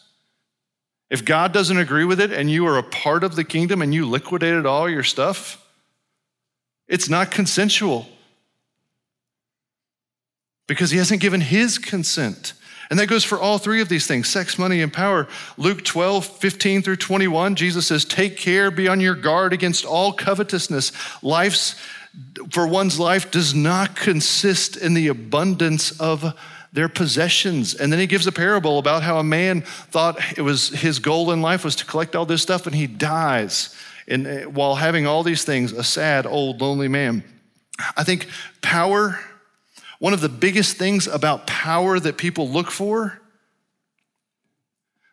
If 1.10 1.24
God 1.24 1.52
doesn't 1.52 1.76
agree 1.76 2.04
with 2.04 2.20
it 2.20 2.32
and 2.32 2.50
you 2.50 2.66
are 2.66 2.78
a 2.78 2.82
part 2.82 3.24
of 3.24 3.36
the 3.36 3.44
kingdom 3.44 3.82
and 3.82 3.94
you 3.94 4.06
liquidated 4.06 4.66
all 4.66 4.88
your 4.88 5.02
stuff, 5.02 5.64
it's 6.88 7.08
not 7.08 7.30
consensual 7.30 8.06
because 10.66 10.90
he 10.90 10.98
hasn't 10.98 11.20
given 11.20 11.40
his 11.40 11.78
consent. 11.78 12.54
And 12.90 12.98
that 12.98 13.06
goes 13.06 13.24
for 13.24 13.38
all 13.38 13.58
three 13.58 13.80
of 13.80 13.88
these 13.88 14.06
things 14.06 14.28
sex, 14.28 14.58
money, 14.58 14.80
and 14.80 14.92
power. 14.92 15.26
Luke 15.56 15.84
12, 15.84 16.26
15 16.26 16.82
through 16.82 16.96
21, 16.96 17.56
Jesus 17.56 17.86
says, 17.86 18.04
Take 18.04 18.36
care, 18.36 18.70
be 18.70 18.88
on 18.88 19.00
your 19.00 19.14
guard 19.14 19.52
against 19.52 19.84
all 19.84 20.12
covetousness. 20.12 20.92
Life's, 21.22 21.76
for 22.50 22.66
one's 22.66 22.98
life 22.98 23.30
does 23.30 23.54
not 23.54 23.96
consist 23.96 24.76
in 24.76 24.94
the 24.94 25.08
abundance 25.08 25.98
of 26.00 26.38
their 26.74 26.90
possessions. 26.90 27.74
And 27.74 27.90
then 27.90 27.98
he 27.98 28.06
gives 28.06 28.26
a 28.26 28.32
parable 28.32 28.78
about 28.78 29.02
how 29.02 29.18
a 29.18 29.24
man 29.24 29.62
thought 29.62 30.18
it 30.36 30.42
was 30.42 30.68
his 30.68 30.98
goal 30.98 31.32
in 31.32 31.40
life 31.40 31.64
was 31.64 31.76
to 31.76 31.86
collect 31.86 32.14
all 32.14 32.26
this 32.26 32.42
stuff 32.42 32.66
and 32.66 32.74
he 32.74 32.86
dies 32.86 33.74
and 34.06 34.26
uh, 34.26 34.40
while 34.42 34.74
having 34.74 35.06
all 35.06 35.22
these 35.22 35.44
things, 35.44 35.72
a 35.72 35.84
sad, 35.84 36.26
old, 36.26 36.60
lonely 36.60 36.88
man. 36.88 37.24
I 37.96 38.04
think 38.04 38.28
power, 38.62 39.18
one 39.98 40.12
of 40.12 40.20
the 40.20 40.28
biggest 40.28 40.76
things 40.76 41.06
about 41.06 41.46
power 41.46 41.98
that 41.98 42.16
people 42.16 42.48
look 42.48 42.70
for, 42.70 43.20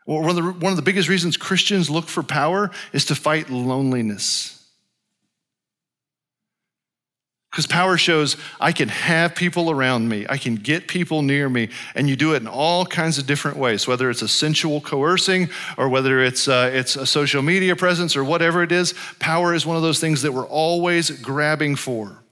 well, 0.05 0.22
one 0.22 0.30
of, 0.32 0.36
the, 0.36 0.43
one 0.43 0.72
of 0.72 0.76
the 0.76 0.82
biggest 0.82 1.09
reasons 1.09 1.38
Christians 1.38 1.89
look 1.89 2.07
for 2.07 2.24
power 2.24 2.72
is 2.91 3.05
to 3.05 3.16
fight 3.16 3.49
loneliness. 3.49 4.61
Because 7.52 7.68
power 7.68 7.97
shows 7.97 8.38
I 8.62 8.72
can 8.72 8.88
have 8.88 9.36
people 9.36 9.70
around 9.70 10.08
me, 10.08 10.26
I 10.30 10.38
can 10.38 10.56
get 10.56 10.88
people 10.88 11.22
near 11.22 11.49
me, 11.49 11.68
and 11.95 12.08
you 12.08 12.16
do 12.16 12.34
it 12.34 12.41
in 12.41 12.47
all 12.47 12.86
kinds 12.86 13.18
of 13.18 13.28
different 13.28 13.58
ways, 13.58 13.86
whether 13.86 14.10
it's 14.10 14.22
a 14.22 14.28
sensual 14.30 14.80
coercing 14.80 15.49
or 15.78 15.89
whether 15.89 16.22
it's, 16.22 16.47
uh, 16.47 16.72
it's 16.74 16.95
a 16.95 17.06
social 17.06 17.41
media 17.41 17.76
presence 17.76 18.16
or 18.16 18.24
whatever 18.24 18.64
it 18.64 18.72
is. 18.72 18.93
Power 19.20 19.54
is 19.54 19.66
one 19.66 19.76
of 19.76 19.84
those 19.84 19.99
things 19.99 20.22
that 20.22 20.32
we're 20.32 20.47
always 20.47 21.12
grabbing 21.12 21.76
for. 21.76 22.24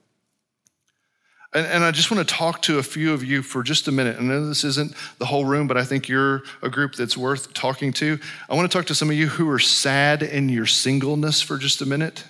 And, 1.54 1.68
and 1.68 1.84
I 1.84 1.92
just 1.92 2.12
want 2.12 2.26
to 2.26 2.34
talk 2.34 2.62
to 2.64 2.80
a 2.80 2.84
few 2.84 3.14
of 3.14 3.22
you 3.22 3.42
for 3.42 3.62
just 3.62 3.90
a 3.90 3.92
minute. 3.92 4.16
I 4.18 4.24
know 4.24 4.48
this 4.48 4.64
isn't 4.64 4.94
the 5.18 5.26
whole 5.26 5.44
room, 5.44 5.68
but 5.68 5.76
I 5.76 5.84
think 5.84 6.08
you're 6.08 6.44
a 6.62 6.70
group 6.70 6.96
that's 6.96 7.18
worth 7.18 7.54
talking 7.54 7.92
to. 7.94 8.18
I 8.50 8.56
want 8.56 8.72
to 8.72 8.78
talk 8.78 8.86
to 8.86 8.96
some 8.96 9.10
of 9.10 9.18
you 9.18 9.28
who 9.28 9.50
are 9.50 9.60
sad 9.60 10.24
in 10.24 10.48
your 10.48 10.66
singleness 10.66 11.42
for 11.42 11.58
just 11.58 11.82
a 11.82 11.86
minute. 11.86 12.24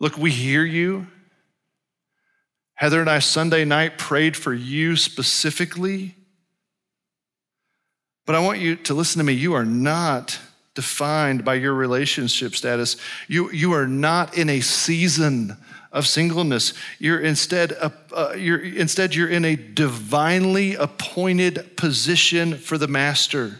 Look, 0.00 0.16
we 0.16 0.30
hear 0.30 0.64
you. 0.64 1.06
Heather 2.74 3.00
and 3.00 3.10
I 3.10 3.18
Sunday 3.18 3.66
night 3.66 3.98
prayed 3.98 4.36
for 4.36 4.54
you 4.54 4.96
specifically. 4.96 6.16
But 8.24 8.34
I 8.34 8.40
want 8.40 8.58
you 8.58 8.76
to 8.76 8.94
listen 8.94 9.18
to 9.18 9.24
me. 9.24 9.34
You 9.34 9.52
are 9.52 9.66
not 9.66 10.38
defined 10.74 11.44
by 11.44 11.54
your 11.54 11.74
relationship 11.74 12.54
status. 12.54 12.96
You, 13.28 13.50
you 13.52 13.74
are 13.74 13.86
not 13.86 14.38
in 14.38 14.48
a 14.48 14.60
season 14.60 15.56
of 15.92 16.06
singleness. 16.06 16.72
You're 16.98 17.20
instead, 17.20 17.72
uh, 17.72 17.90
uh, 18.14 18.32
you're, 18.36 18.60
instead, 18.60 19.14
you're 19.14 19.28
in 19.28 19.44
a 19.44 19.56
divinely 19.56 20.76
appointed 20.76 21.76
position 21.76 22.56
for 22.56 22.78
the 22.78 22.88
master. 22.88 23.58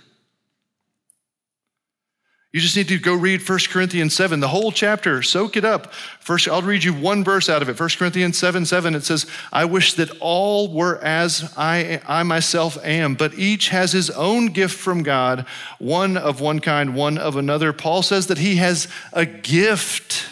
You 2.53 2.61
just 2.61 2.77
need 2.77 2.89
to 2.89 2.99
go 2.99 3.15
read 3.15 3.49
1 3.49 3.59
Corinthians 3.69 4.13
7, 4.13 4.41
the 4.41 4.49
whole 4.49 4.73
chapter, 4.73 5.23
soak 5.23 5.57
it 5.57 5.65
up. 5.65 5.95
First, 5.95 6.49
I'll 6.49 6.63
read 6.63 6.83
you 6.83 6.93
one 6.93 7.23
verse 7.23 7.49
out 7.49 7.63
of 7.63 7.69
it. 7.69 7.79
1 7.79 7.89
Corinthians 7.91 8.39
7 8.39 8.67
7, 8.67 8.97
it 8.97 9.05
says, 9.05 9.25
I 9.53 9.67
wish 9.67 9.95
that 9.95 10.11
all 10.19 10.73
were 10.73 10.99
as 10.99 11.55
I, 11.57 12.01
I 12.09 12.25
myself 12.25 12.77
am, 12.85 13.15
but 13.15 13.35
each 13.35 13.69
has 13.69 13.93
his 13.93 14.11
own 14.11 14.47
gift 14.47 14.77
from 14.77 15.05
God, 15.05 15.47
one 15.79 16.17
of 16.17 16.41
one 16.41 16.59
kind, 16.59 16.97
one 16.97 17.19
of 17.19 17.37
another. 17.37 17.73
Paul 17.73 18.03
says 18.03 18.27
that 18.27 18.39
he 18.39 18.57
has 18.57 18.89
a 19.13 19.25
gift 19.25 20.27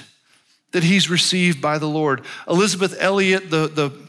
that 0.72 0.82
he's 0.82 1.08
received 1.08 1.62
by 1.62 1.78
the 1.78 1.86
Lord. 1.86 2.24
Elisabeth 2.48 2.96
Elliot, 2.98 3.48
the, 3.48 3.68
the 3.68 4.08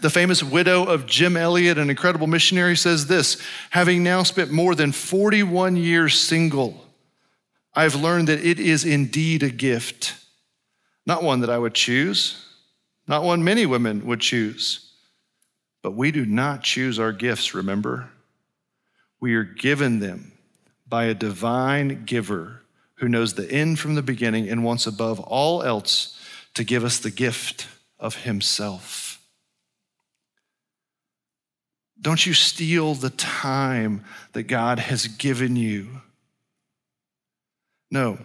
the 0.00 0.10
famous 0.10 0.42
widow 0.42 0.82
of 0.82 1.06
Jim 1.06 1.36
Elliot, 1.36 1.78
an 1.78 1.88
incredible 1.88 2.26
missionary, 2.26 2.76
says 2.76 3.06
this 3.06 3.40
having 3.70 4.02
now 4.02 4.24
spent 4.24 4.50
more 4.50 4.74
than 4.74 4.90
41 4.90 5.76
years 5.76 6.18
single, 6.18 6.84
I've 7.78 7.94
learned 7.94 8.26
that 8.26 8.44
it 8.44 8.58
is 8.58 8.84
indeed 8.84 9.44
a 9.44 9.50
gift, 9.50 10.16
not 11.06 11.22
one 11.22 11.42
that 11.42 11.48
I 11.48 11.58
would 11.58 11.74
choose, 11.74 12.44
not 13.06 13.22
one 13.22 13.44
many 13.44 13.66
women 13.66 14.04
would 14.04 14.18
choose. 14.18 14.94
But 15.80 15.92
we 15.92 16.10
do 16.10 16.26
not 16.26 16.64
choose 16.64 16.98
our 16.98 17.12
gifts, 17.12 17.54
remember? 17.54 18.10
We 19.20 19.36
are 19.36 19.44
given 19.44 20.00
them 20.00 20.32
by 20.88 21.04
a 21.04 21.14
divine 21.14 22.04
giver 22.04 22.62
who 22.96 23.08
knows 23.08 23.34
the 23.34 23.48
end 23.48 23.78
from 23.78 23.94
the 23.94 24.02
beginning 24.02 24.48
and 24.48 24.64
wants 24.64 24.88
above 24.88 25.20
all 25.20 25.62
else 25.62 26.20
to 26.54 26.64
give 26.64 26.82
us 26.82 26.98
the 26.98 27.12
gift 27.12 27.68
of 28.00 28.24
himself. 28.24 29.20
Don't 32.00 32.26
you 32.26 32.34
steal 32.34 32.94
the 32.94 33.10
time 33.10 34.04
that 34.32 34.48
God 34.48 34.80
has 34.80 35.06
given 35.06 35.54
you 35.54 36.00
no, 37.90 38.18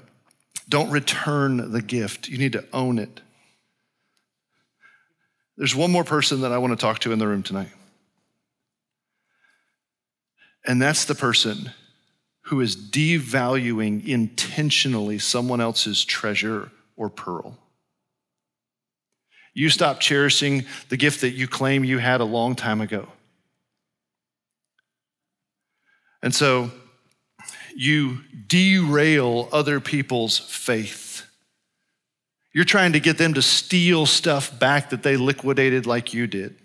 don't 0.67 0.89
return 0.89 1.71
the 1.71 1.81
gift. 1.81 2.27
You 2.27 2.37
need 2.37 2.53
to 2.53 2.65
own 2.73 2.99
it. 2.99 3.21
There's 5.57 5.75
one 5.75 5.91
more 5.91 6.03
person 6.03 6.41
that 6.41 6.51
I 6.51 6.57
want 6.57 6.71
to 6.71 6.77
talk 6.77 6.99
to 6.99 7.11
in 7.11 7.19
the 7.19 7.27
room 7.27 7.43
tonight. 7.43 7.69
And 10.65 10.81
that's 10.81 11.05
the 11.05 11.15
person 11.15 11.71
who 12.43 12.61
is 12.61 12.75
devaluing 12.75 14.05
intentionally 14.05 15.19
someone 15.19 15.61
else's 15.61 16.03
treasure 16.03 16.71
or 16.95 17.09
pearl. 17.09 17.57
You 19.53 19.69
stop 19.69 19.99
cherishing 19.99 20.65
the 20.89 20.97
gift 20.97 21.21
that 21.21 21.31
you 21.31 21.47
claim 21.47 21.83
you 21.83 21.99
had 21.99 22.21
a 22.21 22.25
long 22.25 22.55
time 22.55 22.81
ago. 22.81 23.07
And 26.21 26.33
so 26.33 26.71
you 27.75 28.19
derail 28.47 29.49
other 29.51 29.79
people's 29.79 30.37
faith. 30.37 31.25
You're 32.53 32.65
trying 32.65 32.93
to 32.93 32.99
get 32.99 33.17
them 33.17 33.33
to 33.33 33.41
steal 33.41 34.05
stuff 34.05 34.57
back 34.59 34.91
that 34.91 35.01
they 35.03 35.17
liquidated 35.17 35.85
like 35.85 36.13
you 36.13 36.27
did. 36.27 36.55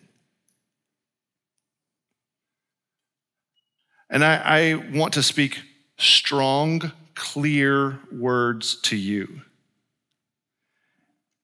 And 4.11 4.25
I, 4.25 4.37
I 4.45 4.75
want 4.93 5.15
to 5.15 5.23
speak 5.23 5.61
strong, 5.97 6.93
clear 7.15 7.99
words 8.13 8.81
to 8.83 8.97
you. 8.97 9.43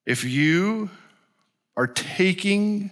If 0.06 0.24
you 0.24 0.90
are 1.76 1.86
taking 1.86 2.90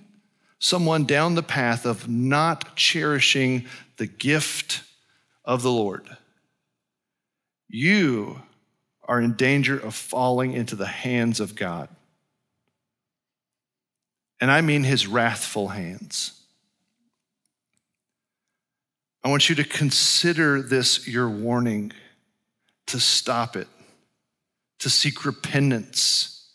someone 0.58 1.04
down 1.04 1.34
the 1.34 1.42
path 1.42 1.84
of 1.84 2.08
not 2.08 2.76
cherishing 2.76 3.66
the 3.96 4.06
gift 4.06 4.82
of 5.44 5.62
the 5.62 5.70
Lord, 5.70 6.16
you 7.72 8.40
are 9.04 9.20
in 9.20 9.32
danger 9.34 9.76
of 9.76 9.94
falling 9.94 10.52
into 10.52 10.76
the 10.76 10.86
hands 10.86 11.40
of 11.40 11.56
God. 11.56 11.88
And 14.40 14.50
I 14.50 14.60
mean 14.60 14.84
his 14.84 15.06
wrathful 15.06 15.68
hands. 15.68 16.38
I 19.24 19.28
want 19.28 19.48
you 19.48 19.54
to 19.56 19.64
consider 19.64 20.60
this 20.60 21.08
your 21.08 21.28
warning 21.28 21.92
to 22.86 23.00
stop 23.00 23.56
it, 23.56 23.68
to 24.80 24.90
seek 24.90 25.24
repentance. 25.24 26.50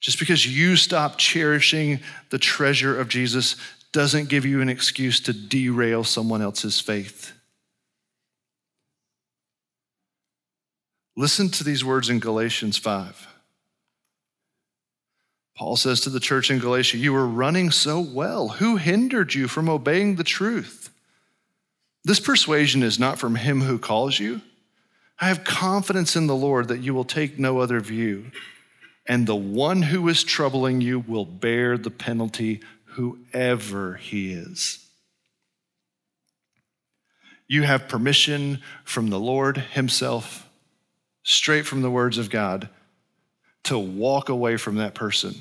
Just 0.00 0.18
because 0.18 0.46
you 0.46 0.76
stop 0.76 1.18
cherishing 1.18 2.00
the 2.30 2.38
treasure 2.38 2.98
of 2.98 3.08
Jesus 3.08 3.56
doesn't 3.92 4.28
give 4.28 4.46
you 4.46 4.60
an 4.62 4.68
excuse 4.68 5.20
to 5.20 5.32
derail 5.32 6.02
someone 6.02 6.40
else's 6.42 6.80
faith. 6.80 7.32
Listen 11.20 11.50
to 11.50 11.64
these 11.64 11.84
words 11.84 12.08
in 12.08 12.18
Galatians 12.18 12.78
5. 12.78 13.28
Paul 15.54 15.76
says 15.76 16.00
to 16.00 16.08
the 16.08 16.18
church 16.18 16.50
in 16.50 16.58
Galatia, 16.58 16.96
You 16.96 17.12
were 17.12 17.26
running 17.26 17.70
so 17.70 18.00
well. 18.00 18.48
Who 18.48 18.78
hindered 18.78 19.34
you 19.34 19.46
from 19.46 19.68
obeying 19.68 20.16
the 20.16 20.24
truth? 20.24 20.88
This 22.04 22.20
persuasion 22.20 22.82
is 22.82 22.98
not 22.98 23.18
from 23.18 23.34
him 23.34 23.60
who 23.60 23.78
calls 23.78 24.18
you. 24.18 24.40
I 25.20 25.28
have 25.28 25.44
confidence 25.44 26.16
in 26.16 26.26
the 26.26 26.34
Lord 26.34 26.68
that 26.68 26.80
you 26.80 26.94
will 26.94 27.04
take 27.04 27.38
no 27.38 27.58
other 27.58 27.80
view, 27.80 28.30
and 29.06 29.26
the 29.26 29.36
one 29.36 29.82
who 29.82 30.08
is 30.08 30.24
troubling 30.24 30.80
you 30.80 31.00
will 31.00 31.26
bear 31.26 31.76
the 31.76 31.90
penalty, 31.90 32.62
whoever 32.84 33.96
he 33.96 34.32
is. 34.32 34.86
You 37.46 37.64
have 37.64 37.88
permission 37.88 38.62
from 38.84 39.10
the 39.10 39.20
Lord 39.20 39.58
Himself, 39.58 40.46
straight 41.22 41.66
from 41.66 41.82
the 41.82 41.90
words 41.90 42.18
of 42.18 42.30
God, 42.30 42.68
to 43.64 43.78
walk 43.78 44.28
away 44.28 44.56
from 44.56 44.76
that 44.76 44.94
person 44.94 45.34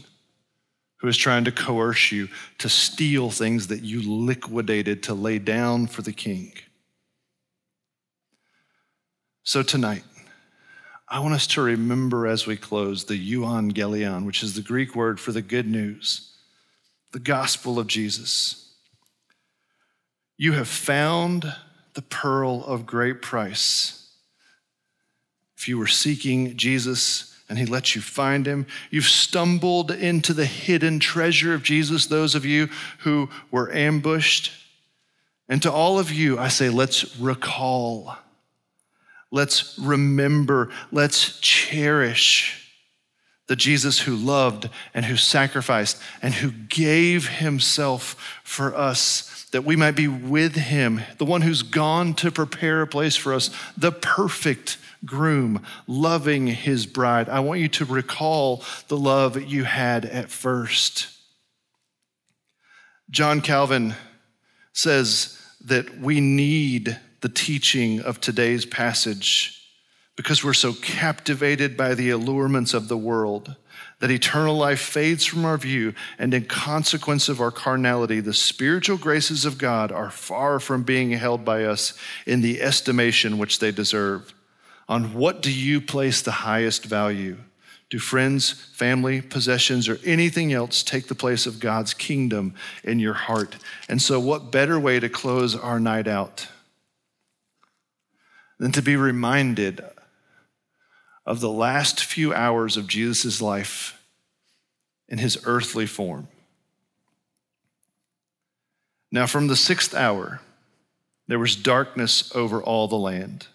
who 0.98 1.08
is 1.08 1.18
trying 1.18 1.46
to 1.46 1.52
coerce 1.52 2.12
you 2.12 2.28
to 2.58 2.68
steal 2.68 3.30
things 3.30 3.68
that 3.68 3.82
you 3.82 4.02
liquidated 4.02 5.02
to 5.04 5.14
lay 5.14 5.40
down 5.40 5.88
for 5.88 6.02
the 6.02 6.12
king. 6.12 6.52
So 9.44 9.64
tonight, 9.64 10.04
I 11.08 11.20
want 11.22 11.34
us 11.34 11.48
to 11.48 11.62
remember 11.62 12.28
as 12.28 12.46
we 12.46 12.56
close 12.56 13.06
the 13.06 13.16
euangelion, 13.18 14.26
which 14.26 14.44
is 14.44 14.54
the 14.54 14.62
Greek 14.62 14.96
word 14.96 15.20
for 15.20 15.32
the 15.32 15.42
good 15.42 15.68
news, 15.68 16.36
the 17.14 17.20
gospel 17.20 17.80
of 17.80 17.88
Jesus. 17.88 18.74
You 20.38 20.52
have 20.54 20.68
found 20.68 21.52
the 21.96 22.02
pearl 22.04 22.64
of 22.66 22.86
great 22.86 23.22
price. 23.22 24.09
If 25.60 25.68
you 25.68 25.78
were 25.78 25.88
seeking 25.88 26.56
Jesus, 26.56 27.36
and 27.50 27.60
he 27.60 27.66
lets 27.66 27.96
you 27.96 28.02
find 28.02 28.48
him. 28.48 28.66
You've 28.92 29.04
stumbled 29.06 29.92
into 29.92 30.34
the 30.34 30.46
hidden 30.46 31.00
treasure 31.00 31.54
of 31.54 31.64
Jesus, 31.64 32.06
those 32.06 32.34
of 32.34 32.46
you 32.46 32.70
who 33.00 33.30
were 33.52 33.70
ambushed. 33.74 34.54
And 35.50 35.62
to 35.64 35.72
all 35.72 36.00
of 36.00 36.14
you, 36.14 36.40
I 36.40 36.48
say, 36.48 36.70
let's 36.70 37.18
recall, 37.18 38.16
let's 39.32 39.78
remember, 39.78 40.70
let's 40.94 41.40
cherish 41.42 42.72
the 43.48 43.58
Jesus 43.58 44.00
who 44.00 44.16
loved 44.16 44.70
and 44.94 45.04
who 45.04 45.18
sacrificed 45.18 46.02
and 46.22 46.36
who 46.36 46.52
gave 46.52 47.28
himself 47.28 48.40
for 48.46 48.74
us 48.74 49.48
that 49.52 49.66
we 49.66 49.76
might 49.76 49.96
be 49.96 50.08
with 50.08 50.56
him, 50.56 51.02
the 51.18 51.26
one 51.26 51.42
who's 51.42 51.64
gone 51.64 52.14
to 52.14 52.32
prepare 52.32 52.84
a 52.84 52.88
place 52.88 53.16
for 53.16 53.34
us, 53.34 53.50
the 53.76 53.92
perfect 53.92 54.78
groom 55.06 55.64
loving 55.88 56.48
his 56.48 56.86
bride. 56.86 57.30
I 57.30 57.40
want 57.40 57.60
you 57.60 57.70
to 57.70 57.86
recall 57.86 58.64
the 58.88 58.98
love 58.98 59.42
you 59.42 59.64
had 59.64 60.06
at 60.06 60.30
first. 60.30 61.08
John 63.10 63.42
Calvin 63.42 63.96
says 64.74 65.40
that 65.66 66.00
we 66.00 66.22
need 66.22 67.00
the 67.22 67.30
teaching 67.30 68.02
of 68.02 68.22
today's 68.22 68.66
passage 68.66 69.56
because 70.16 70.44
we're 70.44 70.54
so 70.54 70.74
captivated 70.74 71.78
by 71.78 71.96
the 71.96 72.10
allurements 72.10 72.74
of 72.74 72.88
the 72.88 72.98
world 72.98 73.56
that 74.00 74.12
eternal 74.12 74.56
life 74.56 74.80
fades 74.80 75.26
from 75.26 75.46
our 75.46 75.58
view, 75.58 75.94
and 76.18 76.34
in 76.34 76.46
consequence 76.46 77.28
of 77.28 77.42
our 77.42 77.52
carnality, 77.52 78.20
the 78.20 78.34
spiritual 78.34 78.98
graces 78.98 79.46
of 79.46 79.58
God 79.58 79.92
are 79.92 80.12
far 80.12 80.60
from 80.60 80.84
being 80.84 81.12
held 81.12 81.44
by 81.44 81.66
us 81.66 81.94
in 82.26 82.42
the 82.42 82.62
estimation 82.62 83.38
which 83.38 83.60
they 83.60 83.72
deserve. 83.72 84.34
On 84.90 85.14
what 85.14 85.44
do 85.44 85.54
you 85.54 85.80
place 85.80 86.24
the 86.24 86.32
highest 86.32 86.84
value? 86.84 87.38
Do 87.92 88.00
friends, 88.00 88.52
family, 88.52 89.22
possessions, 89.22 89.88
or 89.88 90.00
anything 90.04 90.52
else 90.52 90.82
take 90.82 91.08
the 91.08 91.16
place 91.16 91.46
of 91.46 91.60
God's 91.60 91.94
kingdom 91.94 92.56
in 92.84 93.00
your 93.00 93.14
heart? 93.14 93.58
And 93.88 94.02
so, 94.02 94.20
what 94.20 94.52
better 94.52 94.80
way 94.80 95.00
to 95.00 95.08
close 95.08 95.56
our 95.56 95.80
night 95.80 96.08
out 96.08 96.48
than 98.58 98.72
to 98.72 98.82
be 98.82 98.96
reminded 98.96 99.82
of 101.24 101.40
the 101.40 101.52
last 101.52 102.04
few 102.04 102.34
hours 102.34 102.76
of 102.76 102.88
Jesus' 102.88 103.42
life 103.42 104.04
in 105.08 105.20
his 105.20 105.38
earthly 105.46 105.86
form? 105.86 106.28
Now, 109.12 109.28
from 109.28 109.48
the 109.48 109.56
sixth 109.56 109.94
hour, 109.94 110.42
there 111.28 111.40
was 111.40 111.56
darkness 111.56 112.32
over 112.36 112.62
all 112.62 112.88
the 112.88 112.96
land 112.96 113.48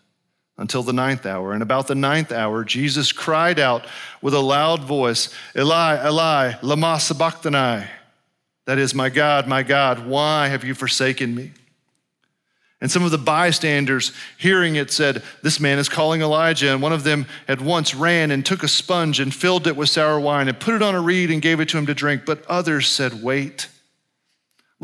until 0.57 0.83
the 0.83 0.93
ninth 0.93 1.27
hour. 1.27 1.53
And 1.53 1.63
about 1.63 1.87
the 1.87 1.95
ninth 1.95 2.31
hour, 2.31 2.65
Jesus 2.65 3.13
cried 3.13 3.59
out 3.59 3.87
with 4.23 4.35
a 4.35 4.41
loud 4.41 4.85
voice, 4.85 5.35
Eli, 5.57 6.07
Eli, 6.07 6.53
lama 6.63 7.01
sabachthani. 7.01 7.87
That 8.67 8.79
is, 8.79 8.95
my 8.95 9.11
God, 9.11 9.47
my 9.47 9.63
God, 9.63 10.07
why 10.07 10.49
have 10.49 10.65
you 10.65 10.75
forsaken 10.75 11.35
me? 11.35 11.53
And 12.81 12.91
some 12.91 13.05
of 13.05 13.11
the 13.11 13.19
bystanders 13.19 14.13
hearing 14.39 14.77
it 14.77 14.91
said, 14.91 15.23
This 15.43 15.59
man 15.59 15.79
is 15.79 15.89
calling 15.89 16.23
Elijah. 16.23 16.73
And 16.73 16.83
one 16.83 16.93
of 16.93 17.05
them 17.05 17.27
at 17.49 17.61
once 17.61 17.95
ran 17.95 18.31
and 18.31 18.45
took 18.45 18.63
a 18.63 18.69
sponge 18.69 19.21
and 19.21 19.35
filled 19.35 19.67
it 19.67 19.77
with 19.77 19.89
sour 19.89 20.21
wine 20.21 20.49
and 20.49 20.61
put 20.61 20.75
it 20.75 20.83
on 20.83 20.95
a 20.95 21.01
reed 21.01 21.31
and 21.31 21.41
gave 21.41 21.61
it 21.61 21.69
to 21.71 21.79
him 21.79 21.87
to 21.87 21.95
drink. 21.95 22.27
But 22.27 22.45
others 22.47 22.89
said, 22.89 23.23
Wait 23.23 23.69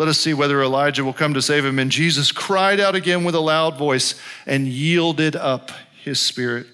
let 0.01 0.09
us 0.09 0.19
see 0.19 0.33
whether 0.33 0.63
Elijah 0.63 1.05
will 1.05 1.13
come 1.13 1.35
to 1.35 1.43
save 1.43 1.63
him. 1.63 1.79
And 1.79 1.91
Jesus 1.91 2.33
cried 2.33 2.81
out 2.81 2.95
again 2.95 3.23
with 3.23 3.35
a 3.35 3.41
loud 3.41 3.77
voice 3.77 4.19
and 4.47 4.67
yielded 4.67 5.37
up 5.37 5.73
his 6.03 6.19
spirit. 6.19 6.67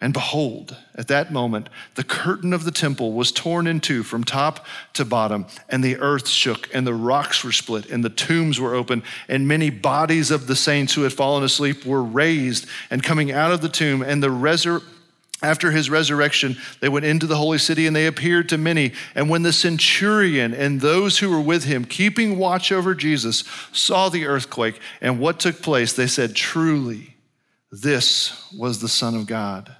And 0.00 0.14
behold, 0.14 0.74
at 0.94 1.08
that 1.08 1.30
moment, 1.30 1.68
the 1.94 2.02
curtain 2.02 2.54
of 2.54 2.64
the 2.64 2.70
temple 2.70 3.12
was 3.12 3.30
torn 3.30 3.66
in 3.66 3.80
two 3.80 4.02
from 4.02 4.24
top 4.24 4.64
to 4.94 5.04
bottom, 5.04 5.44
and 5.68 5.84
the 5.84 5.98
earth 5.98 6.26
shook, 6.26 6.74
and 6.74 6.86
the 6.86 6.94
rocks 6.94 7.44
were 7.44 7.52
split, 7.52 7.90
and 7.90 8.02
the 8.02 8.08
tombs 8.08 8.58
were 8.58 8.74
opened, 8.74 9.02
and 9.28 9.46
many 9.46 9.68
bodies 9.68 10.30
of 10.30 10.46
the 10.46 10.56
saints 10.56 10.94
who 10.94 11.02
had 11.02 11.12
fallen 11.12 11.44
asleep 11.44 11.84
were 11.84 12.02
raised 12.02 12.66
and 12.88 13.02
coming 13.02 13.30
out 13.30 13.52
of 13.52 13.60
the 13.60 13.68
tomb, 13.68 14.00
and 14.00 14.22
the 14.22 14.30
resurrection 14.30 14.93
after 15.44 15.70
his 15.70 15.90
resurrection, 15.90 16.56
they 16.80 16.88
went 16.88 17.04
into 17.04 17.26
the 17.26 17.36
holy 17.36 17.58
city 17.58 17.86
and 17.86 17.94
they 17.94 18.06
appeared 18.06 18.48
to 18.48 18.58
many. 18.58 18.92
And 19.14 19.28
when 19.28 19.42
the 19.42 19.52
centurion 19.52 20.54
and 20.54 20.80
those 20.80 21.18
who 21.18 21.30
were 21.30 21.40
with 21.40 21.64
him, 21.64 21.84
keeping 21.84 22.38
watch 22.38 22.72
over 22.72 22.94
Jesus, 22.94 23.44
saw 23.70 24.08
the 24.08 24.26
earthquake 24.26 24.80
and 25.02 25.20
what 25.20 25.38
took 25.38 25.60
place, 25.60 25.92
they 25.92 26.06
said, 26.06 26.34
Truly, 26.34 27.16
this 27.70 28.50
was 28.56 28.80
the 28.80 28.88
Son 28.88 29.14
of 29.14 29.26
God. 29.26 29.76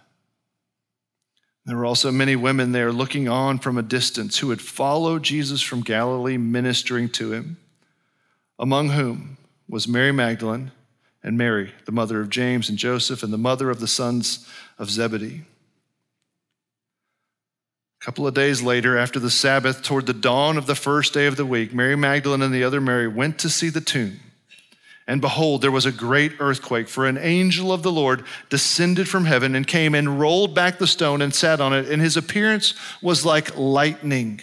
There 1.64 1.78
were 1.78 1.86
also 1.86 2.12
many 2.12 2.36
women 2.36 2.72
there 2.72 2.92
looking 2.92 3.26
on 3.26 3.58
from 3.58 3.78
a 3.78 3.82
distance 3.82 4.38
who 4.38 4.50
had 4.50 4.60
followed 4.60 5.22
Jesus 5.22 5.62
from 5.62 5.80
Galilee, 5.80 6.36
ministering 6.36 7.08
to 7.10 7.32
him, 7.32 7.56
among 8.58 8.90
whom 8.90 9.38
was 9.66 9.88
Mary 9.88 10.12
Magdalene 10.12 10.72
and 11.22 11.38
Mary, 11.38 11.72
the 11.86 11.92
mother 11.92 12.20
of 12.20 12.28
James 12.28 12.68
and 12.68 12.76
Joseph, 12.76 13.22
and 13.22 13.32
the 13.32 13.38
mother 13.38 13.70
of 13.70 13.80
the 13.80 13.88
sons 13.88 14.46
of 14.78 14.90
Zebedee. 14.90 15.44
A 18.04 18.12
couple 18.12 18.26
of 18.26 18.34
days 18.34 18.60
later, 18.60 18.98
after 18.98 19.18
the 19.18 19.30
Sabbath, 19.30 19.80
toward 19.80 20.04
the 20.04 20.12
dawn 20.12 20.58
of 20.58 20.66
the 20.66 20.74
first 20.74 21.14
day 21.14 21.24
of 21.24 21.36
the 21.36 21.46
week, 21.46 21.72
Mary 21.72 21.96
Magdalene 21.96 22.42
and 22.42 22.52
the 22.52 22.62
other 22.62 22.78
Mary 22.78 23.08
went 23.08 23.38
to 23.38 23.48
see 23.48 23.70
the 23.70 23.80
tomb. 23.80 24.20
And 25.06 25.22
behold, 25.22 25.62
there 25.62 25.70
was 25.70 25.86
a 25.86 25.90
great 25.90 26.32
earthquake, 26.38 26.86
for 26.86 27.06
an 27.06 27.16
angel 27.16 27.72
of 27.72 27.82
the 27.82 27.90
Lord 27.90 28.26
descended 28.50 29.08
from 29.08 29.24
heaven 29.24 29.54
and 29.54 29.66
came 29.66 29.94
and 29.94 30.20
rolled 30.20 30.54
back 30.54 30.76
the 30.76 30.86
stone 30.86 31.22
and 31.22 31.34
sat 31.34 31.62
on 31.62 31.72
it. 31.72 31.88
And 31.88 32.02
his 32.02 32.18
appearance 32.18 32.74
was 33.00 33.24
like 33.24 33.56
lightning, 33.56 34.42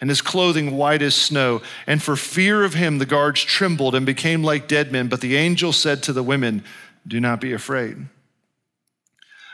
and 0.00 0.08
his 0.08 0.22
clothing 0.22 0.74
white 0.74 1.02
as 1.02 1.14
snow. 1.14 1.60
And 1.86 2.02
for 2.02 2.16
fear 2.16 2.64
of 2.64 2.72
him, 2.72 2.96
the 2.96 3.04
guards 3.04 3.42
trembled 3.42 3.94
and 3.94 4.06
became 4.06 4.42
like 4.42 4.68
dead 4.68 4.90
men. 4.90 5.08
But 5.08 5.20
the 5.20 5.36
angel 5.36 5.74
said 5.74 6.02
to 6.04 6.14
the 6.14 6.22
women, 6.22 6.64
Do 7.06 7.20
not 7.20 7.42
be 7.42 7.52
afraid, 7.52 8.06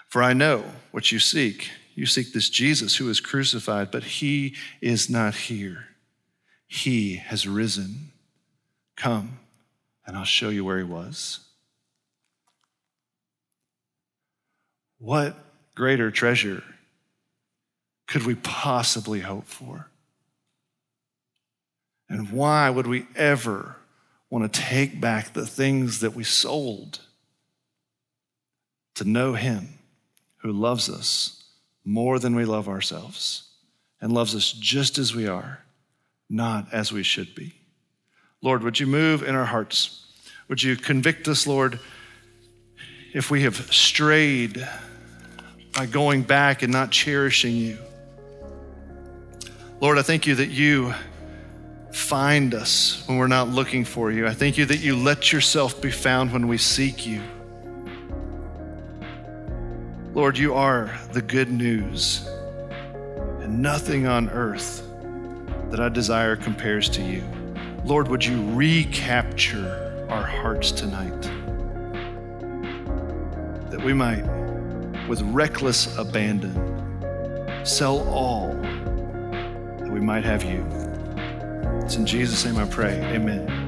for 0.07 0.23
I 0.23 0.33
know 0.33 0.63
what 0.93 1.11
you 1.11 1.19
seek. 1.19 1.73
You 1.97 2.05
seek 2.05 2.35
this 2.35 2.51
Jesus 2.51 2.97
who 2.97 3.09
is 3.09 3.21
crucified, 3.21 3.91
but 3.91 4.05
he 4.05 4.55
is 4.83 5.09
not 5.09 5.35
here. 5.35 5.87
He 6.69 7.17
has 7.17 7.49
risen. 7.49 8.13
Come 8.97 9.39
and 10.07 10.15
I'll 10.15 10.25
show 10.25 10.51
you 10.51 10.63
where 10.63 10.77
he 10.77 10.85
was. 10.85 11.41
What 14.99 15.37
greater 15.75 16.11
treasure 16.11 16.63
could 18.07 18.25
we 18.25 18.35
possibly 18.35 19.21
hope 19.21 19.47
for? 19.47 19.89
And 22.11 22.31
why 22.31 22.69
would 22.69 22.87
we 22.87 23.07
ever 23.17 23.77
want 24.29 24.53
to 24.53 24.61
take 24.61 25.01
back 25.01 25.33
the 25.33 25.47
things 25.47 26.01
that 26.01 26.15
we 26.15 26.25
sold 26.25 27.01
to 28.97 29.05
know 29.05 29.33
him 29.33 29.79
who 30.39 30.53
loves 30.53 30.91
us 30.91 31.36
more 31.87 32.19
than 32.19 32.35
we 32.35 32.45
love 32.45 32.69
ourselves 32.69 33.49
and 34.01 34.13
loves 34.13 34.35
us 34.35 34.53
just 34.53 34.99
as 34.99 35.15
we 35.15 35.27
are, 35.27 35.61
not 36.29 36.67
as 36.73 36.93
we 36.93 37.03
should 37.03 37.35
be? 37.35 37.55
Lord, 38.43 38.63
would 38.63 38.79
you 38.79 38.87
move 38.87 39.23
in 39.23 39.35
our 39.35 39.47
hearts? 39.47 40.05
Would 40.49 40.63
you 40.63 40.77
convict 40.77 41.29
us, 41.29 41.47
Lord, 41.47 41.79
if 43.15 43.31
we 43.31 43.45
have 43.45 43.73
strayed 43.73 44.69
by 45.75 45.87
going 45.87 46.23
back 46.23 46.63
and 46.63 46.73
not 46.73 46.91
cherishing 46.91 47.57
you? 47.57 47.79
Lord, 49.81 49.99
I 49.99 50.03
thank 50.03 50.27
you 50.27 50.35
that 50.35 50.51
you 50.51 50.93
find 51.93 52.53
us 52.55 53.05
when 53.07 53.19
we're 53.19 53.27
not 53.27 53.49
looking 53.49 53.85
for 53.85 54.11
you. 54.11 54.27
I 54.27 54.35
thank 54.35 54.59
you 54.59 54.67
that 54.67 54.81
you 54.81 54.97
let 54.97 55.33
yourself 55.33 55.81
be 55.81 55.91
found 55.91 56.33
when 56.33 56.49
we 56.49 56.59
seek 56.59 57.07
you. 57.07 57.23
Lord, 60.17 60.39
you 60.39 60.55
are 60.55 60.99
the 61.13 61.21
good 61.21 61.53
news, 61.53 62.27
and 63.43 63.61
nothing 63.61 64.07
on 64.07 64.31
earth 64.31 64.83
that 65.71 65.79
I 65.79 65.91
desire 65.91 66.37
compares 66.37 66.89
to 66.89 67.03
you. 67.03 67.23
Lord, 67.85 68.09
would 68.09 68.25
you 68.25 68.43
recapture 68.55 70.07
our 70.09 70.25
hearts 70.25 70.73
tonight? 70.73 71.21
That 73.71 73.85
we 73.85 73.93
might, 73.93 74.25
with 75.07 75.21
reckless 75.21 75.95
abandon, 75.99 76.55
sell 77.67 77.99
all 78.09 78.55
that 78.55 79.91
we 79.91 80.01
might 80.01 80.25
have 80.25 80.43
you. 80.43 80.65
It's 81.85 81.97
in 81.97 82.07
Jesus' 82.07 82.43
name 82.47 82.57
I 82.57 82.65
pray. 82.65 83.03
Amen. 83.15 83.66